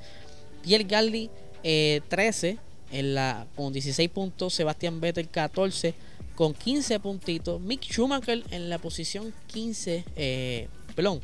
Pierre 0.63 0.85
Galli 0.85 1.31
13 1.63 2.57
en 2.91 3.15
la, 3.15 3.47
con 3.55 3.71
16 3.71 4.09
puntos. 4.09 4.55
Sebastián 4.55 4.99
Vettel 4.99 5.29
14 5.29 5.95
con 6.35 6.55
15 6.55 7.01
puntitos. 7.01 7.61
Mick 7.61 7.83
Schumacher 7.83 8.43
en 8.51 8.69
la 8.69 8.79
posición 8.79 9.33
15, 9.49 10.05
eh, 10.17 10.69
perdón, 10.95 11.21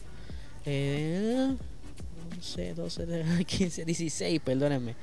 11, 0.64 2.74
12, 2.74 3.44
15, 3.46 3.84
16, 3.84 4.40
perdónenme. 4.40 4.94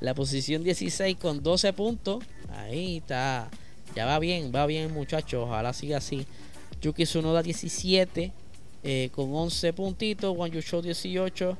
La 0.00 0.14
posición 0.14 0.62
16 0.62 1.16
con 1.16 1.42
12 1.42 1.72
puntos. 1.72 2.24
Ahí 2.50 2.98
está. 2.98 3.50
Ya 3.94 4.04
va 4.04 4.18
bien, 4.18 4.52
va 4.54 4.66
bien 4.66 4.92
muchachos. 4.92 5.44
Ojalá 5.46 5.72
siga 5.72 5.98
así. 5.98 6.26
Yuki 6.82 7.04
Tsunoda 7.04 7.42
17 7.42 8.32
eh, 8.84 9.10
con 9.14 9.34
11 9.34 9.72
puntitos. 9.72 10.36
Juan 10.36 10.50
Yu 10.50 10.60
Show 10.60 10.82
18. 10.82 11.56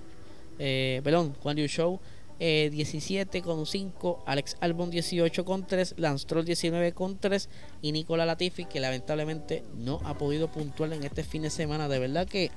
Eh, 0.59 1.01
perdón, 1.03 1.35
Juan 1.43 1.57
Yu 1.57 1.67
Show 1.67 1.99
17 1.99 2.16
eh, 2.39 3.43
con 3.43 3.67
5, 3.67 4.25
Alex 4.27 4.57
Albon 4.61 4.91
18 4.91 5.45
con 5.45 5.67
3, 5.67 5.95
Lance 5.97 6.27
Troll 6.27 6.45
19 6.45 6.93
con 6.93 7.19
3 7.19 7.49
y 7.83 7.93
Nicola 7.93 8.27
Latifi 8.27 8.67
que 8.67 8.81
lamentablemente 8.81 9.65
no 9.75 10.01
ha 10.05 10.19
podido 10.19 10.49
puntuar 10.49 10.93
en 10.93 11.05
este 11.05 11.25
fin 11.25 11.43
de 11.43 11.51
semana. 11.51 11.89
De 11.89 11.99
verdad 11.99 12.27
que 12.27 12.51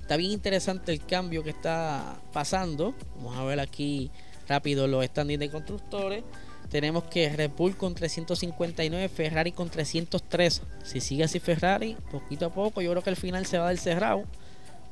está 0.00 0.16
bien 0.16 0.32
interesante 0.32 0.92
el 0.92 1.04
cambio 1.04 1.42
que 1.42 1.50
está 1.50 2.20
pasando. 2.32 2.94
Vamos 3.16 3.36
a 3.36 3.44
ver 3.44 3.60
aquí 3.60 4.10
rápido 4.48 4.86
los 4.86 5.04
standings 5.04 5.40
de 5.40 5.50
constructores. 5.50 6.24
Tenemos 6.70 7.04
que 7.04 7.28
Red 7.28 7.50
Bull 7.50 7.76
con 7.76 7.94
359, 7.94 9.08
Ferrari 9.10 9.52
con 9.52 9.68
303. 9.68 10.62
Si 10.82 11.00
sigue 11.00 11.24
así 11.24 11.38
Ferrari, 11.38 11.96
poquito 12.10 12.46
a 12.46 12.54
poco, 12.54 12.80
yo 12.80 12.90
creo 12.90 13.02
que 13.02 13.10
al 13.10 13.16
final 13.16 13.44
se 13.44 13.58
va 13.58 13.68
del 13.68 13.78
cerrado. 13.78 14.24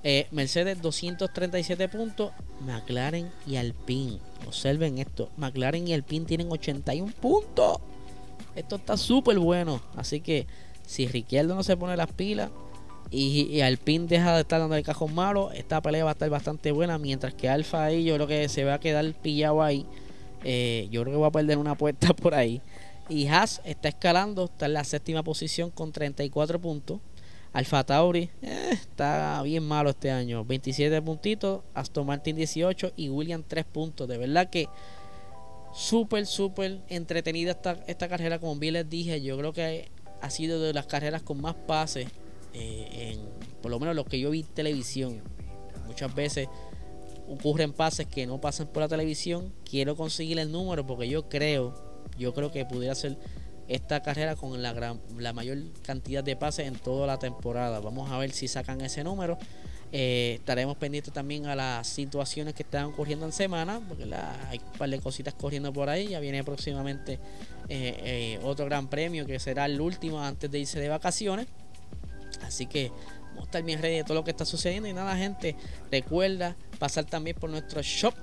Eh, 0.03 0.27
Mercedes 0.31 0.81
237 0.81 1.89
puntos. 1.89 2.33
McLaren 2.61 3.31
y 3.47 3.57
Alpine. 3.57 4.19
Observen 4.47 4.99
esto. 4.99 5.31
McLaren 5.37 5.87
y 5.87 5.93
Alpine 5.93 6.27
tienen 6.27 6.51
81 6.51 7.13
puntos. 7.21 7.79
Esto 8.57 8.77
está 8.77 8.97
súper 8.97 9.39
bueno. 9.39 9.81
Así 9.97 10.21
que 10.21 10.47
si 10.87 11.07
Ricciardo 11.07 11.55
no 11.55 11.63
se 11.63 11.77
pone 11.77 11.97
las 11.97 12.13
pilas 12.13 12.51
y, 13.11 13.61
Alpine 13.61 14.07
deja 14.07 14.35
de 14.35 14.43
estar 14.43 14.61
dando 14.61 14.77
el 14.77 14.85
cajón 14.85 15.15
malo, 15.15 15.51
esta 15.53 15.81
pelea 15.81 16.05
va 16.05 16.11
a 16.11 16.13
estar 16.13 16.31
bastante 16.31 16.71
buena. 16.71 16.99
Mientras 16.99 17.35
que 17.35 17.49
Alfa 17.49 17.85
ahí 17.85 18.05
yo 18.05 18.15
creo 18.15 18.27
que 18.27 18.49
se 18.49 18.65
va 18.65 18.75
a 18.75 18.81
quedar 18.81 19.05
pillado 19.15 19.63
ahí. 19.63 19.85
Eh, 20.45 20.89
yo 20.91 21.03
creo 21.03 21.15
que 21.15 21.21
va 21.21 21.27
a 21.27 21.33
perder 21.33 21.59
una 21.59 21.75
puerta 21.75 22.15
por 22.15 22.35
ahí. 22.35 22.61
Y 23.09 23.27
Haas 23.27 23.61
está 23.65 23.89
escalando, 23.89 24.45
está 24.45 24.67
en 24.67 24.75
la 24.75 24.85
séptima 24.85 25.25
posición 25.25 25.71
con 25.71 25.91
34 25.91 26.61
puntos. 26.61 27.01
Alfa 27.53 27.85
Tauri 27.85 28.31
eh, 28.43 28.71
está 28.73 29.43
bien 29.43 29.65
malo 29.65 29.91
este 29.91 30.11
año. 30.11 30.45
27 30.45 31.03
puntitos, 31.03 31.63
Aston 31.75 32.07
Martin 32.07 32.37
18 32.37 32.93
y 32.97 33.09
William 33.09 33.43
3 33.47 33.65
puntos. 33.65 34.09
De 34.09 34.19
verdad 34.19 34.51
que 34.51 34.69
súper, 35.73 36.27
súper 36.27 36.81
entretenida 36.89 37.53
esta, 37.53 37.79
esta 37.87 38.09
carrera. 38.09 38.39
Como 38.39 38.57
bien 38.57 38.75
les 38.75 38.89
dije, 38.89 39.21
yo 39.21 39.37
creo 39.37 39.53
que 39.53 39.89
ha 40.21 40.31
sido 40.31 40.61
de 40.61 40.73
las 40.73 40.87
carreras 40.87 41.23
con 41.23 41.41
más 41.41 41.55
pases. 41.55 42.07
Eh, 42.55 42.89
en, 42.93 43.21
por 43.63 43.71
lo 43.71 43.79
menos 43.79 43.95
lo 43.95 44.05
que 44.05 44.21
yo 44.21 44.31
vi 44.31 44.41
en 44.41 44.47
televisión. 44.47 45.21
Muchas 45.87 46.15
veces 46.15 46.49
ocurren 47.29 47.73
pases 47.73 48.07
que 48.07 48.27
no 48.27 48.41
pasan 48.41 48.69
por 48.69 48.83
la 48.83 48.89
televisión. 48.89 49.53
Quiero 49.69 49.97
conseguir 49.97 50.39
el 50.39 50.53
número 50.53 50.87
porque 50.87 51.09
yo 51.09 51.29
creo, 51.29 51.75
yo 52.17 52.33
creo 52.33 52.53
que 52.53 52.65
pudiera 52.65 52.95
ser 52.95 53.19
esta 53.71 54.03
carrera 54.03 54.35
con 54.35 54.61
la, 54.61 54.73
gran, 54.73 55.01
la 55.17 55.33
mayor 55.33 55.59
cantidad 55.83 56.25
de 56.25 56.35
pases 56.35 56.67
en 56.67 56.75
toda 56.75 57.07
la 57.07 57.19
temporada. 57.21 57.79
Vamos 57.79 58.11
a 58.11 58.19
ver 58.19 58.33
si 58.33 58.49
sacan 58.49 58.81
ese 58.81 59.05
número. 59.05 59.39
Eh, 59.93 60.35
estaremos 60.39 60.77
pendientes 60.77 61.13
también 61.13 61.47
a 61.47 61.55
las 61.55 61.87
situaciones 61.87 62.55
que 62.55 62.65
están 62.65 62.87
ocurriendo 62.87 63.27
en 63.27 63.33
semana, 63.33 63.81
porque 63.87 64.13
hay 64.49 64.59
un 64.59 64.79
par 64.79 64.91
de 64.91 64.99
cositas 64.99 65.35
corriendo 65.35 65.73
por 65.73 65.89
ahí. 65.89 66.09
Ya 66.09 66.19
viene 66.19 66.43
próximamente 66.43 67.15
eh, 67.69 68.39
eh, 68.39 68.41
otro 68.43 68.67
gran 68.67 68.89
premio 68.89 69.25
que 69.25 69.39
será 69.39 69.67
el 69.67 69.81
último 69.81 70.21
antes 70.21 70.51
de 70.51 70.59
irse 70.59 70.81
de 70.81 70.89
vacaciones. 70.89 71.47
Así 72.43 72.67
que 72.67 72.91
vamos 73.37 73.55
a 73.55 73.61
bien 73.61 73.81
de 73.81 74.03
todo 74.03 74.15
lo 74.15 74.25
que 74.25 74.33
está 74.33 74.45
sucediendo. 74.45 74.89
Y 74.89 74.93
nada, 74.93 75.17
gente, 75.17 75.55
recuerda 75.93 76.57
pasar 76.81 77.05
también 77.05 77.37
por 77.39 77.51
nuestro 77.51 77.83
shop 77.83 78.15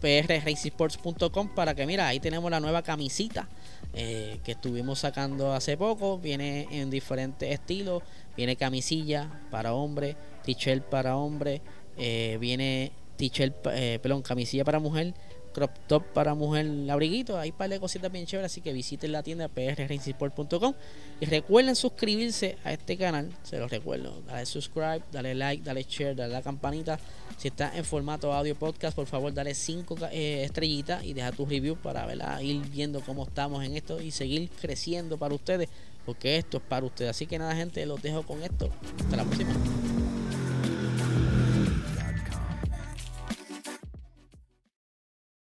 prracesports.com 0.00 1.48
para 1.54 1.74
que 1.74 1.86
mira, 1.86 2.08
ahí 2.08 2.20
tenemos 2.20 2.50
la 2.50 2.60
nueva 2.60 2.82
camisita 2.82 3.48
eh, 3.92 4.40
que 4.44 4.52
estuvimos 4.52 5.00
sacando 5.00 5.52
hace 5.52 5.76
poco. 5.76 6.18
Viene 6.18 6.66
en 6.70 6.90
diferentes 6.90 7.50
estilos. 7.50 8.02
Viene 8.36 8.56
camisilla 8.56 9.30
para 9.50 9.74
hombre, 9.74 10.16
t-shirt 10.44 10.82
para 10.84 11.16
hombre, 11.16 11.62
eh, 11.96 12.36
viene 12.40 12.90
t-shirt, 13.16 13.54
eh, 13.72 14.00
perdón, 14.02 14.22
camisilla 14.22 14.64
para 14.64 14.80
mujer 14.80 15.14
crop 15.54 15.70
top 15.86 16.04
para 16.12 16.34
mujer 16.34 16.66
abriguito. 16.90 17.38
Hay 17.38 17.52
par 17.52 17.70
de 17.70 17.80
cositas 17.80 18.12
bien 18.12 18.26
chéveres, 18.26 18.52
así 18.52 18.60
que 18.60 18.72
visiten 18.72 19.12
la 19.12 19.22
tienda 19.22 19.48
prracingsport.com 19.48 20.74
y 21.20 21.24
recuerden 21.26 21.76
suscribirse 21.76 22.58
a 22.64 22.72
este 22.72 22.98
canal. 22.98 23.30
Se 23.42 23.58
los 23.58 23.70
recuerdo, 23.70 24.20
dale 24.26 24.44
subscribe, 24.44 25.02
dale 25.10 25.34
like, 25.34 25.62
dale 25.62 25.84
share, 25.88 26.14
dale 26.14 26.32
la 26.32 26.42
campanita. 26.42 26.98
Si 27.38 27.48
está 27.48 27.76
en 27.76 27.84
formato 27.84 28.32
audio 28.32 28.54
podcast, 28.54 28.94
por 28.94 29.06
favor, 29.06 29.32
dale 29.32 29.54
5 29.54 29.96
eh, 30.12 30.44
estrellitas 30.44 31.04
y 31.04 31.14
deja 31.14 31.32
tu 31.32 31.46
review 31.46 31.76
para 31.76 32.42
ir 32.42 32.68
viendo 32.68 33.00
cómo 33.00 33.24
estamos 33.24 33.64
en 33.64 33.76
esto 33.76 34.00
y 34.00 34.10
seguir 34.10 34.50
creciendo 34.60 35.16
para 35.16 35.34
ustedes, 35.34 35.68
porque 36.04 36.36
esto 36.36 36.58
es 36.58 36.62
para 36.62 36.84
ustedes. 36.84 37.10
Así 37.10 37.26
que 37.26 37.38
nada, 37.38 37.54
gente, 37.54 37.86
los 37.86 38.02
dejo 38.02 38.22
con 38.22 38.42
esto. 38.42 38.70
Hasta 38.98 39.16
la 39.16 39.24
próxima. 39.24 39.54